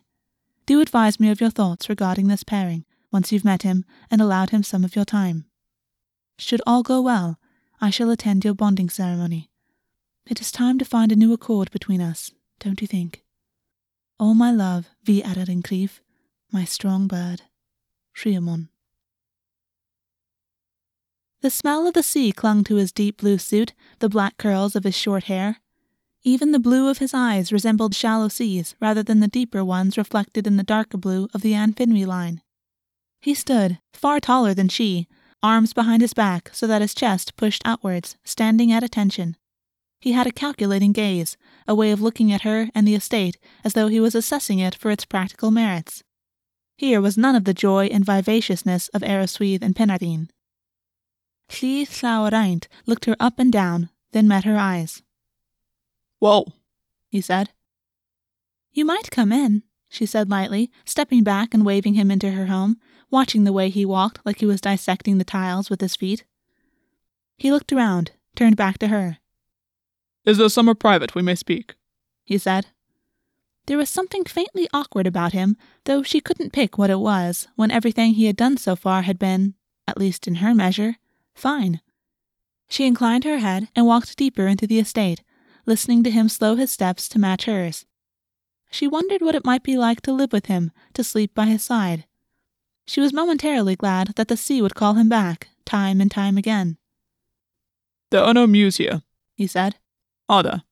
Do 0.66 0.80
advise 0.80 1.20
me 1.20 1.30
of 1.30 1.40
your 1.40 1.50
thoughts 1.50 1.88
regarding 1.88 2.26
this 2.26 2.42
pairing 2.42 2.84
once 3.12 3.30
you've 3.30 3.44
met 3.44 3.62
him 3.62 3.84
and 4.10 4.20
allowed 4.20 4.50
him 4.50 4.64
some 4.64 4.82
of 4.82 4.96
your 4.96 5.04
time. 5.04 5.44
Should 6.36 6.60
all 6.66 6.82
go 6.82 7.00
well, 7.00 7.38
I 7.80 7.90
shall 7.90 8.10
attend 8.10 8.44
your 8.44 8.54
bonding 8.54 8.88
ceremony. 8.88 9.52
It 10.26 10.40
is 10.40 10.50
time 10.50 10.80
to 10.80 10.84
find 10.84 11.12
a 11.12 11.14
new 11.14 11.32
accord 11.32 11.70
between 11.70 12.00
us, 12.00 12.32
don't 12.58 12.80
you 12.80 12.88
think? 12.88 13.22
All 14.18 14.34
my 14.34 14.50
love, 14.50 14.88
V. 15.04 15.22
Adarincleave, 15.22 16.00
my 16.50 16.64
strong 16.64 17.06
bird, 17.06 17.42
Riamon. 18.16 18.68
The 21.40 21.50
smell 21.50 21.86
of 21.86 21.94
the 21.94 22.02
sea 22.02 22.32
clung 22.32 22.64
to 22.64 22.74
his 22.74 22.90
deep 22.90 23.18
blue 23.18 23.38
suit, 23.38 23.74
the 24.00 24.08
black 24.08 24.38
curls 24.38 24.74
of 24.74 24.82
his 24.82 24.96
short 24.96 25.24
hair. 25.24 25.60
Even 26.22 26.52
the 26.52 26.58
blue 26.58 26.88
of 26.88 26.98
his 26.98 27.14
eyes 27.14 27.52
resembled 27.52 27.94
shallow 27.94 28.28
seas 28.28 28.74
rather 28.80 29.02
than 29.02 29.20
the 29.20 29.28
deeper 29.28 29.64
ones 29.64 29.96
reflected 29.96 30.46
in 30.46 30.56
the 30.56 30.62
darker 30.62 30.98
blue 30.98 31.28
of 31.32 31.40
the 31.40 31.54
Anne 31.54 31.74
line. 31.78 32.42
He 33.20 33.34
stood, 33.34 33.78
far 33.94 34.20
taller 34.20 34.52
than 34.52 34.68
she, 34.68 35.08
arms 35.42 35.72
behind 35.72 36.02
his 36.02 36.12
back 36.12 36.50
so 36.52 36.66
that 36.66 36.82
his 36.82 36.94
chest 36.94 37.36
pushed 37.36 37.62
outwards, 37.64 38.16
standing 38.24 38.70
at 38.70 38.82
attention. 38.82 39.36
He 40.00 40.12
had 40.12 40.26
a 40.26 40.32
calculating 40.32 40.92
gaze, 40.92 41.36
a 41.66 41.74
way 41.74 41.90
of 41.90 42.00
looking 42.00 42.32
at 42.32 42.42
her 42.42 42.70
and 42.74 42.86
the 42.86 42.94
estate 42.94 43.38
as 43.64 43.74
though 43.74 43.88
he 43.88 44.00
was 44.00 44.14
assessing 44.14 44.58
it 44.58 44.74
for 44.74 44.90
its 44.90 45.04
practical 45.04 45.50
merits. 45.50 46.02
Here 46.76 47.00
was 47.00 47.18
none 47.18 47.36
of 47.36 47.44
the 47.44 47.54
joy 47.54 47.86
and 47.86 48.04
vivaciousness 48.04 48.88
of 48.88 49.02
Arrowsweeth 49.02 49.62
and 49.62 49.74
Penarthine. 49.74 50.28
Llŷ 51.50 51.86
Llawraint 51.86 52.66
looked 52.86 53.04
her 53.06 53.16
up 53.20 53.38
and 53.38 53.52
down, 53.52 53.90
then 54.12 54.28
met 54.28 54.44
her 54.44 54.56
eyes. 54.56 55.02
Well, 56.20 56.52
he 57.08 57.20
said. 57.20 57.50
You 58.72 58.84
might 58.84 59.10
come 59.10 59.32
in, 59.32 59.62
she 59.88 60.06
said 60.06 60.30
lightly, 60.30 60.70
stepping 60.84 61.24
back 61.24 61.52
and 61.52 61.66
waving 61.66 61.94
him 61.94 62.10
into 62.10 62.30
her 62.30 62.46
home, 62.46 62.76
watching 63.10 63.44
the 63.44 63.52
way 63.52 63.70
he 63.70 63.84
walked 63.84 64.20
like 64.24 64.38
he 64.38 64.46
was 64.46 64.60
dissecting 64.60 65.18
the 65.18 65.24
tiles 65.24 65.70
with 65.70 65.80
his 65.80 65.96
feet. 65.96 66.24
He 67.36 67.50
looked 67.50 67.72
around, 67.72 68.12
turned 68.36 68.56
back 68.56 68.78
to 68.78 68.88
her. 68.88 69.18
Is 70.24 70.38
there 70.38 70.48
somewhere 70.48 70.74
private 70.74 71.14
we 71.14 71.22
may 71.22 71.34
speak? 71.34 71.74
he 72.24 72.38
said. 72.38 72.66
There 73.66 73.78
was 73.78 73.88
something 73.88 74.24
faintly 74.24 74.68
awkward 74.72 75.06
about 75.06 75.32
him, 75.32 75.56
though 75.84 76.02
she 76.02 76.20
couldn't 76.20 76.52
pick 76.52 76.76
what 76.76 76.90
it 76.90 77.00
was 77.00 77.48
when 77.56 77.70
everything 77.70 78.14
he 78.14 78.26
had 78.26 78.36
done 78.36 78.56
so 78.56 78.76
far 78.76 79.02
had 79.02 79.18
been, 79.18 79.54
at 79.88 79.98
least 79.98 80.28
in 80.28 80.36
her 80.36 80.54
measure, 80.54 80.96
fine. 81.34 81.80
She 82.68 82.86
inclined 82.86 83.24
her 83.24 83.38
head 83.38 83.68
and 83.74 83.86
walked 83.86 84.16
deeper 84.16 84.46
into 84.46 84.66
the 84.66 84.78
estate, 84.78 85.22
listening 85.66 86.02
to 86.04 86.10
him 86.10 86.28
slow 86.28 86.56
his 86.56 86.70
steps 86.70 87.08
to 87.10 87.18
match 87.18 87.44
hers. 87.44 87.86
She 88.70 88.86
wondered 88.86 89.20
what 89.20 89.34
it 89.34 89.44
might 89.44 89.62
be 89.62 89.76
like 89.76 90.00
to 90.02 90.12
live 90.12 90.32
with 90.32 90.46
him, 90.46 90.70
to 90.94 91.04
sleep 91.04 91.34
by 91.34 91.46
his 91.46 91.62
side. 91.62 92.04
She 92.86 93.00
was 93.00 93.12
momentarily 93.12 93.76
glad 93.76 94.14
that 94.16 94.28
the 94.28 94.36
sea 94.36 94.62
would 94.62 94.74
call 94.74 94.94
him 94.94 95.08
back, 95.08 95.48
time 95.64 96.00
and 96.00 96.10
time 96.10 96.36
again. 96.36 96.76
There 98.10 98.22
are 98.22 98.34
no 98.34 98.46
mews 98.46 98.78
here, 98.78 99.02
he 99.34 99.46
said. 99.46 99.76
Are 100.28 100.42
there? 100.42 100.62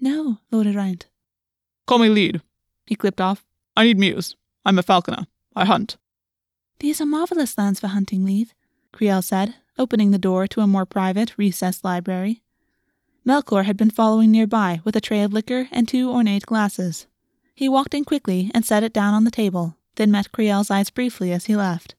No, 0.00 0.38
Lord 0.50 0.66
Araint. 0.66 1.04
Call 1.86 1.98
me 1.98 2.08
Lead. 2.08 2.42
He 2.86 2.94
clipped 2.94 3.20
off. 3.20 3.44
I 3.76 3.84
need 3.84 3.98
mews. 3.98 4.36
I'm 4.64 4.78
a 4.78 4.82
falconer. 4.82 5.26
I 5.54 5.64
hunt. 5.64 5.96
These 6.80 7.00
are 7.00 7.06
marvelous 7.06 7.56
lands 7.56 7.80
for 7.80 7.88
hunting, 7.88 8.24
Leith, 8.24 8.52
Crielle 8.92 9.24
said, 9.24 9.54
opening 9.78 10.10
the 10.10 10.18
door 10.18 10.46
to 10.48 10.60
a 10.60 10.66
more 10.66 10.84
private, 10.84 11.36
recessed 11.38 11.84
library. 11.84 12.42
Melkor 13.26 13.64
had 13.64 13.76
been 13.76 13.90
following 13.90 14.30
nearby 14.30 14.80
with 14.84 14.94
a 14.94 15.00
tray 15.00 15.22
of 15.22 15.32
liquor 15.32 15.68
and 15.72 15.88
two 15.88 16.10
ornate 16.12 16.46
glasses. 16.46 17.08
He 17.56 17.68
walked 17.68 17.92
in 17.92 18.04
quickly 18.04 18.52
and 18.54 18.64
set 18.64 18.84
it 18.84 18.92
down 18.92 19.14
on 19.14 19.24
the 19.24 19.32
table, 19.32 19.76
then 19.96 20.12
met 20.12 20.30
Crielle's 20.30 20.70
eyes 20.70 20.90
briefly 20.90 21.32
as 21.32 21.46
he 21.46 21.56
left. 21.56 21.96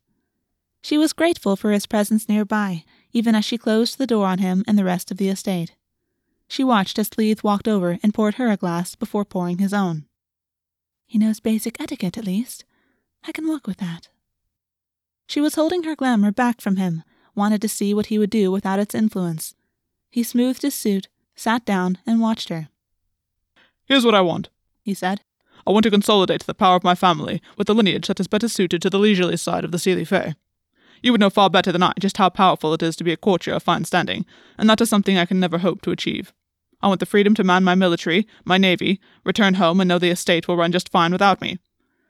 She 0.81 0.97
was 0.97 1.11
grateful 1.11 1.57
for 1.57 1.71
his 1.71 1.85
presence 1.85 2.29
nearby, 2.29 2.85
even 3.11 3.35
as 3.35 3.43
she 3.43 3.57
closed 3.57 3.97
the 3.97 4.07
door 4.07 4.25
on 4.25 4.39
him 4.39 4.63
and 4.67 4.77
the 4.77 4.85
rest 4.85 5.11
of 5.11 5.17
the 5.17 5.27
estate. 5.27 5.75
She 6.47 6.63
watched 6.63 6.97
as 6.97 7.17
Leith 7.17 7.43
walked 7.43 7.67
over 7.67 7.99
and 8.01 8.13
poured 8.13 8.35
her 8.35 8.49
a 8.49 8.55
glass 8.55 8.95
before 8.95 9.25
pouring 9.25 9.57
his 9.57 9.73
own. 9.73 10.05
He 11.05 11.17
knows 11.17 11.41
basic 11.41 11.81
etiquette, 11.81 12.17
at 12.17 12.25
least. 12.25 12.63
I 13.25 13.33
can 13.33 13.49
work 13.49 13.67
with 13.67 13.77
that. 13.77 14.07
She 15.27 15.41
was 15.41 15.55
holding 15.55 15.83
her 15.83 15.95
glamour 15.95 16.31
back 16.31 16.61
from 16.61 16.77
him, 16.77 17.03
wanted 17.35 17.61
to 17.63 17.67
see 17.67 17.93
what 17.93 18.05
he 18.05 18.17
would 18.17 18.29
do 18.29 18.49
without 18.49 18.79
its 18.79 18.95
influence. 18.95 19.55
He 20.09 20.23
smoothed 20.23 20.61
his 20.61 20.73
suit, 20.73 21.09
sat 21.37 21.63
down, 21.63 21.99
and 22.05 22.19
watched 22.19 22.49
her. 22.49 22.67
Here's 23.85 24.03
what 24.03 24.15
I 24.15 24.21
want, 24.21 24.49
he 24.81 24.93
said. 24.93 25.21
I 25.65 25.71
want 25.71 25.83
to 25.83 25.91
consolidate 25.91 26.45
the 26.45 26.53
power 26.53 26.75
of 26.75 26.83
my 26.83 26.95
family 26.95 27.41
with 27.57 27.69
a 27.69 27.73
lineage 27.73 28.07
that 28.07 28.19
is 28.19 28.27
better 28.27 28.49
suited 28.49 28.81
to 28.81 28.89
the 28.89 28.99
leisurely 28.99 29.37
side 29.37 29.63
of 29.63 29.71
the 29.71 29.77
Seelie 29.77 30.07
Fae. 30.07 30.35
You 31.01 31.11
would 31.11 31.21
know 31.21 31.29
far 31.29 31.49
better 31.49 31.71
than 31.71 31.83
I 31.83 31.93
just 31.99 32.17
how 32.17 32.29
powerful 32.29 32.73
it 32.73 32.81
is 32.81 32.95
to 32.97 33.03
be 33.03 33.13
a 33.13 33.17
courtier 33.17 33.53
of 33.53 33.63
fine 33.63 33.85
standing, 33.85 34.25
and 34.57 34.69
that 34.69 34.81
is 34.81 34.89
something 34.89 35.17
I 35.17 35.25
can 35.25 35.39
never 35.39 35.59
hope 35.59 35.81
to 35.83 35.91
achieve. 35.91 36.33
I 36.81 36.87
want 36.87 36.99
the 36.99 37.05
freedom 37.05 37.33
to 37.35 37.43
man 37.43 37.63
my 37.63 37.75
military, 37.75 38.27
my 38.45 38.57
navy, 38.57 38.99
return 39.23 39.55
home 39.55 39.79
and 39.79 39.87
know 39.87 39.99
the 39.99 40.09
estate 40.09 40.47
will 40.47 40.57
run 40.57 40.71
just 40.71 40.89
fine 40.89 41.11
without 41.11 41.41
me. 41.41 41.59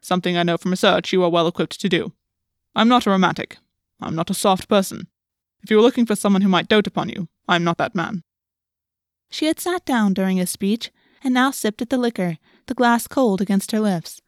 Something 0.01 0.37
I 0.37 0.43
know 0.43 0.57
from 0.57 0.71
research 0.71 1.11
you 1.11 1.23
are 1.23 1.29
well 1.29 1.47
equipped 1.47 1.79
to 1.81 1.89
do. 1.89 2.13
I'm 2.75 2.87
not 2.87 3.05
a 3.05 3.09
romantic. 3.09 3.57
I'm 3.99 4.15
not 4.15 4.29
a 4.29 4.35
soft 4.35 4.69
person. 4.69 5.07
If 5.63 5.71
you 5.71 5.79
are 5.79 5.81
looking 5.81 6.05
for 6.05 6.15
someone 6.15 6.41
who 6.41 6.49
might 6.49 6.67
dote 6.67 6.87
upon 6.87 7.09
you, 7.09 7.27
I 7.47 7.55
am 7.55 7.63
not 7.63 7.77
that 7.77 7.95
man. 7.95 8.23
She 9.29 9.45
had 9.45 9.59
sat 9.59 9.85
down 9.85 10.13
during 10.13 10.37
his 10.37 10.49
speech, 10.49 10.91
and 11.23 11.33
now 11.33 11.51
sipped 11.51 11.81
at 11.81 11.89
the 11.89 11.97
liquor, 11.97 12.37
the 12.67 12.73
glass 12.73 13.07
cold 13.07 13.41
against 13.41 13.71
her 13.71 13.79
lips. 13.79 14.21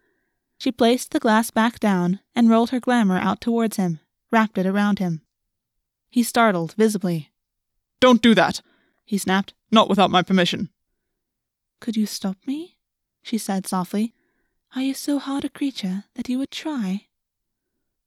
She 0.57 0.71
placed 0.71 1.12
the 1.12 1.19
glass 1.19 1.51
back 1.51 1.79
down 1.79 2.19
and 2.35 2.49
rolled 2.49 2.71
her 2.71 2.79
glamour 2.79 3.17
out 3.17 3.39
towards 3.39 3.77
him, 3.77 3.99
wrapped 4.31 4.57
it 4.57 4.65
around 4.65 4.99
him. 4.99 5.21
He 6.09 6.23
startled 6.23 6.73
visibly. 6.73 7.31
Don't 7.99 8.21
do 8.21 8.35
that, 8.35 8.62
he 9.05 9.17
snapped. 9.17 9.53
Not 9.71 9.88
without 9.89 10.12
my 10.12 10.23
permission. 10.23 10.69
Could 11.79 11.95
you 11.95 12.05
stop 12.05 12.38
me? 12.45 12.77
she 13.21 13.38
said 13.38 13.67
softly. 13.67 14.13
Are 14.75 14.81
you 14.81 14.93
so 14.93 15.19
hard 15.19 15.45
a 15.45 15.49
creature 15.49 16.05
that 16.15 16.29
you 16.29 16.38
would 16.39 16.51
try? 16.51 17.07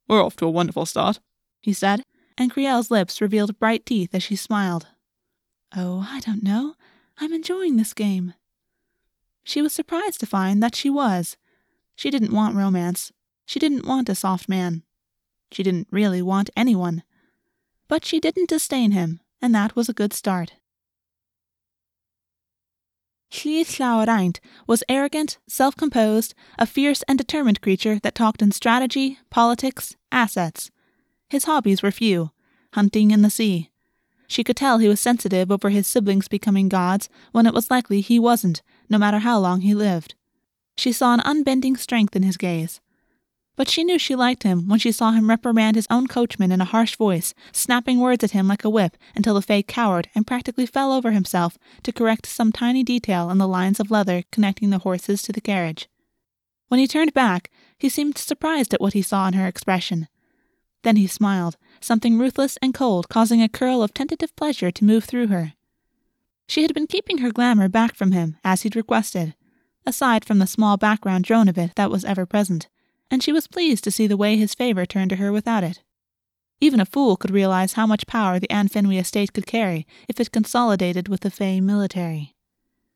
We're 0.07 0.23
off 0.23 0.35
to 0.37 0.45
a 0.45 0.51
wonderful 0.51 0.85
start, 0.85 1.19
he 1.61 1.73
said, 1.73 2.03
and 2.37 2.51
Crielle's 2.51 2.91
lips 2.91 3.21
revealed 3.21 3.59
bright 3.59 3.85
teeth 3.85 4.13
as 4.13 4.23
she 4.23 4.35
smiled. 4.35 4.87
Oh, 5.75 6.07
I 6.09 6.19
don't 6.19 6.43
know. 6.43 6.75
I'm 7.19 7.33
enjoying 7.33 7.77
this 7.77 7.93
game. 7.93 8.33
She 9.43 9.61
was 9.61 9.73
surprised 9.73 10.19
to 10.19 10.25
find 10.25 10.61
that 10.61 10.75
she 10.75 10.89
was. 10.89 11.37
She 11.95 12.09
didn't 12.09 12.33
want 12.33 12.55
romance. 12.55 13.11
She 13.45 13.59
didn't 13.59 13.85
want 13.85 14.09
a 14.09 14.15
soft 14.15 14.47
man. 14.47 14.83
She 15.51 15.63
didn't 15.63 15.87
really 15.91 16.21
want 16.21 16.49
anyone. 16.55 17.03
But 17.87 18.05
she 18.05 18.19
didn't 18.19 18.49
disdain 18.49 18.91
him, 18.91 19.19
and 19.41 19.53
that 19.53 19.75
was 19.75 19.89
a 19.89 19.93
good 19.93 20.13
start. 20.13 20.53
Llŷth 23.31 23.79
Llawr 23.79 24.37
was 24.67 24.83
arrogant, 24.87 25.39
self 25.47 25.75
composed, 25.75 26.35
a 26.59 26.67
fierce 26.67 27.03
and 27.07 27.17
determined 27.17 27.61
creature 27.61 27.99
that 27.99 28.13
talked 28.13 28.43
in 28.43 28.51
strategy, 28.51 29.17
politics, 29.31 29.95
assets. 30.11 30.69
His 31.29 31.45
hobbies 31.45 31.81
were 31.81 31.91
few 31.91 32.31
hunting 32.73 33.11
and 33.11 33.23
the 33.23 33.29
sea. 33.29 33.69
She 34.33 34.43
could 34.43 34.57
tell 34.57 34.79
he 34.79 34.87
was 34.87 34.99
sensitive 34.99 35.51
over 35.51 35.69
his 35.69 35.85
siblings 35.85 36.27
becoming 36.27 36.67
gods 36.67 37.07
when 37.33 37.45
it 37.45 37.53
was 37.53 37.69
likely 37.69 38.01
he 38.01 38.17
wasn't, 38.17 38.63
no 38.89 38.97
matter 38.97 39.19
how 39.19 39.37
long 39.37 39.61
he 39.61 39.75
lived. 39.75 40.15
She 40.75 40.91
saw 40.91 41.13
an 41.13 41.21
unbending 41.23 41.77
strength 41.77 42.15
in 42.15 42.23
his 42.23 42.35
gaze. 42.35 42.81
But 43.55 43.69
she 43.69 43.83
knew 43.83 43.99
she 43.99 44.15
liked 44.15 44.41
him 44.41 44.67
when 44.67 44.79
she 44.79 44.91
saw 44.91 45.11
him 45.11 45.29
reprimand 45.29 45.75
his 45.75 45.85
own 45.91 46.07
coachman 46.07 46.51
in 46.51 46.61
a 46.61 46.65
harsh 46.65 46.95
voice, 46.95 47.35
snapping 47.51 47.99
words 47.99 48.23
at 48.23 48.31
him 48.31 48.47
like 48.47 48.65
a 48.65 48.71
whip 48.71 48.97
until 49.15 49.35
the 49.35 49.41
Fae 49.43 49.61
cowered 49.61 50.09
and 50.15 50.25
practically 50.25 50.65
fell 50.65 50.91
over 50.91 51.11
himself 51.11 51.59
to 51.83 51.91
correct 51.91 52.25
some 52.25 52.51
tiny 52.51 52.81
detail 52.81 53.29
in 53.29 53.37
the 53.37 53.47
lines 53.47 53.79
of 53.79 53.91
leather 53.91 54.23
connecting 54.31 54.71
the 54.71 54.79
horses 54.79 55.21
to 55.21 55.31
the 55.31 55.41
carriage. 55.41 55.87
When 56.69 56.79
he 56.79 56.87
turned 56.87 57.13
back, 57.13 57.51
he 57.77 57.87
seemed 57.87 58.17
surprised 58.17 58.73
at 58.73 58.81
what 58.81 58.93
he 58.93 59.03
saw 59.03 59.27
in 59.27 59.35
her 59.35 59.45
expression. 59.45 60.07
Then 60.81 60.95
he 60.95 61.05
smiled, 61.05 61.55
something 61.83 62.17
ruthless 62.17 62.57
and 62.61 62.73
cold 62.73 63.09
causing 63.09 63.41
a 63.41 63.49
curl 63.49 63.83
of 63.83 63.93
tentative 63.93 64.35
pleasure 64.35 64.71
to 64.71 64.85
move 64.85 65.03
through 65.03 65.27
her. 65.27 65.53
She 66.47 66.61
had 66.63 66.73
been 66.73 66.87
keeping 66.87 67.19
her 67.19 67.31
glamour 67.31 67.69
back 67.69 67.95
from 67.95 68.11
him, 68.11 68.37
as 68.43 68.61
he'd 68.61 68.75
requested, 68.75 69.35
aside 69.85 70.25
from 70.25 70.39
the 70.39 70.47
small 70.47 70.77
background 70.77 71.25
drone 71.25 71.47
of 71.47 71.57
it 71.57 71.75
that 71.75 71.91
was 71.91 72.05
ever 72.05 72.25
present 72.25 72.67
and 73.13 73.21
she 73.21 73.31
was 73.31 73.45
pleased 73.45 73.83
to 73.83 73.91
see 73.91 74.07
the 74.07 74.17
way 74.17 74.37
his 74.37 74.55
favor 74.55 74.87
turned 74.87 75.11
to 75.11 75.17
her 75.17 75.31
without 75.31 75.63
it. 75.63 75.83
Even 76.59 76.79
a 76.79 76.85
fool 76.85 77.15
could 77.15 77.29
realize 77.29 77.73
how 77.73 77.85
much 77.85 78.07
power 78.07 78.39
the 78.39 78.49
An 78.49 78.67
Finwy 78.67 78.99
estate 78.99 79.33
could 79.33 79.45
carry 79.45 79.85
if 80.09 80.19
it 80.19 80.31
consolidated 80.31 81.07
with 81.07 81.19
the 81.19 81.29
Fae 81.29 81.59
military. 81.59 82.33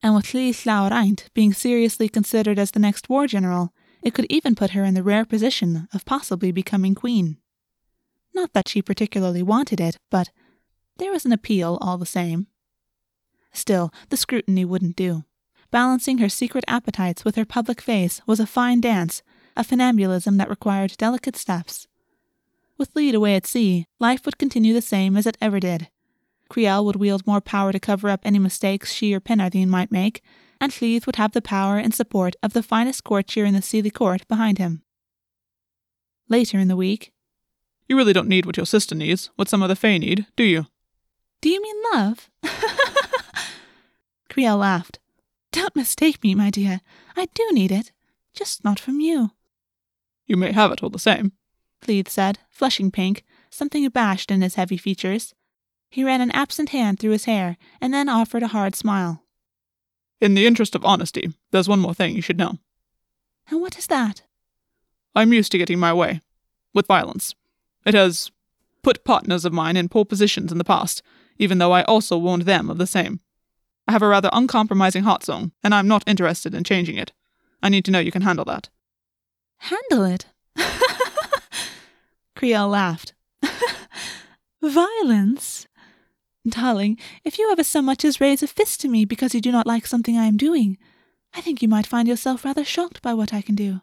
And 0.01 0.15
with 0.15 0.25
Llŷth 0.25 0.65
Llawr 0.65 1.29
being 1.35 1.53
seriously 1.53 2.09
considered 2.09 2.57
as 2.57 2.71
the 2.71 2.79
next 2.79 3.09
war 3.09 3.27
general, 3.27 3.73
it 4.01 4.15
could 4.15 4.25
even 4.27 4.55
put 4.55 4.71
her 4.71 4.83
in 4.83 4.95
the 4.95 5.03
rare 5.03 5.23
position 5.23 5.87
of 5.93 6.03
possibly 6.03 6.51
becoming 6.51 6.95
queen. 6.95 7.37
Not 8.37 8.53
that 8.53 8.67
she 8.69 8.83
particularly 8.83 9.41
wanted 9.41 9.81
it, 9.81 9.97
but 10.11 10.29
there 10.97 11.11
was 11.11 11.25
an 11.25 11.31
appeal 11.31 11.79
all 11.81 11.97
the 11.97 12.05
same. 12.05 12.45
Still, 13.51 13.91
the 14.09 14.15
scrutiny 14.15 14.63
wouldn't 14.63 14.95
do. 14.95 15.23
Balancing 15.71 16.19
her 16.19 16.29
secret 16.29 16.63
appetites 16.67 17.25
with 17.25 17.35
her 17.35 17.45
public 17.45 17.81
face 17.81 18.21
was 18.27 18.39
a 18.39 18.45
fine 18.45 18.79
dance 18.79 19.23
a 19.55 19.63
funambulism 19.63 20.37
that 20.37 20.51
required 20.51 20.93
delicate 20.99 21.35
steps. 21.35 21.87
With 22.77 22.95
Lede 22.95 23.15
away 23.15 23.35
at 23.35 23.47
sea, 23.47 23.87
life 23.99 24.23
would 24.23 24.37
continue 24.37 24.71
the 24.71 24.83
same 24.83 25.17
as 25.17 25.25
it 25.25 25.35
ever 25.41 25.59
did. 25.59 25.89
Crielle 26.47 26.85
would 26.85 26.95
wield 26.95 27.25
more 27.25 27.41
power 27.41 27.71
to 27.71 27.79
cover 27.79 28.07
up 28.07 28.21
any 28.23 28.37
mistakes 28.37 28.93
she 28.93 29.15
or 29.15 29.19
Penarthine 29.19 29.67
might 29.67 29.91
make, 29.91 30.21
and 30.61 30.71
Llŷth 30.71 31.07
would 31.07 31.15
have 31.15 31.31
the 31.31 31.41
power 31.41 31.79
and 31.79 31.91
support 31.91 32.35
of 32.43 32.53
the 32.53 32.61
finest 32.61 33.03
courtier 33.03 33.45
in 33.45 33.55
the 33.55 33.61
Seelie 33.61 33.91
court 33.91 34.27
behind 34.27 34.59
him. 34.59 34.83
Later 36.29 36.59
in 36.59 36.67
the 36.67 36.75
week, 36.75 37.13
You 37.87 37.95
really 37.95 38.13
don't 38.13 38.27
need 38.27 38.45
what 38.45 38.57
your 38.57 38.65
sister 38.65 38.95
needs, 38.95 39.29
what 39.35 39.47
some 39.47 39.63
of 39.63 39.69
the 39.69 39.75
Fae 39.75 39.97
need, 39.97 40.25
do 40.35 40.43
you? 40.43 40.67
Do 41.41 41.49
you 41.49 41.61
mean 41.61 41.75
love? 41.93 42.29
Crielle 44.29 44.57
laughed. 44.57 44.99
Don't 45.51 45.75
mistake 45.75 46.21
me, 46.23 46.35
my 46.35 46.49
dear. 46.49 46.81
I 47.15 47.27
do 47.33 47.47
need 47.51 47.71
it, 47.71 47.91
just 48.33 48.63
not 48.63 48.79
from 48.79 48.99
you. 48.99 49.31
You 50.25 50.35
may 50.35 50.51
have 50.51 50.71
it 50.71 50.83
all 50.83 50.89
the 50.89 50.99
same, 50.99 51.31
Llŷth 51.85 52.09
said, 52.09 52.39
flushing 52.49 52.91
pink, 52.91 53.23
something 53.49 53.85
abashed 53.85 54.31
in 54.31 54.41
his 54.41 54.55
heavy 54.55 54.77
features. 54.77 55.33
He 55.89 56.03
ran 56.03 56.21
an 56.21 56.31
absent 56.31 56.69
hand 56.69 56.99
through 56.99 57.11
his 57.11 57.25
hair 57.25 57.57
and 57.79 57.93
then 57.93 58.09
offered 58.09 58.43
a 58.43 58.47
hard 58.47 58.75
smile. 58.75 59.23
In 60.19 60.33
the 60.33 60.45
interest 60.45 60.75
of 60.75 60.83
honesty, 60.83 61.31
there's 61.51 61.69
one 61.69 61.79
more 61.79 61.93
thing 61.93 62.15
you 62.15 62.21
should 62.21 62.37
know. 62.37 62.57
And 63.49 63.61
what 63.61 63.77
is 63.77 63.87
that? 63.87 64.23
I'm 65.15 65.31
used 65.31 65.51
to 65.53 65.57
getting 65.57 65.79
my 65.79 65.93
way. 65.93 66.21
With 66.73 66.87
violence. 66.87 67.33
It 67.87 67.93
has 67.93 68.31
put 68.83 69.05
partners 69.05 69.45
of 69.45 69.53
mine 69.53 69.77
in 69.77 69.87
poor 69.87 70.03
positions 70.03 70.51
in 70.51 70.57
the 70.57 70.65
past, 70.65 71.01
even 71.37 71.57
though 71.57 71.71
I 71.71 71.83
also 71.83 72.17
warned 72.17 72.43
them 72.43 72.69
of 72.69 72.77
the 72.77 72.85
same. 72.85 73.21
I 73.87 73.93
have 73.93 74.01
a 74.01 74.09
rather 74.09 74.29
uncompromising 74.33 75.03
heart 75.03 75.23
song, 75.23 75.53
and 75.63 75.73
I'm 75.73 75.87
not 75.87 76.03
interested 76.05 76.53
in 76.53 76.65
changing 76.65 76.97
it. 76.97 77.13
I 77.63 77.69
need 77.69 77.85
to 77.85 77.91
know 77.91 77.99
you 77.99 78.11
can 78.11 78.23
handle 78.23 78.43
that. 78.43 78.67
Handle 79.59 80.03
it. 80.03 80.25
Crielle 82.35 82.69
laughed. 82.69 83.13
Violence? 84.61 85.67
Darling, 86.45 86.99
if 87.23 87.39
you 87.39 87.49
ever 87.49 87.63
so 87.63 87.81
much 87.81 88.03
as 88.03 88.19
raise 88.19 88.43
a 88.43 88.47
fist 88.47 88.81
to 88.81 88.89
me 88.89 89.05
because 89.05 89.33
you 89.33 89.39
do 89.39 89.51
not 89.51 89.65
like 89.65 89.87
something 89.87 90.17
I 90.17 90.25
am 90.25 90.35
doing, 90.35 90.77
I 91.33 91.39
think 91.39 91.61
you 91.61 91.69
might 91.69 91.87
find 91.87 92.05
yourself 92.05 92.43
rather 92.43 92.65
shocked 92.65 93.01
by 93.01 93.13
what 93.13 93.33
I 93.33 93.41
can 93.41 93.55
do. 93.55 93.79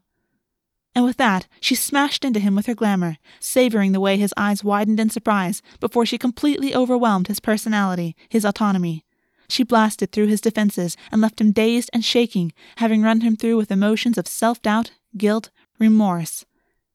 And 0.94 1.04
with 1.04 1.16
that, 1.16 1.48
she 1.60 1.74
smashed 1.74 2.24
into 2.24 2.38
him 2.38 2.54
with 2.54 2.66
her 2.66 2.74
glamour, 2.74 3.18
savoring 3.40 3.92
the 3.92 4.00
way 4.00 4.16
his 4.16 4.32
eyes 4.36 4.62
widened 4.62 5.00
in 5.00 5.10
surprise 5.10 5.60
before 5.80 6.06
she 6.06 6.18
completely 6.18 6.74
overwhelmed 6.74 7.26
his 7.26 7.40
personality, 7.40 8.14
his 8.28 8.44
autonomy. 8.44 9.04
She 9.48 9.64
blasted 9.64 10.12
through 10.12 10.28
his 10.28 10.40
defenses 10.40 10.96
and 11.10 11.20
left 11.20 11.40
him 11.40 11.52
dazed 11.52 11.90
and 11.92 12.04
shaking, 12.04 12.52
having 12.76 13.02
run 13.02 13.22
him 13.22 13.36
through 13.36 13.56
with 13.56 13.72
emotions 13.72 14.16
of 14.16 14.28
self 14.28 14.62
doubt, 14.62 14.92
guilt, 15.16 15.50
remorse, 15.78 16.44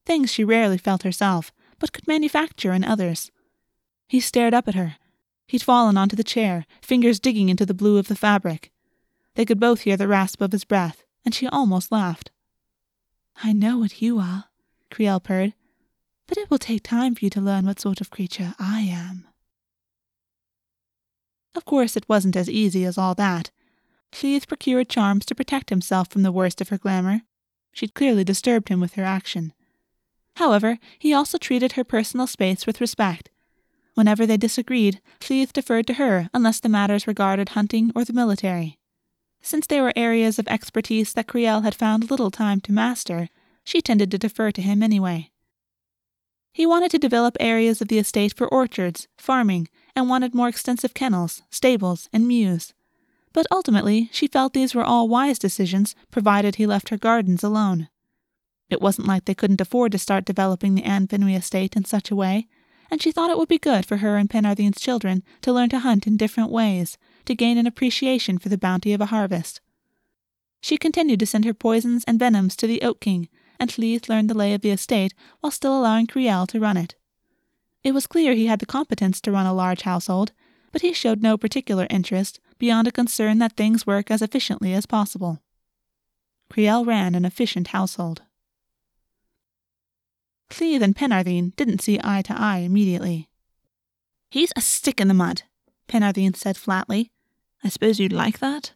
things 0.06 0.32
she 0.32 0.44
rarely 0.44 0.78
felt 0.78 1.04
herself, 1.04 1.52
but 1.78 1.92
could 1.94 2.08
manufacture 2.08 2.72
in 2.74 2.84
others. 2.84 3.32
He 4.08 4.20
stared 4.20 4.54
up 4.54 4.68
at 4.68 4.76
her. 4.76 4.96
He'd 5.48 5.62
fallen 5.62 5.98
onto 5.98 6.16
the 6.16 6.24
chair, 6.24 6.66
fingers 6.82 7.20
digging 7.20 7.50
into 7.50 7.66
the 7.66 7.74
blue 7.74 7.98
of 7.98 8.08
the 8.08 8.16
fabric. 8.16 8.72
They 9.36 9.46
could 9.46 9.60
both 9.60 9.82
hear 9.82 9.98
the 9.98 10.08
rasp 10.08 10.42
of 10.42 10.52
his 10.52 10.64
breath, 10.64 11.04
and 11.26 11.36
she 11.36 11.48
almost 11.48 11.92
laughed. 11.92 12.32
I 13.44 13.54
know 13.54 13.78
what 13.78 14.02
you 14.02 14.20
are, 14.20 14.46
Crielle 14.92 15.24
purred, 15.24 15.54
but 16.28 16.38
it 16.38 16.50
will 16.50 16.58
take 16.58 16.84
time 16.84 17.16
for 17.16 17.26
you 17.26 17.30
to 17.32 17.42
learn 17.42 17.66
what 17.66 17.80
sort 17.80 18.02
of 18.02 18.10
creature 18.10 18.54
I 18.60 18.82
am. 18.82 19.28
Of 21.56 21.66
course, 21.66 21.96
it 21.96 22.08
wasn't 22.08 22.36
as 22.36 22.50
easy 22.50 22.86
as 22.86 22.98
all 22.98 23.16
that. 23.16 23.52
Llŷth 24.12 24.48
procured 24.48 24.90
charms 24.90 25.26
to 25.26 25.36
protect 25.36 25.70
himself 25.70 26.10
from 26.10 26.24
the 26.24 26.32
worst 26.32 26.62
of 26.62 26.70
her 26.70 26.78
glamour, 26.78 27.22
She'd 27.74 27.94
clearly 27.94 28.24
disturbed 28.24 28.70
him 28.70 28.80
with 28.80 28.94
her 28.94 29.04
action. 29.04 29.54
However, 30.36 30.80
he 30.98 31.14
also 31.14 31.38
treated 31.38 31.74
her 31.74 31.84
personal 31.84 32.28
space 32.28 32.66
with 32.66 32.82
respect. 32.82 33.30
Whenever 33.94 34.26
they 34.26 34.38
disagreed, 34.38 35.02
Llŷth 35.20 35.54
deferred 35.54 35.88
to 35.88 35.94
her 35.96 36.30
unless 36.34 36.60
the 36.60 36.70
matters 36.70 37.08
regarded 37.08 37.50
hunting 37.50 37.92
or 37.96 38.06
the 38.06 38.14
military. 38.14 38.79
Since 39.42 39.68
they 39.68 39.82
were 39.82 39.94
areas 39.96 40.40
of 40.40 40.48
expertise 40.48 41.14
that 41.14 41.28
Crielle 41.28 41.64
had 41.64 41.76
found 41.76 42.10
little 42.10 42.32
time 42.32 42.62
to 42.62 42.72
master, 42.72 43.30
she 43.64 43.82
tended 43.82 44.12
to 44.12 44.18
defer 44.18 44.52
to 44.52 44.62
him 44.62 44.84
anyway. 44.84 45.32
He 46.52 46.66
wanted 46.66 46.92
to 46.92 47.00
develop 47.00 47.38
areas 47.40 47.82
of 47.82 47.88
the 47.88 48.00
estate 48.00 48.34
for 48.34 48.48
orchards, 48.48 49.08
farming, 49.18 49.70
and 49.96 50.10
wanted 50.10 50.36
more 50.36 50.50
extensive 50.50 50.94
kennels, 50.94 51.42
stables, 51.50 52.10
and 52.12 52.28
mews 52.28 52.74
but 53.34 53.46
ultimately 53.52 54.10
she 54.12 54.28
felt 54.28 54.54
these 54.54 54.74
were 54.74 54.84
all 54.84 55.08
wise 55.08 55.40
decisions 55.40 55.96
provided 56.12 56.56
he 56.56 56.66
left 56.66 56.90
her 56.90 56.98
gardens 56.98 57.44
alone. 57.44 57.88
It 58.70 58.82
wasn't 58.82 59.08
like 59.08 59.26
they 59.26 59.36
couldn't 59.36 59.62
afford 59.62 59.92
to 59.92 59.98
start 59.98 60.26
developing 60.26 60.76
the 60.76 60.84
An 60.84 61.08
Finwy 61.08 61.36
estate 61.38 61.76
in 61.76 61.86
such 61.86 62.12
a 62.12 62.16
way, 62.16 62.48
and 62.92 63.02
she 63.02 63.12
thought 63.12 63.30
it 63.30 63.38
would 63.38 63.50
be 63.50 63.58
good 63.58 63.86
for 63.86 63.98
her 63.98 64.18
and 64.18 64.30
Penarthine's 64.30 64.82
children 64.82 65.24
to 65.42 65.54
learn 65.54 65.70
to 65.70 65.80
hunt 65.80 66.08
in 66.08 66.18
different 66.18 66.52
ways, 66.52 66.98
to 67.30 67.36
gain 67.36 67.60
an 67.60 67.68
appreciation 67.68 68.40
for 68.40 68.50
the 68.50 68.58
bounty 68.58 68.92
of 68.92 69.00
a 69.00 69.06
harvest. 69.06 69.62
She 70.62 70.80
continued 70.80 71.20
to 71.20 71.28
send 71.28 71.46
her 71.46 71.54
poisons 71.54 72.04
and 72.08 72.18
venoms 72.18 72.56
to 72.56 72.66
the 72.66 72.82
Oak 72.82 73.02
King, 73.02 73.30
and 73.60 73.70
Llŷth 73.70 74.10
learned 74.10 74.32
the 74.32 74.38
lay 74.38 74.56
of 74.56 74.62
the 74.62 74.72
estate 74.72 75.14
while 75.40 75.52
still 75.52 75.78
allowing 75.78 76.08
Crielle 76.08 76.48
to 76.48 76.60
run 76.60 76.76
it. 76.76 76.96
It 77.84 77.92
was 77.92 78.08
clear 78.08 78.34
he 78.34 78.48
had 78.48 78.58
the 78.58 78.66
competence 78.66 79.22
to 79.22 79.32
run 79.32 79.46
a 79.46 79.54
large 79.54 79.84
household, 79.84 80.32
but 80.72 80.82
he 80.82 80.92
showed 80.92 81.22
no 81.22 81.38
particular 81.38 81.86
interest 81.92 82.40
beyond 82.58 82.88
a 82.88 82.92
concern 82.92 83.38
that 83.38 83.56
things 83.56 83.86
work 83.86 84.10
as 84.10 84.24
efficiently 84.24 84.74
as 84.74 84.88
possible. 84.88 85.40
Crielle 86.52 86.84
ran 86.84 87.14
an 87.14 87.26
efficient 87.26 87.68
household. 87.68 88.24
Llŷth 90.50 90.82
and 90.82 90.96
Penarthine 90.96 91.56
didn't 91.56 91.84
see 91.84 92.00
eye 92.04 92.24
to 92.24 92.34
eye 92.36 92.66
immediately. 92.66 93.30
He's 94.32 94.52
a 94.56 94.62
stick 94.62 95.00
in 95.00 95.08
the 95.08 95.14
mud, 95.14 95.44
Penarthine 95.88 96.36
said 96.36 96.58
flatly. 96.58 97.12
I 97.64 97.70
suppose 97.70 98.00
you'd 98.00 98.14
like 98.14 98.40
that? 98.40 98.74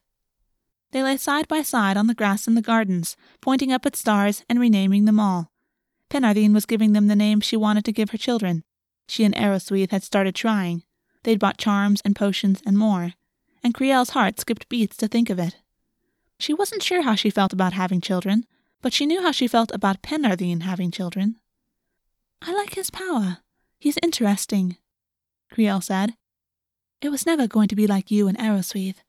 They 0.92 1.02
lay 1.02 1.18
side 1.18 1.48
by 1.48 1.64
side 1.64 1.98
on 1.98 2.08
the 2.08 2.14
grass 2.14 2.48
in 2.48 2.56
the 2.56 2.62
gardens, 2.62 3.18
pointing 3.42 3.72
up 3.72 3.86
at 3.86 3.96
stars 3.96 4.44
and 4.48 4.60
renaming 4.60 5.06
them 5.06 5.20
all. 5.20 5.52
Penarthine 6.10 6.54
was 6.54 6.68
giving 6.68 6.94
them 6.94 7.08
the 7.08 7.16
names 7.16 7.46
she 7.46 7.58
wanted 7.58 7.84
to 7.86 7.92
give 7.92 8.12
her 8.12 8.18
children. 8.18 8.64
She 9.08 9.24
and 9.24 9.34
Arrowsweeth 9.36 9.92
had 9.92 10.04
started 10.04 10.36
trying. 10.36 10.84
They'd 11.24 11.40
bought 11.40 11.58
charms 11.58 12.02
and 12.06 12.16
potions 12.16 12.62
and 12.66 12.78
more, 12.78 13.14
and 13.64 13.74
Crielle's 13.74 14.12
heart 14.12 14.40
skipped 14.40 14.70
beats 14.70 14.96
to 14.98 15.08
think 15.08 15.30
of 15.30 15.40
it. 15.40 15.56
She 16.38 16.54
wasn't 16.54 16.84
sure 16.84 17.02
how 17.02 17.16
she 17.16 17.30
felt 17.30 17.54
about 17.54 17.74
having 17.74 18.02
children, 18.02 18.46
but 18.82 18.94
she 18.94 19.06
knew 19.06 19.22
how 19.22 19.32
she 19.32 19.48
felt 19.48 19.72
about 19.74 20.02
Penarthine 20.04 20.62
having 20.62 20.92
children. 20.92 21.38
I 22.42 22.54
like 22.54 22.76
his 22.76 22.90
power. 22.90 23.38
He's 23.80 23.98
interesting, 24.04 24.78
Crielle 25.52 25.82
said. 25.82 26.16
It 27.04 27.12
was 27.12 27.26
never 27.26 27.48
going 27.48 27.68
to 27.68 27.76
be 27.76 27.86
like 27.86 28.12
you 28.12 28.30
and 28.30 28.38
Arrowsweeth. 28.38 29.04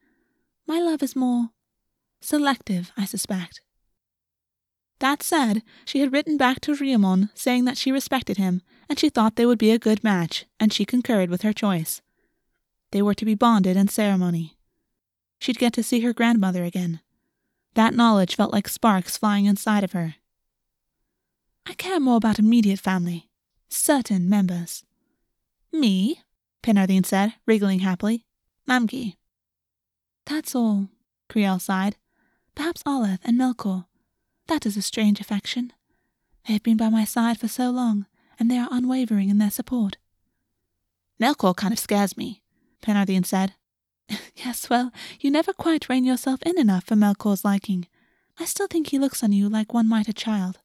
My 0.66 0.80
love 0.80 1.00
is 1.00 1.14
more 1.14 1.50
selective, 2.20 2.90
I 2.96 3.04
suspect. 3.04 3.60
That 4.98 5.22
said, 5.22 5.62
she 5.84 6.00
had 6.00 6.12
written 6.12 6.36
back 6.36 6.60
to 6.62 6.72
Riamon 6.72 7.30
saying 7.34 7.66
that 7.66 7.78
she 7.78 7.92
respected 7.92 8.36
him 8.36 8.62
and 8.88 8.98
she 8.98 9.10
thought 9.10 9.36
they 9.36 9.46
would 9.46 9.58
be 9.58 9.70
a 9.70 9.78
good 9.78 10.02
match, 10.02 10.44
and 10.58 10.72
she 10.72 10.84
concurred 10.84 11.30
with 11.30 11.42
her 11.42 11.52
choice. 11.52 12.02
They 12.90 13.00
were 13.00 13.14
to 13.14 13.24
be 13.24 13.36
bonded 13.36 13.76
in 13.76 13.86
ceremony. 13.86 14.56
She'd 15.38 15.58
get 15.58 15.72
to 15.74 15.84
see 15.84 16.00
her 16.00 16.12
grandmother 16.12 16.64
again. 16.64 17.00
That 17.74 17.94
knowledge 17.94 18.34
felt 18.34 18.52
like 18.52 18.68
sparks 18.68 19.16
flying 19.16 19.46
inside 19.46 19.84
of 19.84 19.92
her. 19.92 20.16
I 21.64 21.74
care 21.74 22.00
more 22.00 22.16
about 22.16 22.40
immediate 22.40 22.80
family, 22.80 23.30
certain 23.68 24.28
members. 24.28 24.84
Me? 25.72 26.23
Penarthine 26.64 27.04
said, 27.04 27.34
wriggling 27.44 27.80
happily. 27.80 28.24
Mamgi. 28.66 29.16
That's 30.24 30.54
all, 30.54 30.88
Crielle 31.28 31.60
sighed. 31.60 31.96
Perhaps 32.54 32.82
Oleth 32.84 33.18
and 33.22 33.38
Melkor. 33.38 33.84
That 34.46 34.64
is 34.64 34.74
a 34.74 34.80
strange 34.80 35.20
affection. 35.20 35.74
They 36.46 36.54
have 36.54 36.62
been 36.62 36.78
by 36.78 36.88
my 36.88 37.04
side 37.04 37.38
for 37.38 37.48
so 37.48 37.68
long, 37.68 38.06
and 38.38 38.50
they 38.50 38.56
are 38.56 38.70
unwavering 38.70 39.28
in 39.28 39.36
their 39.36 39.50
support. 39.50 39.98
Melkor 41.20 41.54
kind 41.54 41.74
of 41.74 41.78
scares 41.78 42.16
me, 42.16 42.42
Penarthine 42.82 43.26
said. 43.26 43.52
yes, 44.34 44.70
well, 44.70 44.90
you 45.20 45.30
never 45.30 45.52
quite 45.52 45.90
rein 45.90 46.04
yourself 46.04 46.42
in 46.44 46.58
enough 46.58 46.84
for 46.84 46.94
Melkor's 46.94 47.44
liking. 47.44 47.88
I 48.40 48.46
still 48.46 48.68
think 48.68 48.88
he 48.88 48.98
looks 48.98 49.22
on 49.22 49.32
you 49.32 49.50
like 49.50 49.74
one 49.74 49.88
might 49.88 50.08
a 50.08 50.14
child. 50.14 50.60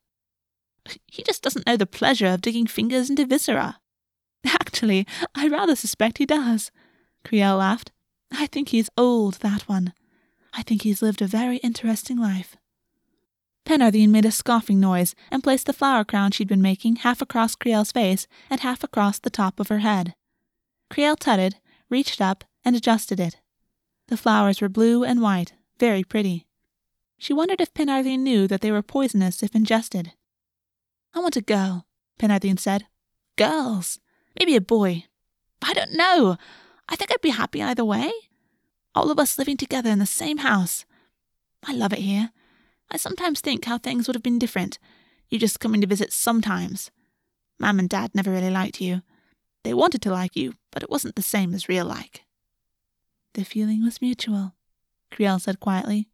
He 1.07 1.23
just 1.23 1.43
doesn't 1.43 1.67
know 1.67 1.75
the 1.75 1.85
pleasure 1.85 2.27
of 2.27 2.39
digging 2.41 2.67
fingers 2.67 3.09
into 3.09 3.25
viscera. 3.25 3.81
Actually, 4.69 5.07
I 5.33 5.47
rather 5.47 5.75
suspect 5.75 6.19
he 6.19 6.27
does. 6.27 6.69
Crielle 7.25 7.57
laughed. 7.57 7.91
I 8.31 8.45
think 8.45 8.69
he's 8.69 8.87
old, 8.95 9.39
that 9.39 9.63
one. 9.63 9.93
I 10.53 10.61
think 10.61 10.83
he's 10.83 11.01
lived 11.01 11.23
a 11.23 11.27
very 11.27 11.57
interesting 11.57 12.19
life. 12.19 12.55
Penarthine 13.65 14.09
made 14.09 14.25
a 14.25 14.31
scoffing 14.31 14.79
noise 14.79 15.15
and 15.31 15.41
placed 15.43 15.65
the 15.65 15.73
flower 15.73 16.05
crown 16.05 16.29
she'd 16.29 16.47
been 16.47 16.61
making 16.61 16.97
half 16.97 17.19
across 17.19 17.55
Crielle's 17.55 17.91
face 17.91 18.27
and 18.47 18.59
half 18.59 18.83
across 18.83 19.17
the 19.17 19.31
top 19.31 19.59
of 19.59 19.69
her 19.69 19.79
head. 19.79 20.13
Crielle 20.91 21.17
tutted, 21.17 21.55
reached 21.89 22.21
up, 22.21 22.43
and 22.63 22.75
adjusted 22.75 23.19
it. 23.19 23.37
The 24.07 24.17
flowers 24.17 24.61
were 24.61 24.69
blue 24.69 25.03
and 25.03 25.19
white, 25.19 25.53
very 25.79 26.03
pretty. 26.03 26.45
She 27.17 27.33
wondered 27.33 27.59
if 27.59 27.73
Penarthine 27.73 28.19
knew 28.19 28.47
that 28.47 28.61
they 28.61 28.71
were 28.71 28.83
poisonous 28.83 29.41
if 29.41 29.55
ingested. 29.55 30.13
I 31.15 31.21
want 31.21 31.37
a 31.37 31.41
girl, 31.41 31.87
Penarthine 32.19 32.59
said. 32.59 32.85
Girls. 33.35 33.99
Maybe 34.39 34.55
a 34.55 34.61
boy. 34.61 35.03
I 35.61 35.73
don't 35.73 35.93
know. 35.93 36.37
I 36.87 36.95
think 36.95 37.11
I'd 37.11 37.21
be 37.21 37.29
happy 37.29 37.61
either 37.61 37.85
way. 37.85 38.11
All 38.95 39.11
of 39.11 39.19
us 39.19 39.37
living 39.37 39.57
together 39.57 39.89
in 39.89 39.99
the 39.99 40.05
same 40.05 40.39
house. 40.39 40.85
I 41.67 41.73
love 41.73 41.93
it 41.93 41.99
here. 41.99 42.31
I 42.89 42.97
sometimes 42.97 43.41
think 43.41 43.65
how 43.65 43.77
things 43.77 44.07
would 44.07 44.15
have 44.15 44.23
been 44.23 44.39
different. 44.39 44.79
You 45.29 45.37
just 45.37 45.59
coming 45.59 45.81
to 45.81 45.87
visit 45.87 46.11
sometimes. 46.11 46.89
Mam 47.59 47.77
and 47.77 47.89
Dad 47.89 48.11
never 48.15 48.31
really 48.31 48.49
liked 48.49 48.81
you. 48.81 49.01
They 49.63 49.73
wanted 49.73 50.01
to 50.03 50.11
like 50.11 50.35
you, 50.35 50.53
but 50.71 50.81
it 50.81 50.89
wasn't 50.89 51.15
the 51.15 51.21
same 51.21 51.53
as 51.53 51.69
real 51.69 51.85
like. 51.85 52.23
The 53.33 53.43
feeling 53.43 53.83
was 53.83 54.01
mutual, 54.01 54.53
Crielle 55.11 55.39
said 55.39 55.59
quietly. 55.59 56.07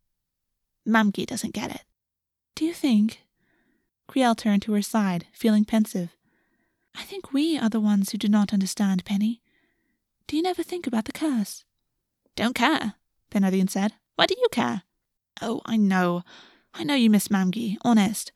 Mamgi 0.87 1.25
doesn't 1.25 1.53
get 1.53 1.71
it. 1.71 1.83
Do 2.55 2.65
you 2.65 2.73
think? 2.73 3.21
Crielle 4.09 4.35
turned 4.35 4.63
to 4.63 4.73
her 4.73 4.81
side, 4.81 5.27
feeling 5.31 5.65
pensive. 5.65 6.15
I 6.97 7.03
think 7.03 7.33
we 7.33 7.57
are 7.57 7.69
the 7.69 7.79
ones 7.79 8.11
who 8.11 8.17
do 8.17 8.27
not 8.27 8.53
understand, 8.53 9.05
Penny. 9.05 9.41
Do 10.27 10.35
you 10.35 10.41
never 10.41 10.63
think 10.63 10.87
about 10.87 11.05
the 11.05 11.11
curse? 11.11 11.63
Don't 12.35 12.55
care, 12.55 12.95
Penarthine 13.31 13.69
said. 13.69 13.93
Why 14.15 14.25
do 14.25 14.35
you 14.37 14.47
care? 14.51 14.83
Oh, 15.41 15.61
I 15.65 15.77
know. 15.77 16.23
I 16.73 16.83
know 16.83 16.95
you 16.95 17.09
miss 17.09 17.27
Mamgi, 17.27 17.77
honest. 17.83 18.31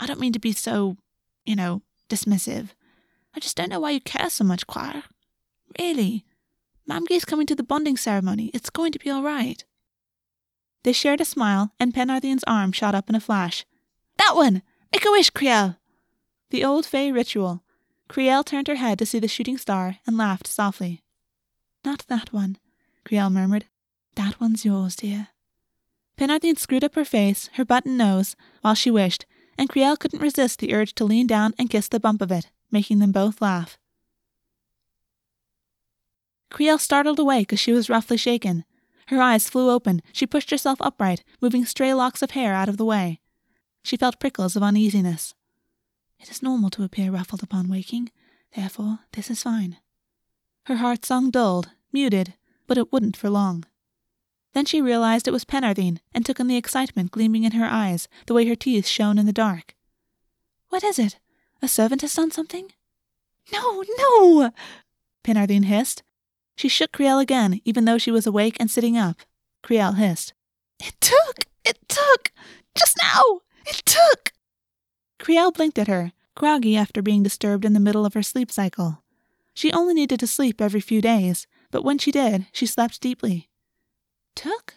I 0.00 0.06
don't 0.06 0.20
mean 0.20 0.32
to 0.32 0.38
be 0.38 0.52
so, 0.52 0.96
you 1.44 1.54
know, 1.54 1.82
dismissive. 2.08 2.70
I 3.34 3.40
just 3.40 3.56
don't 3.56 3.68
know 3.68 3.80
why 3.80 3.90
you 3.90 4.00
care 4.00 4.30
so 4.30 4.44
much, 4.44 4.66
Chwaer. 4.66 5.04
Really. 5.78 6.24
Mamgi's 6.88 7.24
coming 7.24 7.46
to 7.46 7.54
the 7.54 7.62
bonding 7.62 7.96
ceremony. 7.96 8.50
It's 8.54 8.70
going 8.70 8.92
to 8.92 8.98
be 8.98 9.10
all 9.10 9.22
right. 9.22 9.62
They 10.82 10.92
shared 10.92 11.20
a 11.20 11.24
smile, 11.24 11.72
and 11.78 11.92
Penarthine's 11.92 12.44
arm 12.46 12.72
shot 12.72 12.94
up 12.94 13.08
in 13.10 13.14
a 13.14 13.20
flash. 13.20 13.66
That 14.16 14.34
one! 14.34 14.62
Make 14.92 15.04
a 15.04 15.10
wish, 15.10 15.30
Crielle! 15.30 15.76
The 16.50 16.64
old 16.64 16.86
Fae 16.86 17.08
ritual. 17.08 17.62
Crielle 18.08 18.44
turned 18.44 18.68
her 18.68 18.76
head 18.76 18.98
to 18.98 19.06
see 19.06 19.18
the 19.18 19.28
shooting 19.28 19.58
star 19.58 19.98
and 20.06 20.16
laughed 20.16 20.46
softly. 20.46 21.02
Not 21.84 22.06
that 22.08 22.32
one, 22.32 22.56
Crielle 23.04 23.30
murmured. 23.30 23.66
That 24.16 24.40
one's 24.40 24.64
yours, 24.64 24.96
dear. 24.96 25.28
Penarthine 26.16 26.58
screwed 26.58 26.82
up 26.82 26.94
her 26.94 27.04
face, 27.04 27.48
her 27.54 27.64
button 27.64 27.96
nose, 27.96 28.34
while 28.62 28.74
she 28.74 28.90
wished, 28.90 29.26
and 29.56 29.68
Crielle 29.68 29.96
couldn't 29.96 30.22
resist 30.22 30.58
the 30.58 30.74
urge 30.74 30.94
to 30.94 31.04
lean 31.04 31.26
down 31.26 31.54
and 31.58 31.70
kiss 31.70 31.88
the 31.88 32.00
bump 32.00 32.20
of 32.20 32.32
it, 32.32 32.50
making 32.72 32.98
them 32.98 33.12
both 33.12 33.40
laugh. 33.40 33.78
Crielle 36.50 36.78
startled 36.78 37.18
awake 37.18 37.52
as 37.52 37.60
she 37.60 37.72
was 37.72 37.90
roughly 37.90 38.16
shaken. 38.16 38.64
Her 39.08 39.20
eyes 39.20 39.48
flew 39.48 39.70
open. 39.70 40.02
She 40.12 40.26
pushed 40.26 40.50
herself 40.50 40.80
upright, 40.80 41.22
moving 41.40 41.64
stray 41.64 41.94
locks 41.94 42.22
of 42.22 42.32
hair 42.32 42.54
out 42.54 42.68
of 42.68 42.78
the 42.78 42.84
way. 42.84 43.20
She 43.82 43.96
felt 43.96 44.20
prickles 44.20 44.56
of 44.56 44.62
uneasiness. 44.62 45.34
It 46.20 46.30
is 46.30 46.42
normal 46.42 46.70
to 46.70 46.82
appear 46.82 47.10
ruffled 47.10 47.42
upon 47.42 47.68
waking, 47.68 48.10
therefore 48.54 49.00
this 49.12 49.30
is 49.30 49.42
fine. 49.42 49.78
Her 50.64 50.76
heart 50.76 51.04
song 51.04 51.30
dulled, 51.30 51.70
muted, 51.92 52.34
but 52.66 52.78
it 52.78 52.92
wouldn't 52.92 53.16
for 53.16 53.30
long. 53.30 53.64
Then 54.52 54.64
she 54.64 54.80
realized 54.80 55.28
it 55.28 55.32
was 55.32 55.44
Penarthine 55.44 56.00
and 56.12 56.26
took 56.26 56.40
in 56.40 56.48
the 56.48 56.56
excitement 56.56 57.12
gleaming 57.12 57.44
in 57.44 57.52
her 57.52 57.66
eyes, 57.66 58.08
the 58.26 58.34
way 58.34 58.46
her 58.46 58.56
teeth 58.56 58.86
shone 58.86 59.18
in 59.18 59.26
the 59.26 59.32
dark. 59.32 59.74
What 60.68 60.84
is 60.84 60.98
it? 60.98 61.18
A 61.62 61.68
servant 61.68 62.02
has 62.02 62.14
done 62.14 62.30
something? 62.30 62.72
No, 63.52 63.84
no! 63.98 64.50
Penarthine 65.24 65.64
hissed. 65.64 66.02
She 66.56 66.68
shook 66.68 66.92
Crielle 66.92 67.20
again, 67.20 67.60
even 67.64 67.84
though 67.84 67.98
she 67.98 68.10
was 68.10 68.26
awake 68.26 68.56
and 68.58 68.70
sitting 68.70 68.96
up. 68.96 69.18
Crielle 69.62 69.94
hissed. 69.94 70.34
It 70.80 70.94
took! 71.00 71.44
It 71.64 71.78
took! 71.88 72.32
Just 72.76 72.96
now! 73.02 73.40
It 73.66 73.82
took! 73.84 74.32
Crielle 75.18 75.52
blinked 75.52 75.78
at 75.78 75.88
her, 75.88 76.12
groggy 76.34 76.76
after 76.76 77.02
being 77.02 77.22
disturbed 77.22 77.64
in 77.64 77.72
the 77.72 77.80
middle 77.80 78.06
of 78.06 78.14
her 78.14 78.22
sleep 78.22 78.50
cycle. 78.50 79.02
She 79.54 79.72
only 79.72 79.94
needed 79.94 80.20
to 80.20 80.26
sleep 80.26 80.60
every 80.60 80.80
few 80.80 81.00
days, 81.00 81.46
but 81.70 81.82
when 81.82 81.98
she 81.98 82.12
did, 82.12 82.46
she 82.52 82.66
slept 82.66 83.00
deeply. 83.00 83.48
Took? 84.36 84.76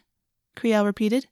Crielle 0.56 0.86
repeated. 0.86 1.27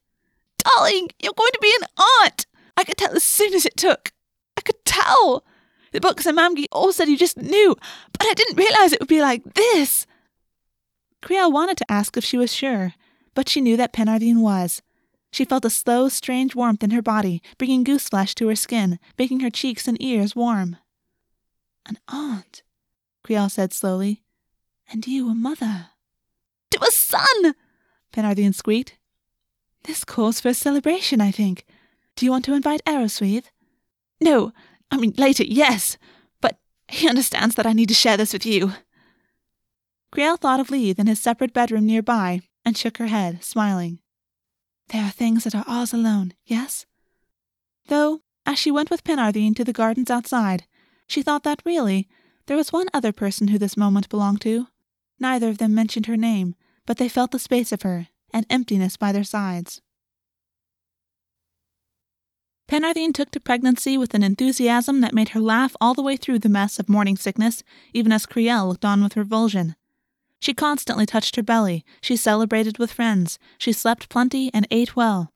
Darling, 0.58 1.08
you're 1.20 1.32
going 1.36 1.50
to 1.52 1.58
be 1.60 1.74
an 1.80 2.04
aunt! 2.22 2.46
I 2.76 2.84
could 2.84 2.96
tell 2.96 3.14
as 3.14 3.24
soon 3.24 3.52
as 3.54 3.66
it 3.66 3.76
took. 3.76 4.12
I 4.56 4.60
could 4.60 4.84
tell. 4.84 5.44
The 5.92 6.00
books 6.00 6.26
and 6.26 6.38
Mamgi 6.38 6.66
all 6.70 6.92
said 6.92 7.08
you 7.08 7.16
just 7.18 7.36
knew, 7.36 7.76
but 8.12 8.26
I 8.26 8.34
didn't 8.34 8.56
realize 8.56 8.92
it 8.92 9.00
would 9.00 9.08
be 9.08 9.20
like 9.20 9.42
this. 9.54 10.06
Crielle 11.22 11.52
wanted 11.52 11.76
to 11.78 11.90
ask 11.90 12.16
if 12.16 12.24
she 12.24 12.38
was 12.38 12.54
sure, 12.54 12.94
but 13.34 13.48
she 13.48 13.60
knew 13.60 13.76
that 13.76 13.92
Penarthine 13.92 14.40
was. 14.40 14.82
She 15.32 15.44
felt 15.44 15.64
a 15.64 15.70
slow, 15.70 16.08
strange 16.08 16.54
warmth 16.54 16.82
in 16.82 16.90
her 16.90 17.02
body, 17.02 17.42
bringing 17.56 17.84
goose 17.84 18.08
flesh 18.08 18.34
to 18.36 18.48
her 18.48 18.56
skin, 18.56 18.98
making 19.18 19.40
her 19.40 19.50
cheeks 19.50 19.86
and 19.86 20.00
ears 20.02 20.34
warm. 20.34 20.76
An 21.86 21.98
aunt, 22.08 22.62
Crielle 23.24 23.50
said 23.50 23.72
slowly, 23.72 24.22
and 24.90 25.06
you 25.06 25.28
a 25.28 25.34
mother. 25.34 25.90
To 26.72 26.82
a 26.82 26.90
son! 26.90 27.54
Penarthine 28.12 28.54
squeaked. 28.54 28.96
This 29.84 30.04
calls 30.04 30.40
for 30.40 30.48
a 30.48 30.54
celebration, 30.54 31.20
I 31.20 31.30
think. 31.30 31.64
Do 32.16 32.26
you 32.26 32.32
want 32.32 32.44
to 32.46 32.54
invite 32.54 32.84
Arrowsweeth? 32.84 33.46
No, 34.20 34.52
I 34.90 34.96
mean 34.98 35.14
later, 35.16 35.44
yes, 35.44 35.96
but 36.40 36.58
he 36.88 37.08
understands 37.08 37.54
that 37.54 37.66
I 37.66 37.72
need 37.72 37.88
to 37.88 37.94
share 37.94 38.16
this 38.16 38.32
with 38.32 38.44
you. 38.44 38.72
Crielle 40.12 40.38
thought 40.38 40.60
of 40.60 40.70
Leith 40.70 40.98
in 40.98 41.06
his 41.06 41.20
separate 41.20 41.54
bedroom 41.54 41.86
nearby 41.86 42.40
and 42.64 42.76
shook 42.76 42.98
her 42.98 43.06
head, 43.06 43.44
smiling. 43.44 44.00
There 44.90 45.04
are 45.04 45.10
things 45.10 45.44
that 45.44 45.54
are 45.54 45.64
ours 45.66 45.92
alone, 45.92 46.34
yes? 46.44 46.86
Though, 47.86 48.20
as 48.44 48.58
she 48.58 48.70
went 48.70 48.90
with 48.90 49.04
Penarthine 49.04 49.54
to 49.56 49.64
the 49.64 49.72
gardens 49.72 50.10
outside, 50.10 50.64
she 51.06 51.22
thought 51.22 51.44
that 51.44 51.62
really 51.64 52.08
there 52.46 52.56
was 52.56 52.72
one 52.72 52.88
other 52.92 53.12
person 53.12 53.48
who 53.48 53.58
this 53.58 53.76
moment 53.76 54.08
belonged 54.08 54.40
to 54.42 54.66
Neither 55.20 55.50
of 55.50 55.58
them 55.58 55.74
mentioned 55.74 56.06
her 56.06 56.16
name, 56.16 56.56
but 56.86 56.96
they 56.96 57.08
felt 57.08 57.30
the 57.30 57.38
space 57.38 57.72
of 57.72 57.82
her, 57.82 58.08
and 58.32 58.46
emptiness 58.48 58.96
by 58.96 59.12
their 59.12 59.22
sides. 59.22 59.82
Penarthine 62.66 63.12
took 63.12 63.30
to 63.32 63.40
pregnancy 63.40 63.98
with 63.98 64.14
an 64.14 64.22
enthusiasm 64.22 65.00
that 65.02 65.12
made 65.12 65.30
her 65.30 65.40
laugh 65.40 65.76
all 65.80 65.92
the 65.92 66.02
way 66.02 66.16
through 66.16 66.38
the 66.38 66.48
mess 66.48 66.78
of 66.78 66.88
morning 66.88 67.16
sickness, 67.16 67.62
even 67.92 68.12
as 68.12 68.26
Crielle 68.26 68.68
looked 68.68 68.84
on 68.84 69.02
with 69.02 69.16
revulsion. 69.16 69.74
She 70.40 70.54
constantly 70.54 71.04
touched 71.04 71.36
her 71.36 71.42
belly, 71.42 71.84
she 72.00 72.16
celebrated 72.16 72.78
with 72.78 72.92
friends, 72.92 73.38
she 73.58 73.72
slept 73.72 74.08
plenty 74.08 74.50
and 74.54 74.66
ate 74.70 74.96
well. 74.96 75.32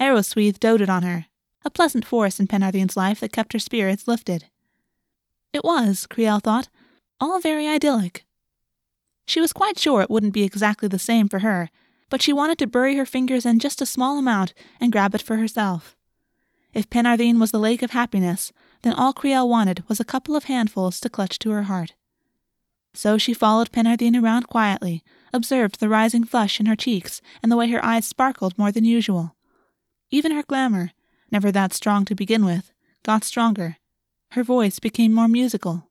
Arrowsweeth 0.00 0.58
doted 0.58 0.88
on 0.88 1.02
her, 1.02 1.26
a 1.64 1.70
pleasant 1.70 2.06
force 2.06 2.40
in 2.40 2.48
Penarthine's 2.48 2.96
life 2.96 3.20
that 3.20 3.32
kept 3.32 3.52
her 3.52 3.58
spirits 3.58 4.08
lifted. 4.08 4.46
It 5.52 5.62
was, 5.64 6.06
Crielle 6.08 6.40
thought, 6.40 6.68
all 7.20 7.40
very 7.40 7.68
idyllic. 7.68 8.24
She 9.26 9.40
was 9.40 9.52
quite 9.52 9.78
sure 9.78 10.00
it 10.00 10.10
wouldn't 10.10 10.32
be 10.32 10.44
exactly 10.44 10.88
the 10.88 10.98
same 10.98 11.28
for 11.28 11.40
her, 11.40 11.68
but 12.08 12.22
she 12.22 12.32
wanted 12.32 12.58
to 12.58 12.66
bury 12.66 12.96
her 12.96 13.06
fingers 13.06 13.46
in 13.46 13.58
just 13.58 13.82
a 13.82 13.86
small 13.86 14.18
amount 14.18 14.54
and 14.80 14.92
grab 14.92 15.14
it 15.14 15.22
for 15.22 15.36
herself. 15.36 15.94
If 16.72 16.88
Penarthine 16.88 17.38
was 17.38 17.50
the 17.50 17.58
lake 17.58 17.82
of 17.82 17.90
happiness, 17.90 18.50
then 18.80 18.94
all 18.94 19.12
Crielle 19.12 19.48
wanted 19.48 19.86
was 19.88 20.00
a 20.00 20.04
couple 20.04 20.34
of 20.34 20.44
handfuls 20.44 21.00
to 21.00 21.10
clutch 21.10 21.38
to 21.40 21.50
her 21.50 21.64
heart. 21.64 21.94
So 22.94 23.18
she 23.18 23.34
followed 23.34 23.72
Penarthine 23.72 24.20
around 24.20 24.48
quietly, 24.48 25.02
observed 25.32 25.80
the 25.80 25.88
rising 25.88 26.24
flush 26.24 26.60
in 26.60 26.66
her 26.66 26.76
cheeks 26.76 27.22
and 27.42 27.50
the 27.50 27.56
way 27.56 27.68
her 27.68 27.84
eyes 27.84 28.06
sparkled 28.06 28.58
more 28.58 28.70
than 28.70 28.84
usual. 28.84 29.34
Even 30.10 30.32
her 30.32 30.42
glamour, 30.42 30.92
never 31.30 31.50
that 31.50 31.72
strong 31.72 32.04
to 32.04 32.14
begin 32.14 32.44
with, 32.44 32.70
got 33.02 33.24
stronger. 33.24 33.76
Her 34.32 34.44
voice 34.44 34.78
became 34.78 35.12
more 35.12 35.28
musical. 35.28 35.88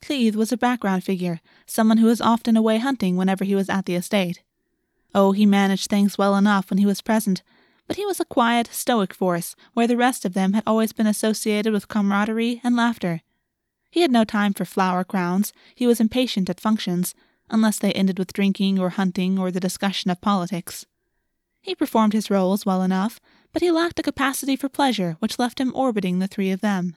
Cleave 0.00 0.36
was 0.36 0.52
a 0.52 0.56
background 0.56 1.02
figure, 1.02 1.40
someone 1.66 1.98
who 1.98 2.06
was 2.06 2.20
often 2.20 2.56
away 2.56 2.78
hunting 2.78 3.16
whenever 3.16 3.44
he 3.44 3.54
was 3.54 3.68
at 3.68 3.86
the 3.86 3.96
estate. 3.96 4.42
Oh, 5.14 5.32
he 5.32 5.46
managed 5.46 5.88
things 5.88 6.18
well 6.18 6.36
enough 6.36 6.70
when 6.70 6.78
he 6.78 6.86
was 6.86 7.00
present, 7.00 7.42
but 7.88 7.96
he 7.96 8.06
was 8.06 8.20
a 8.20 8.24
quiet, 8.24 8.68
stoic 8.72 9.14
force, 9.14 9.56
where 9.72 9.86
the 9.86 9.96
rest 9.96 10.24
of 10.24 10.34
them 10.34 10.52
had 10.52 10.62
always 10.66 10.92
been 10.92 11.06
associated 11.06 11.72
with 11.72 11.88
camaraderie 11.88 12.60
and 12.62 12.76
laughter, 12.76 13.22
he 13.96 14.02
had 14.02 14.12
no 14.12 14.24
time 14.24 14.52
for 14.52 14.66
flower 14.66 15.04
crowns, 15.04 15.54
he 15.74 15.86
was 15.86 16.00
impatient 16.00 16.50
at 16.50 16.60
functions, 16.60 17.14
unless 17.48 17.78
they 17.78 17.94
ended 17.94 18.18
with 18.18 18.34
drinking 18.34 18.78
or 18.78 18.90
hunting 18.90 19.38
or 19.38 19.50
the 19.50 19.58
discussion 19.58 20.10
of 20.10 20.20
politics. 20.20 20.84
He 21.62 21.74
performed 21.74 22.12
his 22.12 22.28
roles 22.28 22.66
well 22.66 22.82
enough, 22.82 23.20
but 23.54 23.62
he 23.62 23.70
lacked 23.70 23.98
a 23.98 24.02
capacity 24.02 24.54
for 24.54 24.68
pleasure 24.68 25.16
which 25.20 25.38
left 25.38 25.58
him 25.58 25.72
orbiting 25.74 26.18
the 26.18 26.26
three 26.26 26.50
of 26.50 26.60
them. 26.60 26.94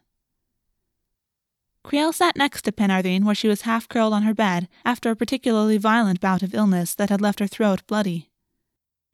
Crielle 1.86 2.12
sat 2.12 2.36
next 2.36 2.64
to 2.64 2.74
Penarthine 2.74 3.24
where 3.24 3.34
she 3.34 3.48
was 3.48 3.62
half 3.62 3.88
curled 3.88 4.12
on 4.12 4.24
her 4.24 4.34
bed 4.34 4.68
after 4.84 5.10
a 5.10 5.16
particularly 5.16 5.78
violent 5.78 6.20
bout 6.20 6.44
of 6.44 6.54
illness 6.54 6.94
that 6.96 7.10
had 7.10 7.22
left 7.22 7.40
her 7.40 7.48
throat 7.48 7.82
bloody. 7.88 8.30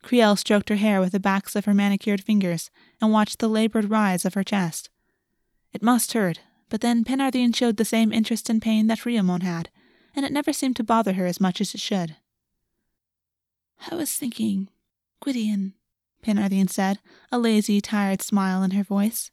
Crielle 0.01 0.37
stroked 0.39 0.69
her 0.69 0.77
hair 0.77 0.99
with 0.99 1.11
the 1.11 1.19
backs 1.19 1.55
of 1.55 1.65
her 1.65 1.73
manicured 1.75 2.23
fingers 2.23 2.71
and 2.99 3.11
watched 3.11 3.37
the 3.37 3.47
labored 3.47 3.91
rise 3.91 4.25
of 4.25 4.33
her 4.33 4.43
chest. 4.43 4.89
It 5.71 5.83
must 5.83 6.13
hurt, 6.13 6.39
but 6.75 6.81
then 6.81 7.05
Penarthine 7.05 7.55
showed 7.55 7.77
the 7.77 7.85
same 7.85 8.11
interest 8.11 8.49
and 8.49 8.61
pain 8.61 8.87
that 8.87 9.05
Riamon 9.05 9.43
had, 9.43 9.69
and 10.13 10.25
it 10.25 10.33
never 10.33 10.51
seemed 10.51 10.75
to 10.75 10.83
bother 10.83 11.13
her 11.13 11.25
as 11.25 11.39
much 11.39 11.61
as 11.61 11.73
it 11.73 11.79
should. 11.79 12.17
I 13.89 13.95
was 13.95 14.11
thinking, 14.11 14.67
Gwydion, 15.21 15.73
Penarthine 16.21 16.69
said, 16.69 16.99
a 17.31 17.39
lazy, 17.39 17.79
tired 17.79 18.21
smile 18.21 18.61
in 18.61 18.71
her 18.71 18.83
voice. 18.83 19.31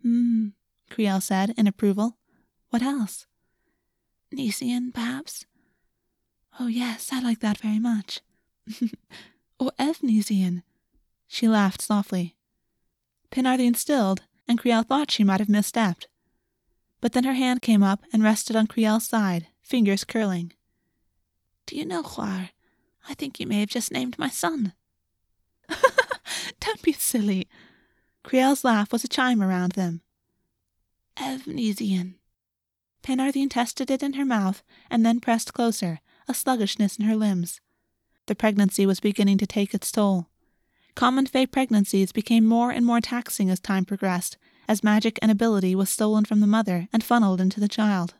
Hmm, 0.00 0.52
Crielle 0.90 1.20
said, 1.20 1.52
in 1.58 1.66
approval. 1.66 2.16
What 2.70 2.80
else? 2.80 3.26
Nisien, 4.32 4.90
perhaps? 4.94 5.44
Oh, 6.58 6.68
yes, 6.68 7.10
I 7.12 7.20
like 7.20 7.40
that 7.40 7.58
very 7.58 7.78
much. 7.78 8.22
or 9.60 9.70
Efnisien. 9.78 10.62
She 11.28 11.46
laughed 11.46 11.82
softly. 11.82 12.36
Penarthine 13.30 13.76
stilled, 13.76 14.22
and 14.48 14.58
Crielle 14.58 14.86
thought 14.86 15.10
she 15.10 15.24
might 15.24 15.40
have 15.40 15.48
misstepped 15.48 16.06
but 17.04 17.12
then 17.12 17.24
her 17.24 17.34
hand 17.34 17.60
came 17.60 17.82
up 17.82 18.02
and 18.14 18.22
rested 18.22 18.56
on 18.56 18.66
Crielle's 18.66 19.06
side, 19.06 19.48
fingers 19.60 20.04
curling. 20.04 20.54
Do 21.66 21.76
you 21.76 21.84
know, 21.84 22.02
Chwaer? 22.02 22.48
I 23.06 23.12
think 23.12 23.38
you 23.38 23.46
may 23.46 23.60
have 23.60 23.68
just 23.68 23.92
named 23.92 24.18
my 24.18 24.30
son. 24.30 24.72
Don't 26.60 26.80
be 26.80 26.94
silly. 26.94 27.46
Crielle's 28.24 28.64
laugh 28.64 28.90
was 28.90 29.04
a 29.04 29.08
chime 29.08 29.42
around 29.42 29.72
them. 29.72 30.00
Efnisien. 31.18 32.14
Penarthine 33.02 33.50
tested 33.50 33.90
it 33.90 34.02
in 34.02 34.14
her 34.14 34.24
mouth 34.24 34.62
and 34.90 35.04
then 35.04 35.20
pressed 35.20 35.52
closer, 35.52 36.00
a 36.26 36.32
sluggishness 36.32 36.96
in 36.96 37.04
her 37.04 37.16
limbs. 37.16 37.60
The 38.28 38.34
pregnancy 38.34 38.86
was 38.86 39.00
beginning 39.00 39.36
to 39.36 39.46
take 39.46 39.74
its 39.74 39.92
toll. 39.92 40.30
Common 40.94 41.26
Fae 41.26 41.44
pregnancies 41.44 42.12
became 42.12 42.46
more 42.46 42.70
and 42.70 42.86
more 42.86 43.02
taxing 43.02 43.50
as 43.50 43.60
time 43.60 43.84
progressed, 43.84 44.38
as 44.68 44.84
magic 44.84 45.18
and 45.22 45.30
ability 45.30 45.74
was 45.74 45.90
stolen 45.90 46.24
from 46.24 46.40
the 46.40 46.46
mother 46.46 46.88
and 46.92 47.04
funneled 47.04 47.40
into 47.40 47.60
the 47.60 47.68
child. 47.68 48.14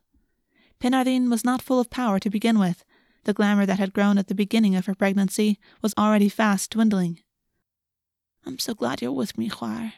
Penarthine 0.80 1.30
was 1.30 1.44
not 1.44 1.62
full 1.62 1.80
of 1.80 1.90
power 1.90 2.18
to 2.18 2.30
begin 2.30 2.58
with. 2.58 2.84
The 3.24 3.32
glamour 3.32 3.64
that 3.66 3.78
had 3.78 3.94
grown 3.94 4.18
at 4.18 4.28
the 4.28 4.34
beginning 4.34 4.76
of 4.76 4.86
her 4.86 4.94
pregnancy 4.94 5.58
was 5.80 5.94
already 5.96 6.28
fast 6.28 6.70
dwindling. 6.70 7.20
I'm 8.44 8.58
so 8.58 8.74
glad 8.74 9.00
you're 9.00 9.12
with 9.12 9.38
me, 9.38 9.48
Chwaer. 9.48 9.94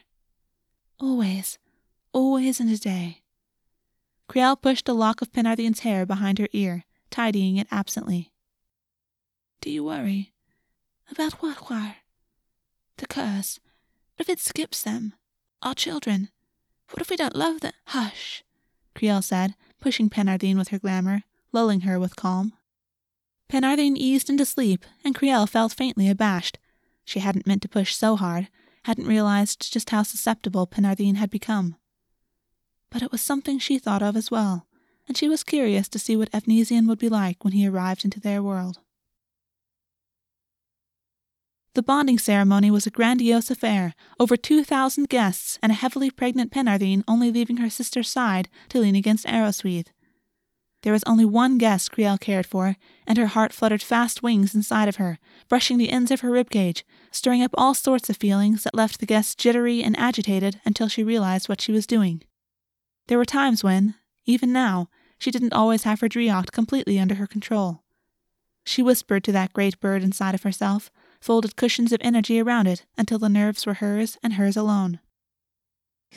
Always, 0.99 1.59
always 2.13 2.59
in 2.59 2.69
a 2.69 2.77
day. 2.77 3.23
Crielle 4.29 4.61
pushed 4.61 4.87
a 4.87 4.93
lock 4.93 5.21
of 5.21 5.31
Penarthine's 5.31 5.81
hair 5.81 6.05
behind 6.05 6.39
her 6.39 6.47
ear, 6.53 6.85
tidying 7.11 7.57
it 7.57 7.67
absently. 7.71 8.31
Do 9.61 9.69
you 9.69 9.83
worry? 9.83 10.33
About 11.11 11.33
what, 11.41 11.57
Chwaer? 11.57 11.95
The 12.97 13.07
curse. 13.07 13.59
If 14.17 14.29
it 14.29 14.39
skips 14.39 14.83
them, 14.83 15.13
our 15.61 15.75
children, 15.75 16.29
what 16.91 17.01
if 17.01 17.09
we 17.09 17.15
don't 17.15 17.35
love 17.35 17.61
them? 17.61 17.73
Hush, 17.87 18.43
Crielle 18.95 19.23
said, 19.23 19.55
pushing 19.79 20.09
Penarthine 20.09 20.57
with 20.57 20.69
her 20.69 20.79
glamour, 20.79 21.23
lulling 21.51 21.81
her 21.81 21.99
with 21.99 22.15
calm. 22.15 22.53
Penarthine 23.49 23.95
eased 23.95 24.29
into 24.29 24.45
sleep, 24.45 24.85
and 25.03 25.15
Crielle 25.15 25.47
felt 25.47 25.73
faintly 25.73 26.09
abashed. 26.09 26.59
She 27.05 27.19
hadn't 27.19 27.47
meant 27.47 27.61
to 27.61 27.69
push 27.69 27.95
so 27.95 28.15
hard, 28.15 28.49
hadn't 28.83 29.07
realized 29.07 29.71
just 29.71 29.89
how 29.89 30.03
susceptible 30.03 30.67
Penarthine 30.67 31.15
had 31.15 31.29
become. 31.29 31.75
But 32.89 33.01
it 33.01 33.11
was 33.11 33.21
something 33.21 33.59
she 33.59 33.79
thought 33.79 34.01
of 34.01 34.15
as 34.15 34.31
well, 34.31 34.65
and 35.07 35.15
she 35.17 35.29
was 35.29 35.43
curious 35.43 35.87
to 35.89 35.99
see 35.99 36.17
what 36.17 36.31
Efnisien 36.31 36.87
would 36.87 36.99
be 36.99 37.09
like 37.09 37.43
when 37.43 37.53
he 37.53 37.67
arrived 37.67 38.03
into 38.03 38.19
their 38.19 38.43
world. 38.43 38.79
The 41.77 41.83
bonding 41.83 42.17
ceremony 42.17 42.71
was 42.71 42.87
a 42.87 42.89
grandiose 42.89 43.51
affair, 43.51 43.93
over 44.19 44.35
2,000 44.35 45.09
guests, 45.09 45.59
and 45.61 45.71
a 45.71 45.75
heavily 45.75 46.09
pregnant 46.09 46.51
Penarthine 46.51 47.03
only 47.07 47.31
leaving 47.31 47.57
her 47.57 47.69
sister's 47.69 48.09
side 48.09 48.49
to 48.69 48.79
lean 48.79 48.95
against 48.95 49.27
Arrowsweeth. 49.27 49.89
There 50.81 50.91
was 50.91 51.03
only 51.05 51.23
one 51.23 51.59
guest 51.59 51.91
Crielle 51.91 52.19
cared 52.19 52.47
for, 52.47 52.77
and 53.05 53.19
her 53.19 53.27
heart 53.27 53.53
fluttered 53.53 53.83
fast 53.83 54.23
wings 54.23 54.55
inside 54.55 54.89
of 54.89 54.95
her, 54.95 55.19
brushing 55.49 55.77
the 55.77 55.91
ends 55.91 56.09
of 56.09 56.21
her 56.21 56.31
ribcage, 56.31 56.81
stirring 57.11 57.43
up 57.43 57.51
all 57.53 57.75
sorts 57.75 58.09
of 58.09 58.17
feelings 58.17 58.63
that 58.63 58.73
left 58.73 58.99
the 58.99 59.05
guest 59.05 59.37
jittery 59.37 59.83
and 59.83 59.95
agitated 59.99 60.59
until 60.65 60.87
she 60.87 61.03
realized 61.03 61.47
what 61.47 61.61
she 61.61 61.71
was 61.71 61.85
doing. 61.85 62.23
There 63.05 63.19
were 63.19 63.23
times 63.23 63.63
when, 63.63 63.93
even 64.25 64.51
now, 64.51 64.89
she 65.19 65.29
didn't 65.29 65.53
always 65.53 65.83
have 65.83 65.99
her 65.99 66.09
Driocht 66.09 66.51
completely 66.51 66.97
under 66.97 67.13
her 67.13 67.27
control. 67.27 67.83
She 68.65 68.81
whispered 68.81 69.23
to 69.25 69.31
that 69.33 69.53
great 69.53 69.79
bird 69.79 70.01
inside 70.01 70.33
of 70.33 70.41
herself, 70.41 70.89
folded 71.19 71.55
cushions 71.55 71.91
of 71.91 72.01
energy 72.01 72.39
around 72.39 72.67
it 72.67 72.85
until 72.97 73.19
the 73.19 73.29
nerves 73.29 73.65
were 73.65 73.75
hers 73.75 74.17
and 74.23 74.33
hers 74.33 74.57
alone. 74.57 74.99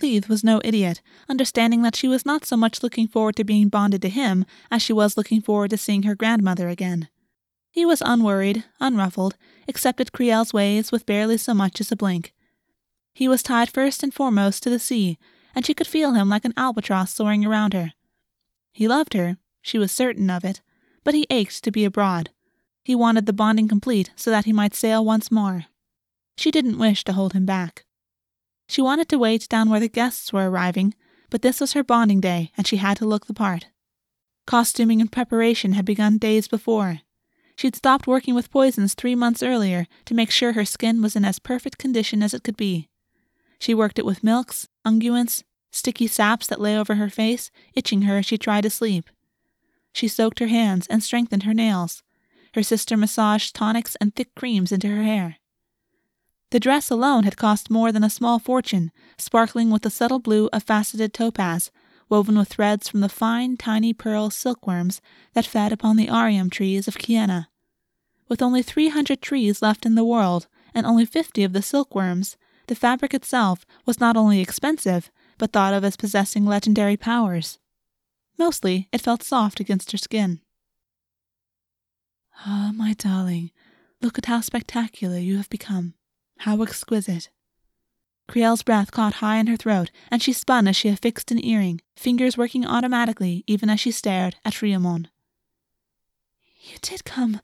Leith 0.01 0.29
was 0.29 0.45
no 0.45 0.61
idiot, 0.65 1.03
understanding 1.29 1.83
that 1.83 1.97
she 1.97 2.09
was 2.09 2.25
not 2.25 2.47
so 2.47 2.57
much 2.57 2.83
looking 2.83 3.09
forward 3.09 3.37
to 3.37 3.45
being 3.45 3.69
bonded 3.69 4.03
to 4.03 4.09
him 4.09 4.45
as 4.71 4.83
she 4.83 4.93
was 4.93 5.17
looking 5.17 5.41
forward 5.41 5.71
to 5.71 5.77
seeing 5.77 6.05
her 6.05 6.15
grandmother 6.15 6.69
again. 6.69 7.09
He 7.71 7.85
was 7.85 8.03
unworried, 8.05 8.65
unruffled, 8.81 9.37
accepted 9.69 10.13
Crielle's 10.13 10.53
ways 10.53 10.91
with 10.91 11.07
barely 11.07 11.37
so 11.37 11.55
much 11.55 11.81
as 11.81 11.93
a 11.93 11.97
blink. 11.97 12.33
He 13.15 13.29
was 13.29 13.43
tied 13.43 13.71
first 13.71 14.03
and 14.03 14.15
foremost 14.15 14.63
to 14.63 14.71
the 14.71 14.79
sea, 14.79 15.19
and 15.55 15.67
she 15.67 15.75
could 15.75 15.87
feel 15.87 16.15
him 16.15 16.29
like 16.29 16.45
an 16.45 16.55
albatross 16.57 17.15
soaring 17.15 17.45
around 17.45 17.75
her. 17.75 17.93
He 18.73 18.89
loved 18.89 19.15
her, 19.15 19.37
she 19.61 19.79
was 19.79 19.93
certain 19.93 20.31
of 20.31 20.45
it, 20.45 20.63
but 21.05 21.15
he 21.15 21.27
ached 21.31 21.63
to 21.65 21.71
be 21.71 21.85
abroad, 21.85 22.31
he 22.85 22.95
wanted 22.95 23.27
the 23.27 23.33
bonding 23.33 23.69
complete 23.69 24.11
so 24.17 24.31
that 24.31 24.45
he 24.45 24.53
might 24.53 24.75
sail 24.75 25.05
once 25.05 25.31
more. 25.31 25.67
She 26.37 26.51
didn't 26.51 26.79
wish 26.79 27.05
to 27.05 27.13
hold 27.13 27.33
him 27.33 27.45
back. 27.45 27.85
She 28.69 28.81
wanted 28.81 29.09
to 29.09 29.19
wait 29.19 29.49
down 29.49 29.69
where 29.69 29.81
the 29.81 29.89
guests 29.89 30.33
were 30.33 30.49
arriving, 30.49 30.95
but 31.29 31.43
this 31.43 31.61
was 31.61 31.73
her 31.73 31.85
bonding 31.85 32.21
day 32.21 32.53
and 32.57 32.67
she 32.67 32.77
had 32.77 32.97
to 32.99 33.07
look 33.07 33.27
the 33.27 33.35
part. 33.35 33.67
Costuming 34.47 35.01
and 35.01 35.13
preparation 35.13 35.73
had 35.73 35.85
begun 35.85 36.19
days 36.19 36.49
before. 36.49 37.01
She'd 37.57 37.77
stopped 37.77 38.07
working 38.07 38.35
with 38.35 38.51
poisons 38.51 38.95
three 38.95 39.15
months 39.15 39.43
earlier 39.43 39.87
to 40.07 40.15
make 40.15 40.31
sure 40.31 40.53
her 40.53 40.65
skin 40.65 41.03
was 41.03 41.15
in 41.15 41.25
as 41.25 41.39
perfect 41.39 41.79
condition 41.79 42.23
as 42.23 42.33
it 42.33 42.43
could 42.43 42.57
be. 42.57 42.89
She 43.59 43.75
worked 43.75 43.99
it 43.99 44.07
with 44.07 44.25
milks, 44.25 44.67
unguents, 44.87 45.43
sticky 45.71 46.07
saps 46.07 46.47
that 46.47 46.61
lay 46.61 46.79
over 46.79 46.95
her 46.95 47.11
face, 47.11 47.51
itching 47.75 48.03
her 48.03 48.19
as 48.19 48.27
she 48.27 48.39
tried 48.39 48.63
to 48.63 48.71
sleep. 48.71 49.11
She 49.93 50.09
soaked 50.09 50.39
her 50.39 50.47
hands 50.47 50.87
and 50.87 51.03
strengthened 51.03 51.43
her 51.43 51.53
nails. 51.53 52.03
Her 52.55 52.63
sister 52.63 52.97
massaged 52.97 53.55
tonics 53.55 53.97
and 54.01 54.15
thick 54.15 54.35
creams 54.35 54.73
into 54.73 54.89
her 54.89 55.03
hair. 55.03 55.37
The 56.51 56.61
dress 56.61 56.91
alone 56.91 57.23
had 57.23 57.37
cost 57.37 57.71
more 57.71 57.93
than 57.93 58.03
a 58.03 58.11
small 58.11 58.41
fortune, 58.41 58.91
sparkling 59.17 59.71
with 59.71 59.83
the 59.83 59.91
subtle 59.91 60.19
blue 60.19 60.49
of 60.53 60.65
faceted 60.65 61.15
topaz, 61.15 61.71
woven 62.09 62.37
with 62.37 62.49
threads 62.49 62.89
from 62.89 63.01
the 63.01 63.09
fine, 63.09 63.57
tiny 63.57 63.93
pearl 63.93 64.31
silkworms 64.31 65.01
that 65.33 65.47
fed 65.47 65.73
upon 65.73 65.97
the 65.97 66.09
arium 66.09 66.51
trees 66.51 66.89
of 66.89 66.99
Kiena. 66.99 67.47
With 68.29 68.43
only 68.43 68.63
300 68.63 69.23
trees 69.23 69.63
left 69.63 69.87
in 69.87 69.95
the 69.95 70.05
world, 70.05 70.49
and 70.75 70.87
only 70.87 71.05
50 71.05 71.45
of 71.45 71.53
the 71.53 71.63
silkworms, 71.63 72.37
the 72.67 72.75
fabric 72.75 73.15
itself 73.15 73.65
was 73.87 74.01
not 74.01 74.17
only 74.17 74.41
expensive, 74.41 75.11
but 75.39 75.53
thought 75.53 75.75
of 75.75 75.85
as 75.85 75.97
possessing 75.97 76.45
legendary 76.45 76.97
powers. 76.97 77.59
Mostly, 78.39 78.89
it 78.93 79.01
felt 79.01 79.23
soft 79.23 79.61
against 79.61 79.93
her 79.93 79.99
skin. 79.99 80.41
Ah, 82.47 82.73
my 82.75 82.95
darling, 82.95 83.51
look 84.01 84.17
at 84.17 84.27
how 84.27 84.41
spectacular 84.41 85.19
you 85.19 85.37
have 85.37 85.51
become. 85.51 85.95
How 86.39 86.63
exquisite. 86.63 87.29
Crielle's 88.29 88.63
breath 88.63 88.91
caught 88.93 89.15
high 89.15 89.37
in 89.37 89.47
her 89.49 89.57
throat, 89.57 89.91
and 90.11 90.23
she 90.23 90.33
spun 90.33 90.67
as 90.67 90.77
she 90.77 90.89
affixed 90.89 91.31
an 91.31 91.45
earring, 91.45 91.83
fingers 91.97 92.39
working 92.39 92.65
automatically 92.65 93.45
even 93.47 93.69
as 93.69 93.81
she 93.81 93.91
stared 93.91 94.37
at 94.45 94.55
Riamon. 94.55 95.07
You 96.63 96.79
did 96.81 97.05
come, 97.05 97.41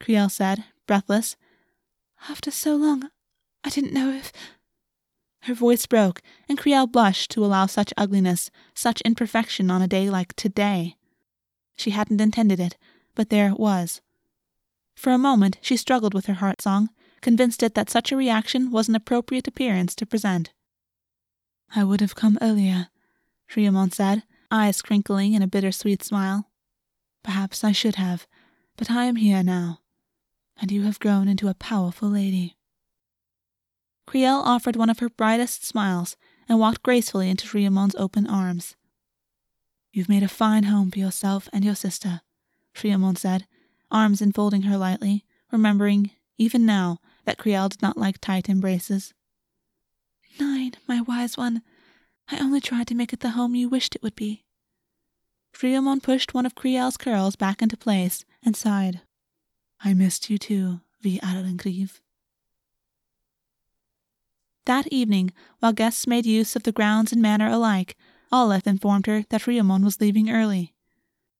Crielle 0.00 0.30
said, 0.30 0.64
breathless. 0.86 1.36
After 2.28 2.50
so 2.50 2.76
long, 2.76 3.10
I 3.64 3.68
didn't 3.68 3.92
know 3.92 4.10
if. 4.10 4.32
Her 5.42 5.54
voice 5.54 5.84
broke, 5.86 6.22
and 6.48 6.56
Crielle 6.56 6.86
blushed 6.86 7.32
to 7.32 7.44
allow 7.44 7.66
such 7.66 7.92
ugliness, 7.96 8.50
such 8.74 9.00
imperfection 9.02 9.70
on 9.70 9.82
a 9.82 9.88
day 9.88 10.08
like 10.08 10.34
today. 10.36 10.96
She 11.76 11.90
hadn't 11.90 12.20
intended 12.20 12.60
it, 12.60 12.78
but 13.14 13.28
there 13.28 13.48
it 13.48 13.58
was. 13.58 14.00
For 15.02 15.10
a 15.10 15.18
moment 15.18 15.58
she 15.60 15.76
struggled 15.76 16.14
with 16.14 16.26
her 16.26 16.34
heart 16.34 16.62
song, 16.62 16.90
convinced 17.22 17.64
it 17.64 17.74
that 17.74 17.90
such 17.90 18.12
a 18.12 18.16
reaction 18.16 18.70
was 18.70 18.88
an 18.88 18.94
appropriate 18.94 19.48
appearance 19.48 19.96
to 19.96 20.06
present. 20.06 20.52
I 21.74 21.82
would 21.82 22.00
have 22.00 22.14
come 22.14 22.38
earlier, 22.40 22.86
Riamon 23.50 23.92
said, 23.92 24.22
eyes 24.48 24.80
crinkling 24.80 25.34
in 25.34 25.42
a 25.42 25.48
bittersweet 25.48 26.04
smile. 26.04 26.52
Perhaps 27.24 27.64
I 27.64 27.72
should 27.72 27.96
have, 27.96 28.28
but 28.76 28.92
I 28.92 29.06
am 29.06 29.16
here 29.16 29.42
now, 29.42 29.80
and 30.56 30.70
you 30.70 30.82
have 30.82 31.00
grown 31.00 31.26
into 31.26 31.48
a 31.48 31.54
powerful 31.54 32.08
lady. 32.08 32.56
Crielle 34.06 34.42
offered 34.44 34.76
one 34.76 34.88
of 34.88 35.00
her 35.00 35.08
brightest 35.08 35.66
smiles 35.66 36.16
and 36.48 36.60
walked 36.60 36.84
gracefully 36.84 37.28
into 37.28 37.48
Riamon's 37.48 37.96
open 37.96 38.28
arms. 38.28 38.76
You've 39.92 40.08
made 40.08 40.22
a 40.22 40.28
fine 40.28 40.62
home 40.62 40.92
for 40.92 41.00
yourself 41.00 41.48
and 41.52 41.64
your 41.64 41.74
sister, 41.74 42.20
Riamon 42.76 43.18
said, 43.18 43.48
arms 43.92 44.20
enfolding 44.20 44.62
her 44.62 44.76
lightly, 44.76 45.24
remembering, 45.52 46.10
even 46.38 46.66
now, 46.66 46.98
that 47.24 47.38
Crielle 47.38 47.68
did 47.68 47.82
not 47.82 47.96
like 47.96 48.18
tight 48.18 48.48
embraces. 48.48 49.14
Nain, 50.40 50.72
my 50.88 51.00
wise 51.00 51.36
one. 51.36 51.62
I 52.28 52.38
only 52.38 52.60
tried 52.60 52.86
to 52.88 52.94
make 52.94 53.12
it 53.12 53.20
the 53.20 53.30
home 53.30 53.54
you 53.54 53.68
wished 53.68 53.94
it 53.94 54.02
would 54.02 54.16
be. 54.16 54.44
Riamon 55.54 56.02
pushed 56.02 56.34
one 56.34 56.46
of 56.46 56.54
Crielle's 56.54 56.96
curls 56.96 57.36
back 57.36 57.62
into 57.62 57.76
place 57.76 58.24
and 58.42 58.56
sighed. 58.56 59.02
I 59.84 59.94
missed 59.94 60.30
you 60.30 60.38
too, 60.38 60.80
Vi 61.02 61.20
Arlenkriv. 61.20 62.00
That 64.64 64.86
evening, 64.88 65.32
while 65.58 65.72
guests 65.72 66.06
made 66.06 66.24
use 66.24 66.56
of 66.56 66.62
the 66.62 66.72
grounds 66.72 67.12
and 67.12 67.20
manor 67.20 67.48
alike, 67.48 67.96
Olaf 68.30 68.66
informed 68.66 69.06
her 69.06 69.24
that 69.28 69.42
Riamon 69.42 69.84
was 69.84 70.00
leaving 70.00 70.30
early. 70.30 70.72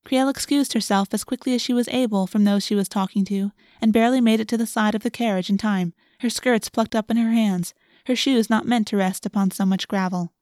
Crielle 0.04 0.28
excused 0.28 0.72
herself 0.72 1.08
as 1.12 1.24
quickly 1.24 1.54
as 1.54 1.62
she 1.62 1.72
was 1.72 1.88
able 1.88 2.26
from 2.26 2.44
those 2.44 2.64
she 2.64 2.74
was 2.74 2.88
talking 2.88 3.24
to, 3.26 3.52
and 3.80 3.92
barely 3.92 4.20
made 4.20 4.40
it 4.40 4.48
to 4.48 4.56
the 4.56 4.66
side 4.66 4.94
of 4.94 5.02
the 5.02 5.10
carriage 5.10 5.48
in 5.48 5.58
time, 5.58 5.94
her 6.20 6.30
skirts 6.30 6.68
plucked 6.68 6.94
up 6.94 7.10
in 7.10 7.16
her 7.16 7.30
hands, 7.30 7.74
her 8.06 8.16
shoes 8.16 8.50
not 8.50 8.66
meant 8.66 8.86
to 8.88 8.96
rest 8.96 9.24
upon 9.24 9.50
so 9.50 9.64
much 9.64 9.88
gravel. 9.88 10.32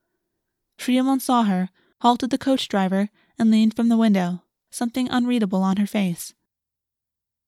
Riamon 0.78 1.20
saw 1.20 1.44
her, 1.44 1.68
halted 2.00 2.30
the 2.30 2.38
coach 2.38 2.68
driver, 2.68 3.11
and 3.38 3.50
leaned 3.50 3.76
from 3.76 3.88
the 3.88 3.98
window, 3.98 4.42
something 4.70 5.08
unreadable 5.11 5.62
on 5.62 5.76
her 5.76 5.86
face. 5.86 6.34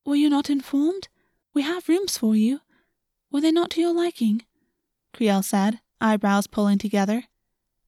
Were 0.04 0.16
you 0.16 0.28
not 0.28 0.50
informed? 0.50 1.08
We 1.54 1.62
have 1.62 1.88
rooms 1.88 2.18
for 2.18 2.36
you. 2.36 2.60
Were 3.30 3.40
they 3.40 3.52
not 3.52 3.70
to 3.70 3.80
your 3.80 3.94
liking? 3.94 4.42
Crielle 5.14 5.44
said, 5.44 5.80
eyebrows 6.00 6.46
pulling 6.46 6.78
together. 6.78 7.24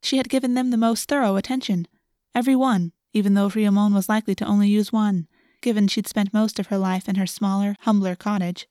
She 0.01 0.17
had 0.17 0.29
given 0.29 0.55
them 0.55 0.71
the 0.71 0.77
most 0.77 1.09
thorough 1.09 1.37
attention, 1.37 1.89
every 2.35 2.57
one, 2.57 2.93
even 3.15 3.33
though 3.35 3.49
Riamon 3.49 3.95
was 3.95 4.09
likely 4.09 4.35
to 4.35 4.45
only 4.45 4.69
use 4.69 4.93
one, 4.93 5.29
given 5.63 5.89
she'd 5.89 6.09
spent 6.09 6.35
most 6.35 6.59
of 6.59 6.67
her 6.67 6.77
life 6.77 7.09
in 7.09 7.15
her 7.15 7.27
smaller, 7.27 7.77
humbler 7.81 8.15
cottage. 8.15 8.69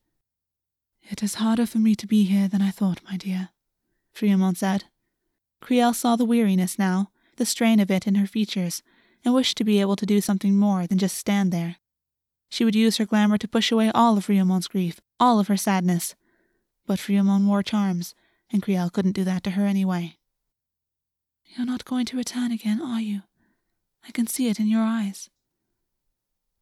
It 1.09 1.23
is 1.23 1.35
harder 1.35 1.65
for 1.65 1.79
me 1.79 1.95
to 1.95 2.05
be 2.05 2.25
here 2.25 2.47
than 2.47 2.61
I 2.61 2.69
thought, 2.69 3.01
my 3.09 3.17
dear, 3.17 3.49
Riamon 4.15 4.55
said. 4.55 4.83
Crielle 5.61 5.95
saw 5.95 6.15
the 6.15 6.25
weariness 6.25 6.77
now, 6.77 7.09
the 7.37 7.45
strain 7.45 7.79
of 7.79 7.89
it 7.89 8.05
in 8.05 8.15
her 8.15 8.27
features, 8.27 8.83
and 9.25 9.33
wished 9.33 9.57
to 9.57 9.63
be 9.63 9.79
able 9.79 9.95
to 9.95 10.05
do 10.05 10.21
something 10.21 10.55
more 10.55 10.85
than 10.85 10.97
just 10.97 11.17
stand 11.17 11.51
there. 11.51 11.77
She 12.49 12.65
would 12.65 12.75
use 12.75 12.97
her 12.97 13.05
glamour 13.05 13.37
to 13.39 13.47
push 13.47 13.71
away 13.71 13.89
all 13.95 14.17
of 14.17 14.27
Riamon's 14.27 14.67
grief, 14.67 14.99
all 15.19 15.39
of 15.39 15.47
her 15.47 15.57
sadness. 15.57 16.15
But 16.85 16.99
Riamon 16.99 17.47
wore 17.47 17.63
charms, 17.63 18.13
and 18.51 18.61
Crielle 18.61 18.91
couldn't 18.91 19.13
do 19.13 19.23
that 19.23 19.43
to 19.45 19.51
her 19.51 19.65
anyway. 19.65 20.17
You're 21.45 21.65
not 21.65 21.85
going 21.85 22.05
to 22.07 22.17
return 22.17 22.51
again, 22.51 22.81
are 22.81 23.01
you? 23.01 23.21
I 24.05 24.11
can 24.11 24.27
see 24.27 24.49
it 24.49 24.59
in 24.59 24.67
your 24.67 24.81
eyes. 24.81 25.29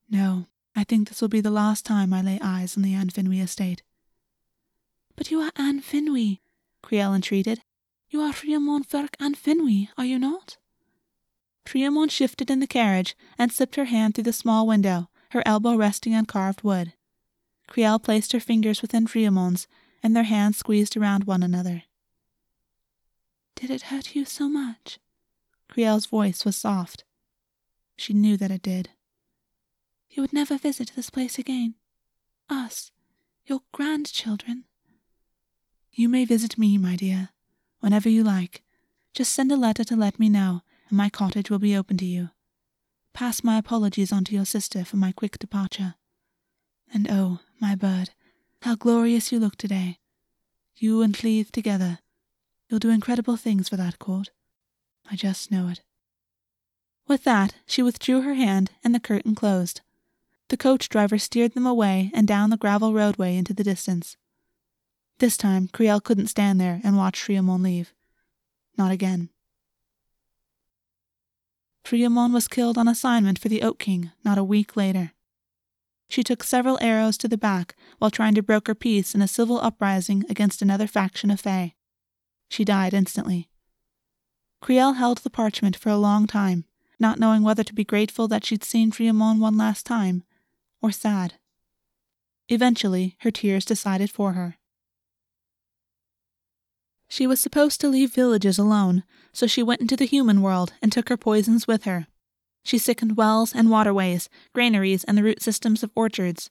No, 0.09 0.47
I 0.75 0.83
think 0.83 1.07
this 1.07 1.21
will 1.21 1.29
be 1.29 1.41
the 1.41 1.51
last 1.51 1.85
time 1.85 2.13
I 2.13 2.21
lay 2.21 2.39
eyes 2.41 2.77
on 2.77 2.83
the 2.83 2.93
An 2.93 3.09
Finwy 3.09 3.41
estate. 3.41 3.83
But 5.15 5.31
you 5.31 5.41
are 5.41 5.51
An 5.55 5.81
Finwy, 5.81 6.39
Crielle 6.83 7.15
entreated. 7.15 7.61
You 8.09 8.21
are 8.21 8.33
Riamon 8.33 8.85
ferch 8.85 9.15
An 9.19 9.35
Finwy, 9.35 9.89
are 9.97 10.05
you 10.05 10.19
not? 10.19 10.57
Riamon 11.65 12.09
shifted 12.09 12.49
in 12.49 12.59
the 12.59 12.67
carriage 12.67 13.15
and 13.37 13.51
slipped 13.51 13.75
her 13.75 13.85
hand 13.85 14.15
through 14.15 14.25
the 14.25 14.33
small 14.33 14.67
window, 14.67 15.09
her 15.29 15.43
elbow 15.45 15.75
resting 15.75 16.13
on 16.13 16.25
carved 16.25 16.63
wood. 16.63 16.93
Crielle 17.67 17.99
placed 17.99 18.33
her 18.33 18.39
fingers 18.39 18.81
within 18.81 19.05
Riamon's, 19.05 19.67
and 20.03 20.15
their 20.15 20.23
hands 20.23 20.57
squeezed 20.57 20.97
around 20.97 21.23
one 21.23 21.43
another. 21.43 21.83
Did 23.55 23.69
it 23.69 23.83
hurt 23.83 24.15
you 24.15 24.25
so 24.25 24.49
much? 24.49 24.99
Crielle's 25.69 26.07
voice 26.07 26.43
was 26.43 26.55
soft. 26.55 27.05
She 28.01 28.13
knew 28.13 28.35
that 28.37 28.49
it 28.49 28.63
did. 28.63 28.89
You 30.09 30.23
would 30.23 30.33
never 30.33 30.57
visit 30.57 30.93
this 30.95 31.11
place 31.11 31.37
again. 31.37 31.75
Us, 32.49 32.91
your 33.45 33.59
grandchildren. 33.71 34.63
You 35.91 36.09
may 36.09 36.25
visit 36.25 36.57
me, 36.57 36.79
my 36.79 36.95
dear, 36.95 37.29
whenever 37.79 38.09
you 38.09 38.23
like. 38.23 38.63
Just 39.13 39.31
send 39.31 39.51
a 39.51 39.55
letter 39.55 39.83
to 39.83 39.95
let 39.95 40.19
me 40.19 40.29
know, 40.29 40.63
and 40.89 40.97
my 40.97 41.11
cottage 41.11 41.51
will 41.51 41.59
be 41.59 41.77
open 41.77 41.95
to 41.97 42.05
you. 42.05 42.29
Pass 43.13 43.43
my 43.43 43.59
apologies 43.59 44.11
on 44.11 44.23
to 44.23 44.33
your 44.33 44.45
sister 44.45 44.83
for 44.83 44.97
my 44.97 45.11
quick 45.11 45.37
departure. 45.37 45.93
And 46.91 47.07
oh, 47.07 47.41
my 47.59 47.75
bird, 47.75 48.09
how 48.63 48.73
glorious 48.73 49.31
you 49.31 49.39
look 49.39 49.57
today. 49.57 49.99
You 50.75 51.03
and 51.03 51.15
Cleve 51.15 51.51
together. 51.51 51.99
You'll 52.67 52.79
do 52.79 52.89
incredible 52.89 53.37
things 53.37 53.69
for 53.69 53.77
that 53.77 53.99
court. 53.99 54.31
I 55.11 55.15
just 55.15 55.51
know 55.51 55.67
it. 55.67 55.81
With 57.07 57.23
that, 57.23 57.55
she 57.65 57.81
withdrew 57.81 58.21
her 58.21 58.35
hand, 58.35 58.71
and 58.83 58.95
the 58.95 58.99
curtain 58.99 59.35
closed. 59.35 59.81
The 60.49 60.57
coach 60.57 60.89
driver 60.89 61.17
steered 61.17 61.53
them 61.53 61.65
away 61.65 62.11
and 62.13 62.27
down 62.27 62.49
the 62.49 62.57
gravel 62.57 62.93
roadway 62.93 63.37
into 63.37 63.53
the 63.53 63.63
distance. 63.63 64.17
This 65.19 65.37
time, 65.37 65.67
Crielle 65.67 66.03
couldn't 66.03 66.27
stand 66.27 66.59
there 66.59 66.81
and 66.83 66.97
watch 66.97 67.27
Riamon 67.27 67.63
leave. 67.63 67.93
Not 68.77 68.91
again. 68.91 69.29
Riamon 71.85 72.33
was 72.33 72.47
killed 72.47 72.77
on 72.77 72.87
assignment 72.87 73.37
for 73.37 73.49
the 73.49 73.61
Oak 73.61 73.79
King 73.79 74.11
not 74.23 74.37
a 74.37 74.43
week 74.43 74.75
later. 74.75 75.11
She 76.09 76.23
took 76.23 76.43
several 76.43 76.77
arrows 76.81 77.17
to 77.17 77.27
the 77.27 77.37
back 77.37 77.75
while 77.97 78.11
trying 78.11 78.35
to 78.35 78.43
broker 78.43 78.75
peace 78.75 79.13
in 79.15 79.21
a 79.21 79.27
civil 79.27 79.59
uprising 79.61 80.25
against 80.29 80.61
another 80.61 80.87
faction 80.87 81.31
of 81.31 81.39
Fae. 81.39 81.75
She 82.49 82.65
died 82.65 82.93
instantly. 82.93 83.49
Crielle 84.61 84.97
held 84.97 85.19
the 85.19 85.29
parchment 85.29 85.75
for 85.75 85.89
a 85.89 85.97
long 85.97 86.27
time, 86.27 86.65
not 87.01 87.19
knowing 87.19 87.43
whether 87.43 87.63
to 87.63 87.73
be 87.73 87.83
grateful 87.83 88.27
that 88.29 88.45
she'd 88.45 88.63
seen 88.63 88.91
Riamon 88.91 89.39
one 89.39 89.57
last 89.57 89.85
time, 89.85 90.23
or 90.81 90.91
sad. 90.91 91.33
Eventually, 92.47 93.17
her 93.21 93.31
tears 93.31 93.65
decided 93.65 94.09
for 94.11 94.33
her. 94.33 94.57
She 97.09 97.27
was 97.27 97.41
supposed 97.41 97.81
to 97.81 97.89
leave 97.89 98.13
villages 98.13 98.57
alone, 98.57 99.03
so 99.33 99.45
she 99.45 99.61
went 99.61 99.81
into 99.81 99.97
the 99.97 100.05
human 100.05 100.41
world 100.41 100.73
and 100.81 100.91
took 100.91 101.09
her 101.09 101.17
poisons 101.17 101.67
with 101.67 101.83
her. 101.83 102.07
She 102.63 102.77
sickened 102.77 103.17
wells 103.17 103.53
and 103.53 103.69
waterways, 103.69 104.29
granaries, 104.53 105.03
and 105.03 105.17
the 105.17 105.23
root 105.23 105.41
systems 105.41 105.83
of 105.83 105.91
orchards. 105.95 106.49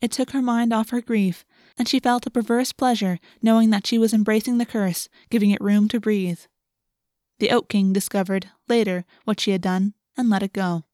It 0.00 0.10
took 0.10 0.30
her 0.30 0.42
mind 0.42 0.72
off 0.72 0.90
her 0.90 1.00
grief, 1.00 1.44
and 1.78 1.88
she 1.88 2.00
felt 2.00 2.26
a 2.26 2.30
perverse 2.30 2.72
pleasure 2.72 3.18
knowing 3.40 3.70
that 3.70 3.86
she 3.86 3.98
was 3.98 4.12
embracing 4.12 4.58
the 4.58 4.66
curse, 4.66 5.08
giving 5.30 5.50
it 5.50 5.60
room 5.62 5.88
to 5.88 6.00
breathe. 6.00 6.40
The 7.40 7.50
Oak 7.50 7.70
King 7.70 7.94
discovered, 7.94 8.50
later, 8.68 9.06
what 9.24 9.40
she 9.40 9.50
had 9.50 9.62
done 9.62 9.94
and 10.14 10.28
let 10.28 10.42
it 10.42 10.52
go. 10.52 10.84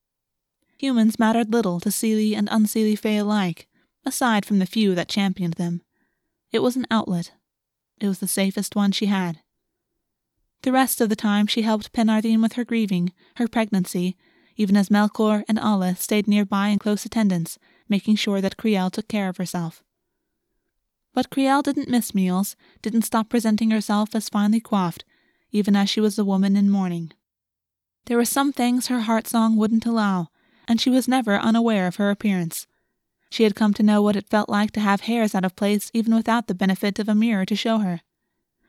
Humans 0.79 1.19
mattered 1.19 1.53
little 1.53 1.81
to 1.81 1.89
Seelie 1.91 2.37
and 2.37 2.49
unseelie 2.49 2.97
Fae 2.97 3.17
alike, 3.17 3.67
aside 4.05 4.47
from 4.47 4.61
the 4.61 4.67
few 4.67 4.95
that 4.95 5.09
championed 5.09 5.55
them. 5.55 5.83
It 6.53 6.61
was 6.61 6.77
an 6.77 6.87
outlet. 6.89 7.33
It 8.01 8.07
was 8.07 8.21
the 8.21 8.29
safest 8.29 8.77
one 8.77 8.93
she 8.93 9.07
had. 9.07 9.41
The 10.63 10.71
rest 10.71 11.01
of 11.01 11.09
the 11.09 11.17
time 11.17 11.49
she 11.49 11.63
helped 11.63 11.93
Penarthine 11.93 12.41
with 12.41 12.53
her 12.53 12.65
grieving, 12.65 13.13
her 13.37 13.49
pregnancy, 13.49 14.17
even 14.57 14.77
as 14.77 14.89
Melkor 14.89 15.43
and 15.49 15.59
Aleth 15.59 15.99
stayed 15.99 16.29
nearby 16.29 16.69
in 16.69 16.79
close 16.79 17.05
attendance, 17.05 17.59
making 17.89 18.17
sure 18.17 18.41
that 18.41 18.57
Crielle 18.57 18.93
took 18.93 19.09
care 19.09 19.29
of 19.29 19.39
herself. 19.39 19.83
But 21.13 21.29
Crielle 21.31 21.63
didn't 21.63 21.91
miss 21.91 22.15
meals, 22.15 22.55
didn't 22.83 23.03
stop 23.03 23.29
presenting 23.29 23.73
herself 23.73 24.15
as 24.15 24.29
finely 24.29 24.61
coiffed, 24.61 25.05
even 25.57 25.75
as 25.75 25.89
she 25.89 26.01
was 26.01 26.19
a 26.19 26.25
woman 26.25 26.57
in 26.57 26.71
mourning. 26.71 27.13
There 28.07 28.17
were 28.17 28.25
some 28.25 28.53
things 28.53 28.87
her 28.87 29.01
heart 29.01 29.27
song 29.27 29.57
wouldn't 29.57 29.87
allow, 29.87 30.29
and 30.69 30.81
she 30.81 30.91
was 30.91 31.09
never 31.09 31.37
unaware 31.37 31.87
of 31.87 31.97
her 31.97 32.11
appearance. 32.11 32.67
She 33.31 33.43
had 33.43 33.57
come 33.57 33.75
to 33.75 33.83
know 33.83 34.03
what 34.03 34.17
it 34.17 34.29
felt 34.29 34.49
like 34.49 34.71
to 34.73 34.81
have 34.81 35.03
hairs 35.03 35.35
out 35.35 35.45
of 35.45 35.57
place 35.57 35.91
even 35.93 36.15
without 36.15 36.47
the 36.47 36.55
benefit 36.55 36.99
of 36.99 37.09
a 37.09 37.15
mirror 37.15 37.45
to 37.47 37.57
show 37.57 37.79
her. 37.79 38.01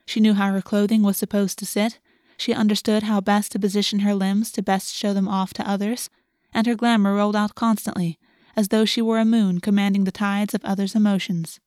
She 0.06 0.20
knew 0.20 0.34
how 0.34 0.52
her 0.52 0.62
clothing 0.62 1.02
was 1.02 1.16
supposed 1.16 1.58
to 1.58 1.66
sit, 1.66 1.98
she 2.36 2.54
understood 2.54 3.02
how 3.02 3.20
best 3.20 3.52
to 3.52 3.58
position 3.58 4.00
her 4.00 4.14
limbs 4.14 4.50
to 4.52 4.62
best 4.62 4.94
show 4.94 5.12
them 5.12 5.28
off 5.28 5.52
to 5.54 5.68
others, 5.68 6.08
and 6.52 6.66
her 6.66 6.74
glamour 6.74 7.14
rolled 7.14 7.36
out 7.36 7.54
constantly, 7.54 8.18
as 8.56 8.68
though 8.68 8.84
she 8.84 9.02
were 9.02 9.18
a 9.18 9.24
moon 9.24 9.60
commanding 9.60 10.04
the 10.04 10.12
tides 10.12 10.54
of 10.54 10.64
others' 10.64 10.94
emotions. 10.94 11.60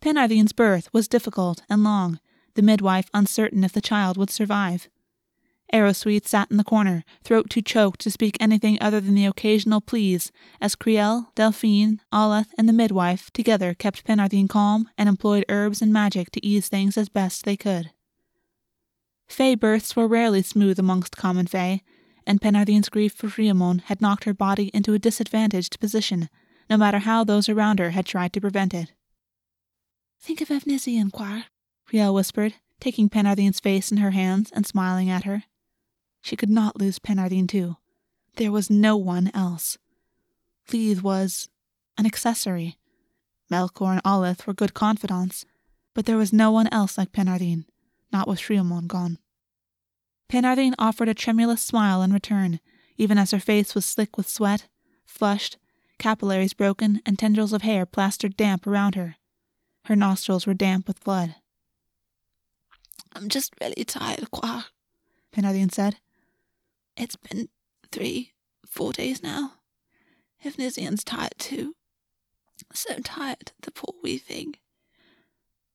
Penarthine's 0.00 0.52
birth 0.52 0.92
was 0.92 1.08
difficult 1.08 1.62
and 1.70 1.84
long, 1.84 2.18
the 2.54 2.62
midwife 2.62 3.08
uncertain 3.14 3.64
if 3.64 3.72
the 3.72 3.80
child 3.80 4.16
would 4.16 4.30
survive. 4.30 4.88
Arrowsweet 5.72 6.26
sat 6.26 6.50
in 6.50 6.58
the 6.58 6.64
corner, 6.64 7.02
throat 7.24 7.48
too 7.48 7.62
choked 7.62 8.00
to 8.00 8.10
speak 8.10 8.36
anything 8.38 8.76
other 8.80 9.00
than 9.00 9.14
the 9.14 9.24
occasional 9.24 9.80
pleas, 9.80 10.30
as 10.60 10.76
Crielle, 10.76 11.28
Delphine, 11.34 12.00
Aleth, 12.12 12.48
and 12.58 12.68
the 12.68 12.74
midwife 12.74 13.30
together 13.30 13.72
kept 13.72 14.04
Penarthine 14.04 14.48
calm 14.48 14.90
and 14.98 15.08
employed 15.08 15.46
herbs 15.48 15.80
and 15.80 15.90
magic 15.90 16.30
to 16.32 16.46
ease 16.46 16.68
things 16.68 16.98
as 16.98 17.08
best 17.08 17.44
they 17.44 17.56
could. 17.56 17.90
Fae 19.28 19.54
births 19.54 19.96
were 19.96 20.06
rarely 20.06 20.42
smooth 20.42 20.78
amongst 20.78 21.16
common 21.16 21.46
Fae, 21.46 21.80
and 22.26 22.40
Penarthine's 22.40 22.90
grief 22.90 23.14
for 23.14 23.28
Riamon 23.28 23.80
had 23.84 24.02
knocked 24.02 24.24
her 24.24 24.34
body 24.34 24.70
into 24.74 24.92
a 24.92 24.98
disadvantaged 24.98 25.80
position, 25.80 26.28
no 26.68 26.76
matter 26.76 26.98
how 26.98 27.24
those 27.24 27.48
around 27.48 27.78
her 27.78 27.90
had 27.90 28.04
tried 28.04 28.34
to 28.34 28.40
prevent 28.42 28.74
it. 28.74 28.92
Think 30.20 30.42
of 30.42 30.48
Efnisien, 30.48 31.10
Chwaer, 31.10 31.44
Crielle 31.92 32.14
whispered, 32.14 32.54
taking 32.80 33.10
Penarthine's 33.10 33.60
face 33.60 33.92
in 33.92 33.98
her 33.98 34.12
hands 34.12 34.50
and 34.54 34.66
smiling 34.66 35.10
at 35.10 35.24
her. 35.24 35.44
She 36.22 36.36
could 36.36 36.48
not 36.48 36.80
lose 36.80 36.98
Penarthine 36.98 37.46
too. 37.46 37.76
There 38.36 38.50
was 38.50 38.70
no 38.70 38.96
one 38.96 39.30
else. 39.34 39.76
Leith 40.72 41.02
was 41.02 41.50
an 41.98 42.06
accessory. 42.06 42.78
Melkor 43.50 43.92
and 43.92 44.02
Aleth 44.04 44.46
were 44.46 44.54
good 44.54 44.72
confidants, 44.72 45.44
but 45.92 46.06
there 46.06 46.16
was 46.16 46.32
no 46.32 46.50
one 46.50 46.66
else 46.72 46.96
like 46.96 47.12
Penarthine, 47.12 47.66
not 48.10 48.26
with 48.26 48.40
Riamon 48.40 48.86
gone. 48.86 49.18
Penarthine 50.30 50.74
offered 50.78 51.10
a 51.10 51.14
tremulous 51.14 51.60
smile 51.60 52.00
in 52.00 52.10
return, 52.10 52.58
even 52.96 53.18
as 53.18 53.32
her 53.32 53.40
face 53.40 53.74
was 53.74 53.84
slick 53.84 54.16
with 54.16 54.26
sweat, 54.26 54.66
flushed, 55.04 55.58
capillaries 55.98 56.54
broken, 56.54 57.02
and 57.04 57.18
tendrils 57.18 57.52
of 57.52 57.60
hair 57.60 57.84
plastered 57.84 58.34
damp 58.34 58.66
around 58.66 58.94
her. 58.94 59.16
Her 59.84 59.96
nostrils 59.96 60.46
were 60.46 60.54
damp 60.54 60.88
with 60.88 61.04
blood. 61.04 61.34
I'm 63.14 63.28
just 63.28 63.54
really 63.60 63.84
tired, 63.84 64.26
Chwaer, 64.32 64.64
Penarthine 65.34 65.72
said. 65.72 65.96
It's 66.96 67.16
been 67.16 67.48
three, 67.90 68.32
four 68.66 68.92
days 68.92 69.22
now. 69.22 69.54
Efnisien's 70.44 71.04
tired 71.04 71.34
too. 71.38 71.74
So 72.72 72.98
tired, 73.00 73.52
the 73.60 73.70
poor 73.70 73.94
wee 74.02 74.18
thing. 74.18 74.54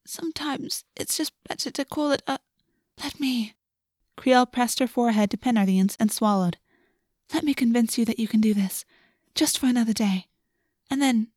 Sometimes 0.05 0.83
it's 0.95 1.17
just 1.17 1.33
better 1.47 1.69
to 1.69 1.85
call 1.85 2.11
it 2.11 2.23
a. 2.27 2.39
Let 3.03 3.19
me. 3.19 3.53
Crielle 4.17 4.51
pressed 4.51 4.79
her 4.79 4.88
forehead 4.88 5.29
to 5.31 5.38
Penarthine's 5.38 5.95
and 5.99 6.11
swallowed. 6.11 6.57
Let 7.33 7.43
me 7.43 7.53
convince 7.53 7.97
you 7.97 8.05
that 8.05 8.19
you 8.19 8.27
can 8.27 8.41
do 8.41 8.53
this, 8.53 8.85
just 9.35 9.59
for 9.59 9.67
another 9.67 9.93
day. 9.93 10.25
And 10.89 11.01
then. 11.01 11.27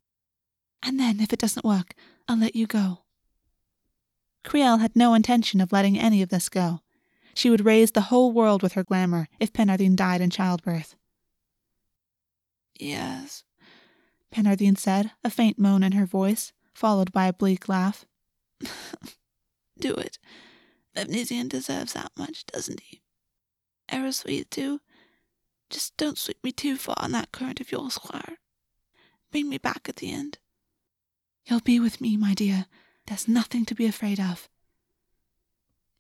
And 0.83 0.99
then, 0.99 1.21
if 1.21 1.33
it 1.33 1.39
doesn't 1.39 1.65
work, 1.65 1.95
I'll 2.27 2.39
let 2.39 2.57
you 2.57 2.67
go. 2.67 3.01
Crielle 4.45 4.81
had 4.81 4.97
no 4.97 5.15
intention 5.15 5.61
of 5.61 5.73
letting 5.73 5.99
any 5.99 6.23
of 6.23 6.29
this 6.31 6.49
go. 6.49 6.81
She 7.35 7.51
would 7.51 7.65
raise 7.65 7.93
the 7.93 8.03
whole 8.03 8.33
world 8.33 8.63
with 8.63 8.73
her 8.73 8.85
glamour 8.85 9.29
if 9.39 9.53
Penarthine 9.53 9.97
died 9.97 10.21
in 10.21 10.31
childbirth. 10.31 10.97
Yes, 12.79 13.45
Penarthine 14.33 14.79
said, 14.79 15.13
a 15.23 15.31
faint 15.31 15.59
moan 15.59 15.83
in 15.83 15.93
her 15.93 16.07
voice, 16.07 16.53
followed 16.73 17.13
by 17.13 17.27
a 17.27 17.33
bleak 17.33 17.69
laugh. 17.69 18.05
Do 19.79 19.95
it. 19.95 20.19
Efnisien 20.97 21.49
deserves 21.49 21.93
that 21.93 22.13
much, 22.17 22.47
doesn't 22.47 22.81
he? 22.81 23.03
Arrowsweet, 23.91 24.51
too. 24.51 24.81
Just 25.69 25.97
don't 25.97 26.19
sweep 26.19 26.43
me 26.43 26.53
too 26.53 26.77
far 26.77 26.97
on 26.99 27.13
that 27.13 27.33
current 27.33 27.61
of 27.61 27.71
yours, 27.71 27.99
Chwaer. 27.99 28.37
Bring 29.31 29.49
me 29.49 29.59
back 29.59 29.89
at 29.89 29.97
the 29.97 30.13
end. 30.13 30.39
You'll 31.47 31.61
be 31.61 31.81
with 31.81 32.01
me, 32.01 32.17
my 32.17 32.35
dear. 32.35 32.67
There's 33.07 33.29
nothing 33.29 33.65
to 33.67 33.75
be 33.75 33.87
afraid 33.87 34.21
of. 34.21 34.49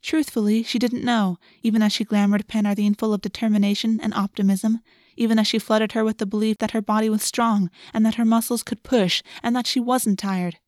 Truthfully, 0.02 0.62
she 0.62 0.78
didn't 0.78 1.04
know, 1.04 1.38
even 1.62 1.82
as 1.82 1.92
she 1.92 2.04
glamoured 2.04 2.46
Penarthine 2.46 2.98
full 2.98 3.12
of 3.12 3.20
determination 3.20 4.00
and 4.00 4.14
optimism, 4.14 4.80
even 5.16 5.38
as 5.38 5.46
she 5.46 5.58
flooded 5.58 5.92
her 5.92 6.04
with 6.04 6.18
the 6.18 6.26
belief 6.26 6.58
that 6.58 6.70
her 6.70 6.80
body 6.80 7.10
was 7.10 7.22
strong 7.22 7.70
and 7.92 8.06
that 8.06 8.14
her 8.14 8.24
muscles 8.24 8.62
could 8.62 8.82
push 8.82 9.22
and 9.42 9.54
that 9.54 9.66
she 9.66 9.78
wasn't 9.78 10.18
tired. 10.18 10.58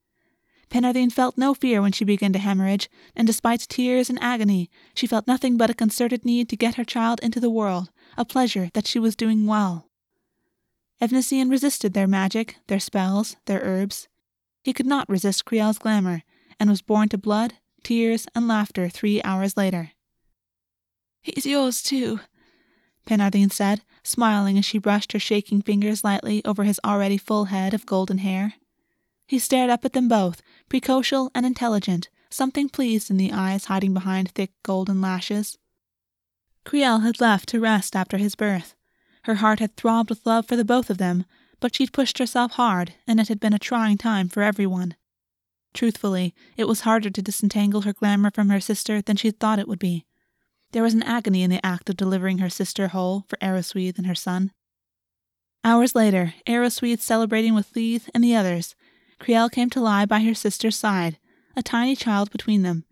Penarthine 0.68 1.12
felt 1.12 1.36
no 1.36 1.54
fear 1.54 1.82
when 1.82 1.92
she 1.92 2.04
began 2.04 2.32
to 2.32 2.38
hemorrhage, 2.38 2.88
and 3.14 3.26
despite 3.26 3.60
tears 3.68 4.08
and 4.08 4.22
agony, 4.22 4.70
she 4.94 5.06
felt 5.06 5.26
nothing 5.26 5.58
but 5.58 5.68
a 5.68 5.74
concerted 5.74 6.24
need 6.24 6.48
to 6.48 6.56
get 6.56 6.76
her 6.76 6.84
child 6.84 7.20
into 7.22 7.40
the 7.40 7.50
world, 7.50 7.90
a 8.16 8.24
pleasure 8.24 8.70
that 8.72 8.86
she 8.86 8.98
was 8.98 9.14
doing 9.14 9.46
well. 9.46 9.90
Efnisien 11.00 11.50
resisted 11.50 11.92
their 11.92 12.06
magic, 12.06 12.56
their 12.68 12.80
spells, 12.80 13.36
their 13.46 13.60
herbs. 13.60 14.08
He 14.62 14.72
could 14.72 14.86
not 14.86 15.08
resist 15.08 15.44
Crielle's 15.44 15.78
glamour, 15.78 16.22
and 16.58 16.70
was 16.70 16.82
born 16.82 17.08
to 17.10 17.18
blood 17.18 17.54
tears, 17.82 18.26
and 18.34 18.46
laughter 18.46 18.88
three 18.88 19.22
hours 19.22 19.56
later. 19.56 19.92
He's 21.20 21.46
yours, 21.46 21.82
too, 21.82 22.20
Penarthine 23.06 23.50
said, 23.50 23.82
smiling 24.04 24.58
as 24.58 24.64
she 24.64 24.78
brushed 24.78 25.12
her 25.12 25.18
shaking 25.18 25.62
fingers 25.62 26.04
lightly 26.04 26.44
over 26.44 26.64
his 26.64 26.80
already 26.84 27.18
full 27.18 27.46
head 27.46 27.74
of 27.74 27.86
golden 27.86 28.18
hair. 28.18 28.54
He 29.26 29.38
stared 29.38 29.70
up 29.70 29.84
at 29.84 29.92
them 29.92 30.08
both, 30.08 30.42
precocial 30.68 31.30
and 31.34 31.46
intelligent, 31.46 32.08
something 32.30 32.68
pleased 32.68 33.10
in 33.10 33.16
the 33.16 33.32
eyes 33.32 33.66
hiding 33.66 33.94
behind 33.94 34.30
thick 34.30 34.52
golden 34.62 35.00
lashes. 35.00 35.58
Crielle 36.64 37.00
had 37.00 37.20
left 37.20 37.48
to 37.50 37.60
rest 37.60 37.96
after 37.96 38.18
his 38.18 38.34
birth. 38.34 38.74
Her 39.24 39.36
heart 39.36 39.58
had 39.58 39.76
throbbed 39.76 40.10
with 40.10 40.26
love 40.26 40.46
for 40.46 40.56
the 40.56 40.64
both 40.64 40.90
of 40.90 40.98
them, 40.98 41.24
but 41.62 41.76
she'd 41.76 41.92
pushed 41.92 42.18
herself 42.18 42.52
hard, 42.52 42.94
and 43.06 43.20
it 43.20 43.28
had 43.28 43.38
been 43.38 43.52
a 43.52 43.58
trying 43.58 43.96
time 43.96 44.28
for 44.28 44.42
everyone. 44.42 44.96
Truthfully, 45.72 46.34
it 46.56 46.66
was 46.66 46.80
harder 46.80 47.08
to 47.08 47.22
disentangle 47.22 47.82
her 47.82 47.92
glamour 47.92 48.32
from 48.34 48.50
her 48.50 48.60
sister 48.60 49.00
than 49.00 49.16
she'd 49.16 49.38
thought 49.38 49.60
it 49.60 49.68
would 49.68 49.78
be. 49.78 50.04
There 50.72 50.82
was 50.82 50.92
an 50.92 51.04
agony 51.04 51.44
in 51.44 51.50
the 51.50 51.64
act 51.64 51.88
of 51.88 51.96
delivering 51.96 52.38
her 52.38 52.50
sister 52.50 52.88
whole 52.88 53.24
for 53.28 53.38
Arrowsweet 53.38 53.96
and 53.96 54.08
her 54.08 54.14
son. 54.14 54.50
Hours 55.62 55.94
later, 55.94 56.34
Arrowsweet 56.48 56.98
celebrating 56.98 57.54
with 57.54 57.76
Leith 57.76 58.10
and 58.12 58.24
the 58.24 58.34
others, 58.34 58.74
Crielle 59.20 59.48
came 59.48 59.70
to 59.70 59.80
lie 59.80 60.04
by 60.04 60.18
her 60.18 60.34
sister's 60.34 60.76
side, 60.76 61.16
a 61.56 61.62
tiny 61.62 61.94
child 61.94 62.32
between 62.32 62.62
them, 62.62 62.86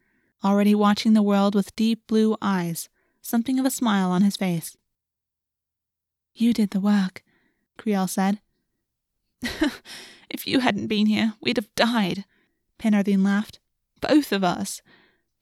already 0.45 0.77
watching 0.77 1.15
the 1.15 1.23
world 1.25 1.57
with 1.57 1.75
deep 1.75 2.07
blue 2.07 2.37
eyes, 2.41 2.89
something 3.21 3.59
of 3.59 3.67
a 3.67 3.71
smile 3.71 4.13
on 4.13 4.23
his 4.23 4.37
face. 4.37 4.77
You 6.33 6.53
did 6.53 6.71
the 6.71 6.79
work, 6.79 7.25
Crielle 7.77 8.09
said. 8.09 8.39
if 10.31 10.47
you 10.47 10.61
hadn't 10.61 10.89
been 10.89 11.07
here, 11.07 11.35
we'd 11.41 11.57
have 11.57 11.75
died, 11.75 12.25
Penarthine 12.79 13.25
laughed. 13.25 13.61
Both 14.01 14.33
of 14.33 14.43
us. 14.43 14.81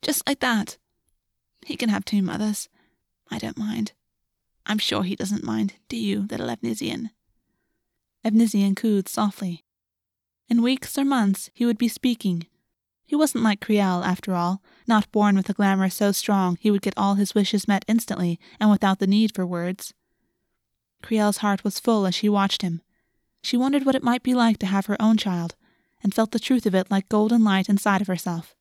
Just 0.01 0.27
like 0.27 0.39
that. 0.39 0.77
He 1.65 1.75
can 1.75 1.89
have 1.89 2.05
two 2.05 2.21
mothers. 2.21 2.69
I 3.31 3.37
don't 3.37 3.57
mind. 3.57 3.93
I'm 4.65 4.77
sure 4.77 5.03
he 5.03 5.15
doesn't 5.15 5.43
mind, 5.43 5.73
do 5.87 5.97
you, 5.97 6.27
little 6.29 6.47
Efnisien? 6.47 7.09
Efnisien 8.25 8.75
cooed 8.75 9.07
softly. 9.07 9.63
In 10.49 10.61
weeks 10.61 10.97
or 10.97 11.05
months 11.05 11.49
he 11.53 11.65
would 11.65 11.77
be 11.77 11.87
speaking. 11.87 12.45
He 13.05 13.15
wasn't 13.15 13.43
like 13.43 13.61
Crielle, 13.61 14.05
after 14.05 14.35
all, 14.35 14.61
not 14.87 15.11
born 15.11 15.35
with 15.35 15.49
a 15.49 15.53
glamour 15.53 15.89
so 15.89 16.11
strong 16.11 16.57
he 16.59 16.69
would 16.69 16.81
get 16.81 16.93
all 16.97 17.15
his 17.15 17.33
wishes 17.33 17.67
met 17.67 17.85
instantly 17.87 18.39
and 18.59 18.69
without 18.69 18.99
the 18.99 19.07
need 19.07 19.33
for 19.33 19.45
words. 19.45 19.93
Crielle's 21.01 21.37
heart 21.37 21.63
was 21.63 21.79
full 21.79 22.05
as 22.05 22.13
she 22.13 22.29
watched 22.29 22.61
him. 22.61 22.81
She 23.41 23.57
wondered 23.57 23.85
what 23.85 23.95
it 23.95 24.03
might 24.03 24.23
be 24.23 24.33
like 24.33 24.57
to 24.59 24.65
have 24.65 24.87
her 24.87 25.01
own 25.01 25.17
child, 25.17 25.55
and 26.03 26.13
felt 26.13 26.31
the 26.31 26.39
truth 26.39 26.65
of 26.65 26.75
it 26.75 26.91
like 26.91 27.09
golden 27.09 27.43
light 27.43 27.69
inside 27.69 28.01
of 28.01 28.07
herself. 28.07 28.55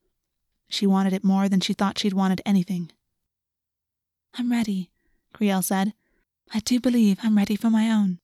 She 0.68 0.86
wanted 0.86 1.12
it 1.12 1.24
more 1.24 1.48
than 1.48 1.60
she 1.60 1.72
thought 1.72 1.98
she'd 1.98 2.12
wanted 2.12 2.42
anything. 2.44 2.90
I'm 4.34 4.50
ready, 4.50 4.90
Crielle 5.32 5.62
said. 5.62 5.94
I 6.52 6.60
do 6.60 6.80
believe 6.80 7.18
I'm 7.22 7.36
ready 7.36 7.56
for 7.56 7.70
my 7.70 7.90
own. 7.90 8.20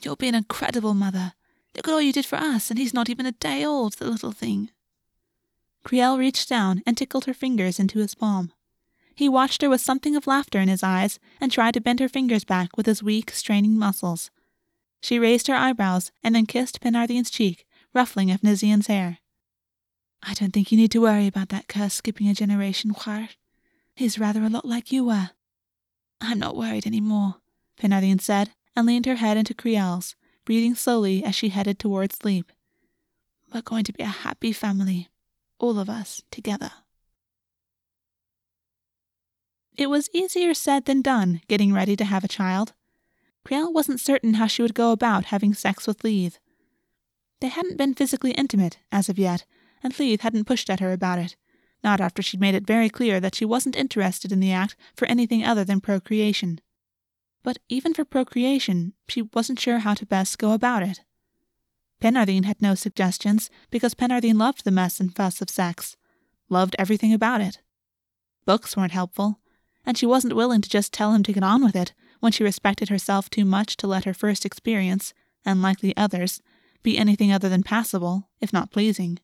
You'll 0.00 0.16
be 0.16 0.28
an 0.28 0.34
incredible 0.34 0.94
mother. 0.94 1.32
Look 1.74 1.88
at 1.88 1.92
all 1.92 2.00
you 2.00 2.12
did 2.12 2.26
for 2.26 2.36
us, 2.36 2.70
and 2.70 2.78
he's 2.78 2.94
not 2.94 3.10
even 3.10 3.26
a 3.26 3.32
day 3.32 3.64
old, 3.64 3.94
the 3.94 4.08
little 4.08 4.32
thing. 4.32 4.70
Crielle 5.84 6.18
reached 6.18 6.48
down 6.48 6.82
and 6.86 6.96
tickled 6.96 7.24
her 7.24 7.34
fingers 7.34 7.78
into 7.78 7.98
his 7.98 8.14
palm. 8.14 8.52
He 9.14 9.28
watched 9.28 9.62
her 9.62 9.68
with 9.68 9.80
something 9.80 10.14
of 10.14 10.26
laughter 10.26 10.60
in 10.60 10.68
his 10.68 10.82
eyes 10.82 11.18
and 11.40 11.50
tried 11.50 11.74
to 11.74 11.80
bend 11.80 11.98
her 12.00 12.08
fingers 12.08 12.44
back 12.44 12.76
with 12.76 12.86
his 12.86 13.02
weak, 13.02 13.30
straining 13.30 13.78
muscles. 13.78 14.30
She 15.00 15.18
raised 15.18 15.46
her 15.46 15.54
eyebrows 15.54 16.10
and 16.22 16.34
then 16.34 16.46
kissed 16.46 16.80
Penarthine's 16.80 17.30
cheek, 17.30 17.66
ruffling 17.94 18.28
Efnisien's 18.28 18.88
hair. 18.88 19.18
I 20.22 20.34
don't 20.34 20.52
think 20.52 20.72
you 20.72 20.78
need 20.78 20.90
to 20.92 21.00
worry 21.00 21.26
about 21.26 21.50
that 21.50 21.68
curse 21.68 21.94
skipping 21.94 22.28
a 22.28 22.34
generation, 22.34 22.92
Chwaer. 22.92 23.30
He's 23.94 24.18
rather 24.18 24.42
a 24.42 24.48
lot 24.48 24.64
like 24.64 24.92
you 24.92 25.04
were. 25.04 25.30
I'm 26.20 26.38
not 26.38 26.56
worried 26.56 26.86
any 26.86 27.00
more, 27.00 27.36
Penarthine 27.80 28.20
said, 28.20 28.50
and 28.74 28.86
leaned 28.86 29.06
her 29.06 29.16
head 29.16 29.36
into 29.36 29.54
Crielle's, 29.54 30.16
breathing 30.44 30.74
slowly 30.74 31.22
as 31.22 31.34
she 31.34 31.50
headed 31.50 31.78
towards 31.78 32.16
sleep. 32.16 32.52
We're 33.52 33.62
going 33.62 33.84
to 33.84 33.92
be 33.92 34.02
a 34.02 34.06
happy 34.06 34.52
family, 34.52 35.08
all 35.58 35.78
of 35.78 35.88
us 35.88 36.22
together. 36.30 36.72
It 39.76 39.88
was 39.88 40.10
easier 40.12 40.54
said 40.54 40.86
than 40.86 41.02
done 41.02 41.40
getting 41.46 41.72
ready 41.72 41.94
to 41.96 42.04
have 42.04 42.24
a 42.24 42.28
child. 42.28 42.72
Crielle 43.48 43.72
wasn't 43.72 43.98
certain 43.98 44.34
how 44.34 44.46
she 44.46 44.60
would 44.60 44.74
go 44.74 44.92
about 44.92 45.26
having 45.26 45.54
sex 45.54 45.86
with 45.86 46.04
Leith. 46.04 46.38
They 47.40 47.48
hadn't 47.48 47.78
been 47.78 47.94
physically 47.94 48.32
intimate, 48.32 48.76
as 48.92 49.08
of 49.08 49.18
yet, 49.18 49.46
and 49.82 49.98
Leith 49.98 50.20
hadn't 50.20 50.44
pushed 50.44 50.68
at 50.68 50.80
her 50.80 50.92
about 50.92 51.18
it, 51.18 51.34
not 51.82 51.98
after 51.98 52.20
she'd 52.20 52.40
made 52.40 52.54
it 52.54 52.66
very 52.66 52.90
clear 52.90 53.20
that 53.20 53.34
she 53.34 53.46
wasn't 53.46 53.74
interested 53.74 54.32
in 54.32 54.40
the 54.40 54.52
act 54.52 54.76
for 54.94 55.06
anything 55.06 55.44
other 55.44 55.64
than 55.64 55.80
procreation. 55.80 56.60
But 57.42 57.56
even 57.70 57.94
for 57.94 58.04
procreation, 58.04 58.92
she 59.08 59.22
wasn't 59.22 59.60
sure 59.60 59.78
how 59.78 59.94
to 59.94 60.04
best 60.04 60.38
go 60.38 60.52
about 60.52 60.82
it. 60.82 61.00
Penarthine 62.02 62.44
had 62.44 62.60
no 62.60 62.74
suggestions 62.74 63.48
because 63.70 63.94
Penarthine 63.94 64.36
loved 64.36 64.64
the 64.64 64.70
mess 64.70 65.00
and 65.00 65.16
fuss 65.16 65.40
of 65.40 65.48
sex, 65.48 65.96
loved 66.50 66.76
everything 66.78 67.14
about 67.14 67.40
it. 67.40 67.62
Books 68.44 68.76
weren't 68.76 68.92
helpful, 68.92 69.40
and 69.86 69.96
she 69.96 70.04
wasn't 70.04 70.36
willing 70.36 70.60
to 70.60 70.68
just 70.68 70.92
tell 70.92 71.14
him 71.14 71.22
to 71.22 71.32
get 71.32 71.42
on 71.42 71.64
with 71.64 71.74
it 71.74 71.94
when 72.20 72.32
she 72.32 72.44
respected 72.44 72.88
herself 72.88 73.30
too 73.30 73.44
much 73.44 73.76
to 73.76 73.86
let 73.86 74.04
her 74.04 74.14
first 74.14 74.44
experience, 74.44 75.14
and 75.44 75.62
likely 75.62 75.96
others, 75.96 76.40
be 76.82 76.98
anything 76.98 77.32
other 77.32 77.48
than 77.48 77.62
passable, 77.62 78.28
if 78.40 78.52
not 78.52 78.70
pleasing. 78.70 79.18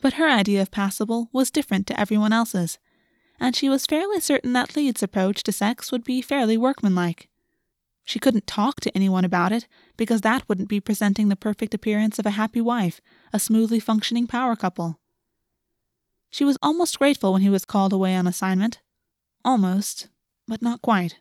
But 0.00 0.14
her 0.14 0.28
idea 0.28 0.62
of 0.62 0.70
passable 0.70 1.28
was 1.32 1.50
different 1.50 1.86
to 1.88 2.00
everyone 2.00 2.32
else's, 2.32 2.78
and 3.40 3.54
she 3.54 3.68
was 3.68 3.86
fairly 3.86 4.20
certain 4.20 4.52
that 4.52 4.76
Leith's 4.76 5.02
approach 5.02 5.42
to 5.44 5.52
sex 5.52 5.90
would 5.92 6.04
be 6.04 6.22
fairly 6.22 6.56
workmanlike. 6.56 7.28
She 8.04 8.18
couldn't 8.18 8.46
talk 8.46 8.80
to 8.80 8.96
anyone 8.96 9.24
about 9.24 9.52
it, 9.52 9.66
because 9.96 10.22
that 10.22 10.48
wouldn't 10.48 10.68
be 10.68 10.80
presenting 10.80 11.28
the 11.28 11.36
perfect 11.36 11.74
appearance 11.74 12.18
of 12.18 12.26
a 12.26 12.30
happy 12.30 12.60
wife, 12.60 13.00
a 13.32 13.38
smoothly 13.38 13.80
functioning 13.80 14.26
power 14.26 14.56
couple. 14.56 14.98
She 16.30 16.44
was 16.44 16.58
almost 16.62 16.98
grateful 16.98 17.32
when 17.32 17.42
he 17.42 17.50
was 17.50 17.64
called 17.64 17.92
away 17.92 18.14
on 18.14 18.26
assignment. 18.26 18.80
Almost, 19.44 20.08
but 20.46 20.62
not 20.62 20.82
quite. 20.82 21.18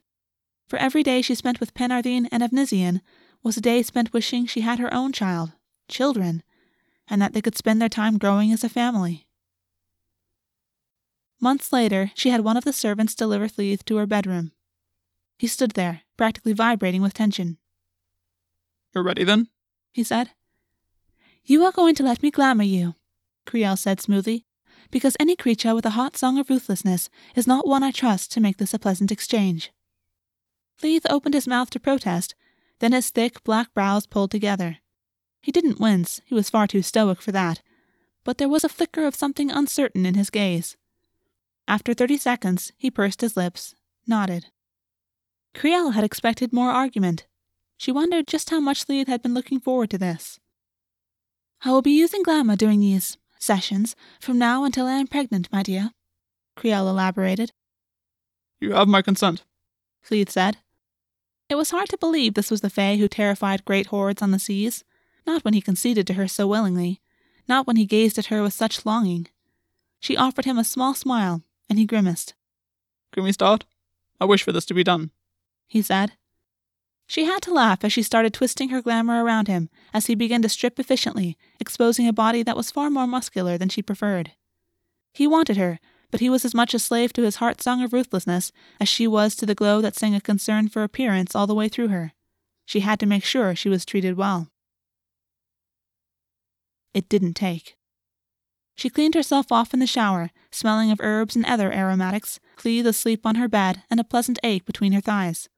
For 0.67 0.77
every 0.77 1.01
day 1.03 1.21
she 1.21 1.35
spent 1.35 1.59
with 1.59 1.73
Penarthine 1.73 2.27
and 2.31 2.43
Efnisien 2.43 3.01
was 3.41 3.57
a 3.57 3.61
day 3.61 3.81
spent 3.83 4.13
wishing 4.13 4.45
she 4.45 4.61
had 4.61 4.79
her 4.79 4.93
own 4.93 5.13
child, 5.13 5.53
children, 5.87 6.43
and 7.07 7.21
that 7.21 7.33
they 7.33 7.41
could 7.41 7.57
spend 7.57 7.81
their 7.81 7.89
time 7.89 8.17
growing 8.17 8.51
as 8.51 8.63
a 8.63 8.69
family. 8.69 9.27
Months 11.39 11.71
later, 11.71 12.11
she 12.15 12.31
had 12.31 12.41
one 12.41 12.57
of 12.57 12.63
the 12.63 12.73
servants 12.73 13.15
deliver 13.15 13.47
Leith 13.57 13.85
to 13.85 13.97
her 13.97 14.05
bedroom. 14.05 14.51
He 15.37 15.47
stood 15.47 15.71
there, 15.71 16.01
practically 16.17 16.53
vibrating 16.53 17.01
with 17.01 17.13
tension. 17.13 17.57
You're 18.93 19.03
ready 19.03 19.23
then? 19.23 19.49
he 19.93 20.03
said. 20.03 20.31
You 21.43 21.63
are 21.63 21.71
going 21.71 21.95
to 21.95 22.03
let 22.03 22.21
me 22.21 22.31
glamour 22.31 22.63
you, 22.63 22.95
Crielle 23.45 23.77
said 23.77 24.01
smoothly, 24.01 24.45
because 24.91 25.15
any 25.19 25.35
creature 25.35 25.75
with 25.75 25.85
a 25.85 25.91
heart 25.91 26.17
song 26.17 26.37
of 26.37 26.49
ruthlessness 26.49 27.09
is 27.35 27.47
not 27.47 27.67
one 27.67 27.83
I 27.83 27.91
trust 27.91 28.31
to 28.33 28.41
make 28.41 28.57
this 28.57 28.73
a 28.73 28.79
pleasant 28.79 29.11
exchange. 29.11 29.71
Leith 30.83 31.05
opened 31.09 31.33
his 31.33 31.47
mouth 31.47 31.69
to 31.71 31.79
protest, 31.79 32.35
then 32.79 32.91
his 32.91 33.09
thick 33.09 33.43
black 33.43 33.73
brows 33.73 34.05
pulled 34.05 34.31
together. 34.31 34.77
He 35.41 35.51
didn't 35.51 35.79
wince, 35.79 36.21
he 36.25 36.35
was 36.35 36.49
far 36.49 36.67
too 36.67 36.81
stoic 36.81 37.21
for 37.21 37.31
that, 37.31 37.61
but 38.23 38.37
there 38.37 38.49
was 38.49 38.63
a 38.63 38.69
flicker 38.69 39.05
of 39.05 39.15
something 39.15 39.49
uncertain 39.49 40.05
in 40.05 40.15
his 40.15 40.29
gaze. 40.29 40.77
After 41.67 41.93
thirty 41.93 42.17
seconds, 42.17 42.71
he 42.77 42.91
pursed 42.91 43.21
his 43.21 43.35
lips, 43.35 43.75
nodded. 44.05 44.47
Crielle 45.53 45.93
had 45.93 46.03
expected 46.03 46.53
more 46.53 46.71
argument. 46.71 47.25
She 47.77 47.91
wondered 47.91 48.27
just 48.27 48.49
how 48.49 48.59
much 48.59 48.87
Leith 48.87 49.07
had 49.07 49.21
been 49.21 49.33
looking 49.33 49.59
forward 49.59 49.89
to 49.91 49.97
this. 49.97 50.39
I 51.63 51.71
will 51.71 51.81
be 51.81 51.97
using 51.97 52.23
glamour 52.23 52.55
during 52.55 52.79
these 52.79 53.17
sessions 53.39 53.95
from 54.19 54.37
now 54.37 54.63
until 54.63 54.85
I 54.85 54.93
am 54.93 55.07
pregnant, 55.07 55.51
my 55.51 55.63
dear, 55.63 55.91
Crielle 56.55 56.89
elaborated. 56.89 57.51
You 58.59 58.73
have 58.73 58.87
my 58.87 59.01
consent, 59.01 59.43
Leith 60.11 60.29
said. 60.29 60.57
It 61.49 61.55
was 61.55 61.71
hard 61.71 61.87
to 61.89 61.97
believe 61.97 62.33
this 62.33 62.51
was 62.51 62.61
the 62.61 62.69
Fae 62.69 62.97
who 62.97 63.07
terrified 63.07 63.65
great 63.65 63.87
hordes 63.87 64.21
on 64.21 64.31
the 64.31 64.39
seas, 64.39 64.83
not 65.25 65.45
when 65.45 65.53
he 65.53 65.61
conceded 65.61 66.05
to 66.07 66.13
her 66.13 66.27
so 66.27 66.45
willingly, 66.45 67.01
not 67.47 67.65
when 67.65 67.77
he 67.77 67.85
gazed 67.85 68.17
at 68.17 68.25
her 68.27 68.43
with 68.43 68.53
such 68.53 68.85
longing. 68.85 69.27
She 69.99 70.17
offered 70.17 70.45
him 70.45 70.57
a 70.57 70.63
small 70.63 70.93
smile, 70.93 71.43
and 71.69 71.79
he 71.79 71.85
grimaced. 71.85 72.33
Can 73.13 73.23
we 73.23 73.31
start? 73.31 73.65
I 74.19 74.25
wish 74.25 74.43
for 74.43 74.51
this 74.51 74.65
to 74.65 74.73
be 74.73 74.83
done, 74.83 75.11
he 75.67 75.81
said. 75.81 76.13
She 77.07 77.23
had 77.23 77.41
to 77.43 77.53
laugh 77.53 77.85
as 77.85 77.93
she 77.93 78.03
started 78.03 78.33
twisting 78.33 78.69
her 78.69 78.81
glamour 78.81 79.23
around 79.23 79.47
him 79.47 79.69
as 79.93 80.07
he 80.07 80.15
began 80.15 80.41
to 80.41 80.49
strip 80.49 80.77
efficiently, 80.77 81.37
exposing 81.59 82.07
a 82.07 82.13
body 82.13 82.43
that 82.43 82.57
was 82.57 82.71
far 82.71 82.89
more 82.89 83.07
muscular 83.07 83.57
than 83.57 83.69
she 83.69 83.81
preferred. 83.81 84.33
He 85.13 85.25
wanted 85.25 85.55
her, 85.55 85.79
but 86.11 86.19
he 86.19 86.29
was 86.29 86.45
as 86.45 86.55
much 86.55 86.73
a 86.73 86.79
slave 86.79 87.13
to 87.13 87.23
his 87.23 87.37
heart 87.37 87.61
song 87.61 87.83
of 87.83 87.93
ruthlessness 87.93 88.51
as 88.79 88.87
she 88.87 89.07
was 89.07 89.35
to 89.35 89.45
the 89.45 89.55
glow 89.55 89.81
that 89.81 89.95
sang 89.95 90.15
a 90.15 90.21
concern 90.21 90.69
for 90.69 90.83
appearance 90.83 91.35
all 91.35 91.47
the 91.47 91.55
way 91.55 91.67
through 91.67 91.89
her. 91.89 92.13
She 92.65 92.81
had 92.81 92.99
to 92.99 93.05
make 93.05 93.23
sure 93.23 93.55
she 93.55 93.69
was 93.69 93.85
treated 93.85 94.17
well. 94.17 94.49
It 96.93 97.09
didn't 97.09 97.35
take. 97.35 97.75
She 98.75 98.89
cleaned 98.89 99.15
herself 99.15 99.51
off 99.51 99.73
in 99.73 99.79
the 99.79 99.87
shower, 99.87 100.29
smelling 100.51 100.91
of 100.91 100.99
herbs 101.01 101.35
and 101.35 101.45
other 101.45 101.71
aromatics, 101.73 102.39
Cleave 102.55 102.85
asleep 102.85 103.25
on 103.25 103.35
her 103.35 103.47
bed 103.47 103.83
and 103.89 103.99
a 103.99 104.03
pleasant 104.03 104.39
ache 104.43 104.65
between 104.65 104.91
her 104.93 105.01
thighs. 105.01 105.49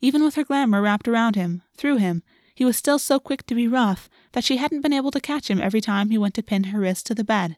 Even 0.00 0.22
with 0.24 0.34
her 0.34 0.44
glamour 0.44 0.82
wrapped 0.82 1.06
around 1.06 1.36
him, 1.36 1.62
through 1.76 1.96
him, 1.96 2.22
he 2.54 2.64
was 2.64 2.76
still 2.76 2.98
so 2.98 3.18
quick 3.18 3.46
to 3.46 3.54
be 3.54 3.68
rough 3.68 4.10
that 4.32 4.44
she 4.44 4.56
hadn't 4.56 4.82
been 4.82 4.92
able 4.92 5.10
to 5.10 5.20
catch 5.20 5.48
him 5.48 5.60
every 5.60 5.80
time 5.80 6.10
he 6.10 6.18
went 6.18 6.34
to 6.34 6.42
pin 6.42 6.64
her 6.64 6.80
wrist 6.80 7.06
to 7.06 7.14
the 7.14 7.24
bed. 7.24 7.56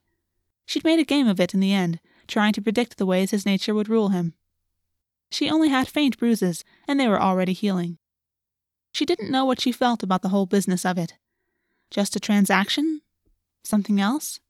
She'd 0.66 0.84
made 0.84 0.98
a 0.98 1.04
game 1.04 1.26
of 1.26 1.40
it 1.40 1.54
in 1.54 1.60
the 1.60 1.72
end, 1.72 2.00
trying 2.28 2.52
to 2.54 2.62
predict 2.62 2.96
the 2.96 3.06
ways 3.06 3.30
his 3.30 3.46
nature 3.46 3.74
would 3.74 3.88
rule 3.88 4.08
him. 4.08 4.34
She 5.30 5.50
only 5.50 5.68
had 5.68 5.88
faint 5.88 6.18
bruises, 6.18 6.64
and 6.86 6.98
they 6.98 7.08
were 7.08 7.20
already 7.20 7.52
healing. 7.52 7.98
She 8.92 9.04
didn't 9.04 9.30
know 9.30 9.44
what 9.44 9.60
she 9.60 9.72
felt 9.72 10.02
about 10.02 10.22
the 10.22 10.28
whole 10.28 10.46
business 10.46 10.84
of 10.84 10.98
it. 10.98 11.14
Just 11.90 12.14
a 12.14 12.20
transaction? 12.20 13.00
Something 13.64 14.00
else? 14.00 14.40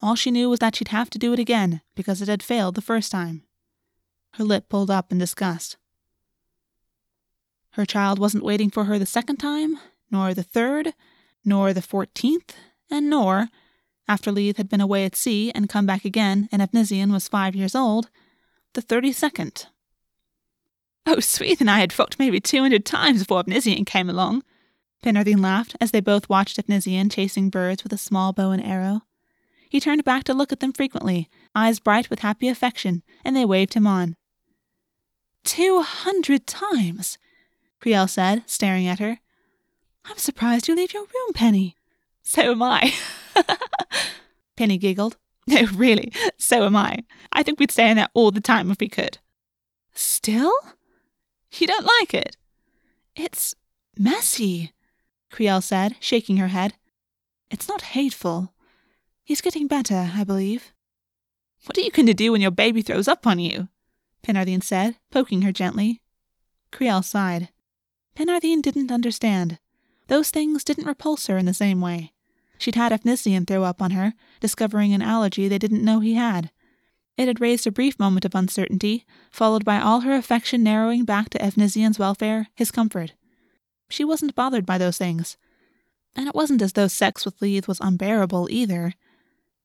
All 0.00 0.14
she 0.14 0.30
knew 0.30 0.50
was 0.50 0.58
that 0.60 0.76
she'd 0.76 0.88
have 0.88 1.10
to 1.10 1.18
do 1.18 1.32
it 1.32 1.38
again 1.38 1.80
because 1.94 2.22
it 2.22 2.28
had 2.28 2.42
failed 2.42 2.74
the 2.74 2.82
first 2.82 3.10
time. 3.10 3.42
Her 4.34 4.44
lip 4.44 4.68
pulled 4.68 4.90
up 4.90 5.12
in 5.12 5.18
disgust. 5.18 5.76
Her 7.70 7.86
child 7.86 8.18
wasn't 8.18 8.44
waiting 8.44 8.70
for 8.70 8.84
her 8.84 8.98
the 8.98 9.06
second 9.06 9.36
time, 9.36 9.78
nor 10.10 10.34
the 10.34 10.42
third, 10.42 10.94
nor 11.44 11.72
the 11.72 11.82
fourteenth, 11.82 12.54
and 12.90 13.08
nor, 13.08 13.48
after 14.08 14.32
Leith 14.32 14.56
had 14.56 14.68
been 14.68 14.80
away 14.80 15.04
at 15.04 15.16
sea 15.16 15.50
and 15.54 15.68
come 15.68 15.86
back 15.86 16.04
again 16.04 16.48
and 16.50 16.60
Efnisien 16.60 17.12
was 17.12 17.28
five 17.28 17.54
years 17.54 17.74
old, 17.74 18.10
the 18.74 18.82
thirty-second. 18.82 19.66
Oh, 21.06 21.20
Sweet 21.20 21.60
and 21.60 21.70
I 21.70 21.80
had 21.80 21.92
fucked 21.92 22.18
maybe 22.18 22.40
two 22.40 22.60
hundred 22.60 22.84
times 22.84 23.20
before 23.20 23.42
Efnisien 23.42 23.86
came 23.86 24.08
along. 24.08 24.42
Penarthine 25.02 25.42
laughed 25.42 25.76
as 25.80 25.90
they 25.90 26.00
both 26.00 26.28
watched 26.28 26.58
Efnisien 26.58 27.10
chasing 27.10 27.50
birds 27.50 27.82
with 27.82 27.92
a 27.92 27.98
small 27.98 28.32
bow 28.32 28.50
and 28.50 28.64
arrow. 28.64 29.02
He 29.68 29.80
turned 29.80 30.04
back 30.04 30.24
to 30.24 30.34
look 30.34 30.52
at 30.52 30.60
them 30.60 30.72
frequently, 30.72 31.28
eyes 31.54 31.80
bright 31.80 32.10
with 32.10 32.20
happy 32.20 32.48
affection, 32.48 33.02
and 33.24 33.34
they 33.34 33.44
waved 33.44 33.74
him 33.74 33.86
on. 33.86 34.16
Two 35.44 35.82
hundred 35.82 36.46
times, 36.46 37.18
Crielle 37.80 38.08
said, 38.08 38.44
staring 38.46 38.86
at 38.86 39.00
her. 39.00 39.18
I'm 40.04 40.18
surprised 40.18 40.68
you 40.68 40.76
leave 40.76 40.92
your 40.92 41.02
room, 41.02 41.32
Penny. 41.34 41.76
So 42.22 42.52
am 42.52 42.62
I. 42.62 42.94
Penny 44.56 44.78
giggled. 44.78 45.16
No, 45.44 45.66
really, 45.74 46.12
so 46.38 46.64
am 46.64 46.76
I. 46.76 47.02
I 47.32 47.42
think 47.42 47.58
we'd 47.58 47.72
stay 47.72 47.90
in 47.90 47.96
there 47.96 48.08
all 48.14 48.30
the 48.30 48.40
time 48.40 48.70
if 48.70 48.78
we 48.78 48.88
could. 48.88 49.18
Still? 49.92 50.52
You 51.52 51.66
don't 51.66 51.84
like 52.00 52.14
it? 52.14 52.36
It's 53.16 53.56
messy, 53.98 54.72
Crielle 55.32 55.60
said, 55.60 55.96
shaking 55.98 56.36
her 56.36 56.46
head. 56.46 56.74
It's 57.50 57.66
not 57.66 57.82
hateful. 57.82 58.54
He's 59.24 59.40
getting 59.40 59.66
better, 59.66 60.12
I 60.14 60.22
believe. 60.22 60.72
What 61.64 61.76
are 61.76 61.82
you 61.82 61.90
going 61.90 62.06
to 62.06 62.14
do 62.14 62.30
when 62.30 62.40
your 62.40 62.52
baby 62.52 62.80
throws 62.80 63.08
up 63.08 63.26
on 63.26 63.40
you? 63.40 63.68
Penarthine 64.24 64.62
said, 64.62 64.96
poking 65.10 65.42
her 65.42 65.52
gently. 65.52 66.02
Crielle 66.70 67.04
sighed. 67.04 67.48
Penarthine 68.16 68.62
didn't 68.62 68.92
understand. 68.92 69.58
Those 70.06 70.30
things 70.30 70.64
didn't 70.64 70.86
repulse 70.86 71.26
her 71.26 71.36
in 71.36 71.46
the 71.46 71.54
same 71.54 71.80
way. 71.80 72.11
She'd 72.62 72.76
had 72.76 72.92
Efnisien 72.92 73.44
throw 73.44 73.64
up 73.64 73.82
on 73.82 73.90
her, 73.90 74.14
discovering 74.38 74.94
an 74.94 75.02
allergy 75.02 75.48
they 75.48 75.58
didn't 75.58 75.84
know 75.84 75.98
he 75.98 76.14
had. 76.14 76.52
It 77.16 77.26
had 77.26 77.40
raised 77.40 77.66
a 77.66 77.72
brief 77.72 77.98
moment 77.98 78.24
of 78.24 78.36
uncertainty, 78.36 79.04
followed 79.32 79.64
by 79.64 79.80
all 79.80 80.02
her 80.02 80.14
affection 80.14 80.62
narrowing 80.62 81.04
back 81.04 81.28
to 81.30 81.40
Efnisien's 81.40 81.98
welfare, 81.98 82.50
his 82.54 82.70
comfort. 82.70 83.14
She 83.90 84.04
wasn't 84.04 84.36
bothered 84.36 84.64
by 84.64 84.78
those 84.78 84.96
things. 84.96 85.36
And 86.14 86.28
it 86.28 86.36
wasn't 86.36 86.62
as 86.62 86.74
though 86.74 86.86
sex 86.86 87.24
with 87.24 87.42
Leith 87.42 87.66
was 87.66 87.80
unbearable 87.80 88.46
either. 88.48 88.94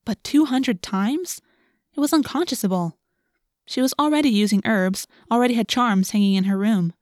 But 0.04 0.24
two 0.24 0.46
hundred 0.46 0.82
times? 0.82 1.40
It 1.96 2.00
was 2.00 2.14
unconscionable. 2.14 2.98
She 3.68 3.80
was 3.80 3.94
already 4.00 4.30
using 4.30 4.64
herbs, 4.66 5.06
already 5.30 5.54
had 5.54 5.68
charms 5.68 6.10
hanging 6.10 6.34
in 6.34 6.46
her 6.46 6.58
room. 6.58 6.94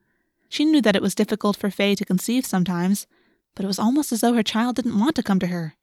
She 0.49 0.65
knew 0.65 0.81
that 0.81 0.97
it 0.97 1.01
was 1.01 1.15
difficult 1.15 1.55
for 1.55 1.71
Fae 1.71 1.95
to 1.95 2.03
conceive 2.03 2.45
sometimes, 2.45 3.07
but 3.55 3.63
it 3.63 3.69
was 3.69 3.79
almost 3.79 4.11
as 4.11 4.19
though 4.19 4.33
her 4.33 4.43
child 4.43 4.75
didn't 4.75 4.99
want 4.99 5.15
to 5.15 5.23
come 5.23 5.39
to 5.39 5.47
her. 5.47 5.75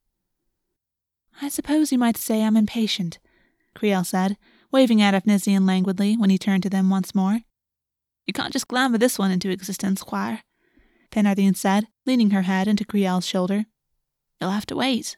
I 1.41 1.49
suppose 1.49 1.93
you 1.93 1.99
might 1.99 2.17
say 2.17 2.43
I'm 2.43 2.57
impatient, 2.57 3.19
Crielle 3.75 4.05
said, 4.05 4.37
waving 4.71 5.01
at 5.01 5.15
Efnisien 5.15 5.67
languidly 5.67 6.17
when 6.17 6.31
he 6.31 6.39
turned 6.39 6.63
to 6.65 6.71
them 6.71 6.91
once 6.91 7.15
more. 7.15 7.41
You 8.27 8.33
can't 8.33 8.53
just 8.53 8.69
glamour 8.69 8.99
this 8.99 9.19
one 9.19 9.31
into 9.31 9.51
existence, 9.51 10.05
Chwaer, 10.05 10.41
Penarthine 11.11 11.57
said, 11.57 11.89
leaning 12.07 12.31
her 12.31 12.43
head 12.43 12.69
into 12.69 12.85
Crielle's 12.85 13.27
shoulder. 13.27 13.67
You'll 14.41 14.51
have 14.51 14.67
to 14.67 14.77
wait. 14.77 15.17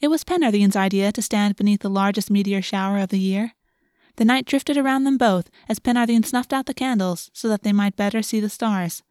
It 0.00 0.08
was 0.08 0.24
Penarthine's 0.24 0.76
idea 0.76 1.10
to 1.12 1.22
stand 1.22 1.56
beneath 1.56 1.80
the 1.80 1.90
largest 1.90 2.30
meteor 2.30 2.62
shower 2.62 2.98
of 2.98 3.08
the 3.08 3.18
year. 3.18 3.54
The 4.16 4.24
night 4.24 4.46
drifted 4.46 4.76
around 4.76 5.04
them 5.04 5.18
both 5.18 5.50
as 5.68 5.78
Penarthine 5.78 6.24
snuffed 6.24 6.52
out 6.52 6.66
the 6.66 6.74
candles 6.74 7.30
so 7.32 7.48
that 7.48 7.62
they 7.62 7.72
might 7.72 7.96
better 7.96 8.22
see 8.22 8.40
the 8.40 8.48
stars. 8.48 9.02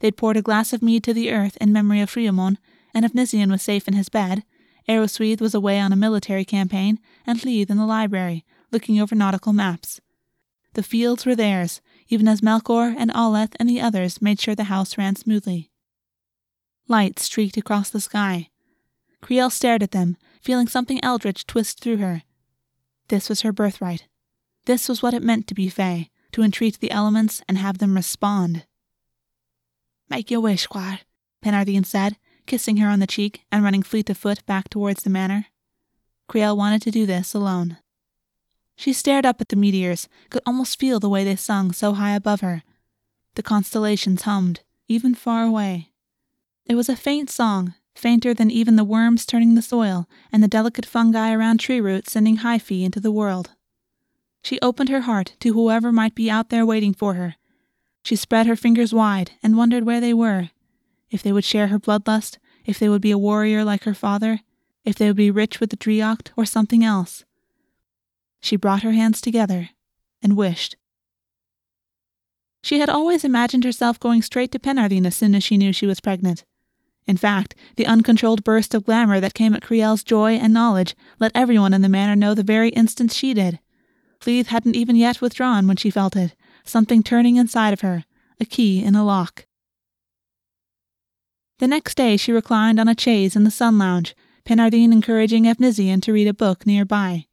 They'd 0.00 0.16
poured 0.16 0.36
a 0.36 0.42
glass 0.42 0.72
of 0.72 0.82
mead 0.82 1.04
to 1.04 1.14
the 1.14 1.32
earth 1.32 1.56
in 1.60 1.72
memory 1.72 2.00
of 2.00 2.10
Riamon, 2.10 2.58
and 2.96 3.04
Efnisien 3.04 3.50
was 3.50 3.60
safe 3.60 3.86
in 3.86 3.92
his 3.92 4.08
bed, 4.08 4.42
Aerosweith 4.88 5.38
was 5.38 5.54
away 5.54 5.78
on 5.78 5.92
a 5.92 5.96
military 5.96 6.46
campaign, 6.46 6.98
and 7.26 7.44
Leith 7.44 7.68
in 7.68 7.76
the 7.76 7.84
library, 7.84 8.42
looking 8.72 8.98
over 8.98 9.14
nautical 9.14 9.52
maps. 9.52 10.00
The 10.72 10.82
fields 10.82 11.26
were 11.26 11.34
theirs, 11.34 11.82
even 12.08 12.26
as 12.26 12.40
Melkor 12.40 12.94
and 12.96 13.10
Aleth 13.10 13.54
and 13.60 13.68
the 13.68 13.82
others 13.82 14.22
made 14.22 14.40
sure 14.40 14.54
the 14.54 14.64
house 14.64 14.96
ran 14.96 15.14
smoothly. 15.14 15.70
Light 16.88 17.18
streaked 17.18 17.58
across 17.58 17.90
the 17.90 18.00
sky. 18.00 18.48
Crielle 19.20 19.52
stared 19.52 19.82
at 19.82 19.90
them, 19.90 20.16
feeling 20.40 20.66
something 20.66 20.98
eldritch 21.04 21.46
twist 21.46 21.80
through 21.80 21.98
her. 21.98 22.22
This 23.08 23.28
was 23.28 23.42
her 23.42 23.52
birthright. 23.52 24.06
This 24.64 24.88
was 24.88 25.02
what 25.02 25.12
it 25.12 25.22
meant 25.22 25.46
to 25.48 25.54
be 25.54 25.68
Fae, 25.68 26.08
to 26.32 26.42
entreat 26.42 26.80
the 26.80 26.92
elements 26.92 27.42
and 27.46 27.58
have 27.58 27.76
them 27.76 27.94
respond. 27.94 28.64
Make 30.08 30.30
your 30.30 30.40
wish, 30.40 30.66
Chwaer, 30.68 31.00
Penarthine 31.44 31.84
said, 31.84 32.16
kissing 32.46 32.78
her 32.78 32.88
on 32.88 33.00
the 33.00 33.06
cheek 33.06 33.44
and 33.50 33.62
running 33.62 33.82
fleet 33.82 34.08
of 34.10 34.16
foot 34.16 34.44
back 34.46 34.68
towards 34.68 35.02
the 35.02 35.10
manor. 35.10 35.46
Crielle 36.28 36.56
wanted 36.56 36.82
to 36.82 36.90
do 36.90 37.06
this 37.06 37.34
alone. 37.34 37.78
She 38.76 38.92
stared 38.92 39.24
up 39.24 39.40
at 39.40 39.48
the 39.48 39.56
meteors, 39.56 40.08
could 40.30 40.42
almost 40.44 40.78
feel 40.78 41.00
the 41.00 41.08
way 41.08 41.24
they 41.24 41.36
sung 41.36 41.72
so 41.72 41.94
high 41.94 42.14
above 42.14 42.40
her. 42.40 42.62
The 43.34 43.42
constellations 43.42 44.22
hummed, 44.22 44.60
even 44.88 45.14
far 45.14 45.44
away. 45.44 45.92
It 46.66 46.74
was 46.74 46.88
a 46.88 46.96
faint 46.96 47.30
song, 47.30 47.74
fainter 47.94 48.34
than 48.34 48.50
even 48.50 48.76
the 48.76 48.84
worms 48.84 49.24
turning 49.24 49.54
the 49.54 49.62
soil 49.62 50.06
and 50.30 50.42
the 50.42 50.48
delicate 50.48 50.84
fungi 50.84 51.32
around 51.32 51.58
tree 51.58 51.80
roots 51.80 52.12
sending 52.12 52.38
hyphae 52.38 52.84
into 52.84 53.00
the 53.00 53.12
world. 53.12 53.50
She 54.42 54.60
opened 54.60 54.90
her 54.90 55.02
heart 55.02 55.34
to 55.40 55.54
whoever 55.54 55.90
might 55.90 56.14
be 56.14 56.30
out 56.30 56.50
there 56.50 56.66
waiting 56.66 56.92
for 56.92 57.14
her. 57.14 57.36
She 58.04 58.14
spread 58.14 58.46
her 58.46 58.56
fingers 58.56 58.94
wide 58.94 59.32
and 59.42 59.56
wondered 59.56 59.84
where 59.84 60.00
they 60.00 60.14
were, 60.14 60.50
if 61.10 61.22
they 61.22 61.32
would 61.32 61.44
share 61.44 61.68
her 61.68 61.78
bloodlust, 61.78 62.38
if 62.64 62.78
they 62.78 62.88
would 62.88 63.02
be 63.02 63.10
a 63.10 63.18
warrior 63.18 63.64
like 63.64 63.84
her 63.84 63.94
father, 63.94 64.40
if 64.84 64.96
they 64.96 65.06
would 65.06 65.16
be 65.16 65.30
rich 65.30 65.60
with 65.60 65.70
the 65.70 65.76
Driocht 65.76 66.30
or 66.36 66.44
something 66.44 66.84
else. 66.84 67.24
She 68.40 68.56
brought 68.56 68.82
her 68.82 68.92
hands 68.92 69.20
together 69.20 69.70
and 70.22 70.36
wished. 70.36 70.76
She 72.62 72.80
had 72.80 72.88
always 72.88 73.24
imagined 73.24 73.64
herself 73.64 74.00
going 74.00 74.22
straight 74.22 74.50
to 74.52 74.58
Penarthine 74.58 75.06
as 75.06 75.14
soon 75.14 75.34
as 75.34 75.44
she 75.44 75.56
knew 75.56 75.72
she 75.72 75.86
was 75.86 76.00
pregnant. 76.00 76.44
In 77.06 77.16
fact, 77.16 77.54
the 77.76 77.86
uncontrolled 77.86 78.42
burst 78.42 78.74
of 78.74 78.84
glamour 78.84 79.20
that 79.20 79.34
came 79.34 79.54
at 79.54 79.62
Crielle's 79.62 80.02
joy 80.02 80.32
and 80.32 80.52
knowledge 80.52 80.96
let 81.20 81.32
everyone 81.34 81.72
in 81.72 81.82
the 81.82 81.88
manor 81.88 82.16
know 82.16 82.34
the 82.34 82.42
very 82.42 82.70
instant 82.70 83.12
she 83.12 83.32
did. 83.34 83.60
Leith 84.26 84.48
hadn't 84.48 84.74
even 84.74 84.96
yet 84.96 85.20
withdrawn 85.20 85.68
when 85.68 85.76
she 85.76 85.90
felt 85.90 86.16
it, 86.16 86.34
something 86.64 87.02
turning 87.02 87.36
inside 87.36 87.72
of 87.72 87.82
her, 87.82 88.04
a 88.40 88.44
key 88.44 88.82
in 88.82 88.96
a 88.96 89.04
lock. 89.04 89.46
The 91.58 91.66
next 91.66 91.96
day 91.96 92.18
she 92.18 92.32
reclined 92.32 92.78
on 92.78 92.88
a 92.88 92.98
chaise 92.98 93.34
in 93.34 93.44
the 93.44 93.50
sun 93.50 93.78
lounge, 93.78 94.14
Penarthine 94.44 94.92
encouraging 94.92 95.44
Efnisien 95.44 96.02
to 96.02 96.12
read 96.12 96.28
a 96.28 96.34
book 96.34 96.66
near 96.66 96.84
by. 96.84 97.26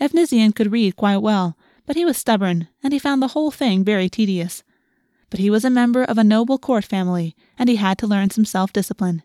Efnisien 0.00 0.54
could 0.54 0.70
read 0.70 0.94
quite 0.94 1.18
well, 1.18 1.58
but 1.84 1.96
he 1.96 2.04
was 2.04 2.16
stubborn, 2.16 2.68
and 2.84 2.92
he 2.92 3.00
found 3.00 3.20
the 3.20 3.28
whole 3.28 3.50
thing 3.50 3.82
very 3.82 4.08
tedious. 4.08 4.62
But 5.28 5.40
he 5.40 5.50
was 5.50 5.64
a 5.64 5.70
member 5.70 6.04
of 6.04 6.18
a 6.18 6.24
noble 6.24 6.58
court 6.58 6.84
family, 6.84 7.34
and 7.58 7.68
he 7.68 7.76
had 7.76 7.98
to 7.98 8.06
learn 8.06 8.30
some 8.30 8.44
self 8.44 8.72
discipline. 8.72 9.24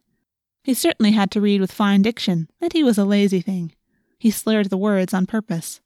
He 0.63 0.73
certainly 0.73 1.11
had 1.11 1.29
to 1.31 1.41
read 1.41 1.61
with 1.61 1.71
fine 1.71 2.01
diction, 2.01 2.49
and 2.59 2.73
he 2.73 2.83
was 2.83 2.97
a 2.97 3.05
lazy 3.05 3.41
thing. 3.41 3.73
He 4.17 4.31
slurred 4.31 4.71
the 4.71 4.77
words 4.77 5.13
on 5.13 5.27
purpose. 5.27 5.79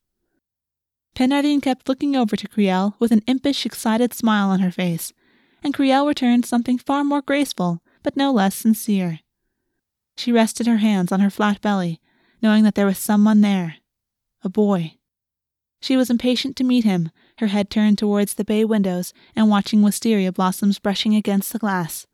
Penarthine 1.16 1.62
kept 1.62 1.90
looking 1.90 2.16
over 2.16 2.38
to 2.38 2.48
Crielle 2.48 2.96
with 2.98 3.12
an 3.12 3.24
impish, 3.28 3.66
excited 3.66 4.14
smile 4.14 4.50
on 4.50 4.62
her 4.62 4.72
face, 4.72 5.12
and 5.62 5.74
Crielle 5.74 6.08
returned 6.08 6.46
something 6.46 6.78
far 6.78 7.04
more 7.04 7.22
graceful 7.22 7.82
but 8.08 8.16
no 8.16 8.32
less 8.32 8.56
sincere. 8.56 9.20
She 10.16 10.32
rested 10.32 10.66
her 10.66 10.78
hands 10.78 11.12
on 11.12 11.20
her 11.20 11.30
flat 11.30 11.60
belly, 11.60 12.00
knowing 12.42 12.64
that 12.64 12.74
there 12.74 12.86
was 12.86 12.98
someone 12.98 13.42
there 13.42 13.76
a 14.44 14.48
boy. 14.48 14.94
She 15.82 15.98
was 15.98 16.10
impatient 16.10 16.56
to 16.56 16.64
meet 16.64 16.86
him, 16.86 17.12
her 17.40 17.48
head 17.48 17.70
turned 17.70 17.98
towards 17.98 18.36
the 18.36 18.46
bay 18.46 18.64
windows 18.64 19.14
and 19.36 19.50
watching 19.50 19.82
wisteria 19.82 20.32
blossoms 20.32 20.80
brushing 20.80 21.16
against 21.16 21.52
the 21.52 21.60
glass. 21.60 22.08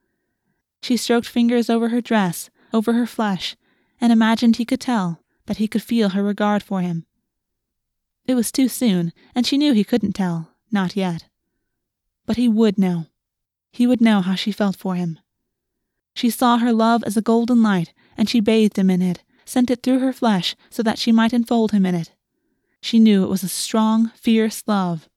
She 0.82 0.98
stroked 0.98 1.28
fingers 1.28 1.70
over 1.70 1.90
her 1.90 2.02
dress, 2.02 2.50
over 2.74 2.94
her 2.94 3.06
flesh, 3.06 3.56
and 4.02 4.12
imagined 4.12 4.56
he 4.56 4.66
could 4.66 4.82
tell, 4.82 5.22
that 5.46 5.58
he 5.58 5.68
could 5.68 5.84
feel 5.84 6.10
her 6.10 6.24
regard 6.24 6.64
for 6.64 6.82
him. 6.82 7.06
It 8.26 8.34
was 8.34 8.52
too 8.52 8.68
soon, 8.68 9.14
and 9.36 9.46
she 9.46 9.60
knew 9.60 9.74
he 9.74 9.84
couldn't 9.84 10.14
tell, 10.14 10.50
not 10.72 10.96
yet. 10.96 11.26
But 12.26 12.38
he 12.38 12.50
would 12.50 12.80
know. 12.80 13.06
He 13.72 13.86
would 13.86 14.02
know 14.02 14.22
how 14.22 14.34
she 14.34 14.52
felt 14.52 14.76
for 14.76 14.96
him. 14.96 15.20
She 16.14 16.30
saw 16.30 16.58
her 16.58 16.72
love 16.72 17.04
as 17.04 17.18
a 17.18 17.22
golden 17.22 17.64
light, 17.64 17.94
and 18.18 18.30
she 18.30 18.40
bathed 18.40 18.78
him 18.78 18.90
in 18.90 19.02
it, 19.02 19.24
sent 19.46 19.72
it 19.72 19.82
through 19.84 20.00
her 20.00 20.14
flesh 20.14 20.56
so 20.70 20.84
that 20.84 21.00
she 21.00 21.12
might 21.12 21.34
enfold 21.34 21.72
him 21.72 21.86
in 21.86 21.96
it. 21.96 22.12
She 22.82 23.00
knew 23.00 23.24
it 23.24 23.30
was 23.30 23.44
a 23.44 23.50
strong, 23.50 24.12
fierce 24.16 24.64
love, 24.68 25.10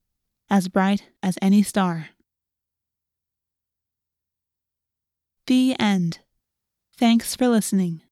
as 0.49 0.69
bright 0.69 1.05
as 1.23 1.39
any 1.43 1.63
star. 1.63 2.11
The 5.47 5.77
End. 5.79 6.21
Thanks 6.97 7.37
for 7.37 7.49
listening. 7.49 8.03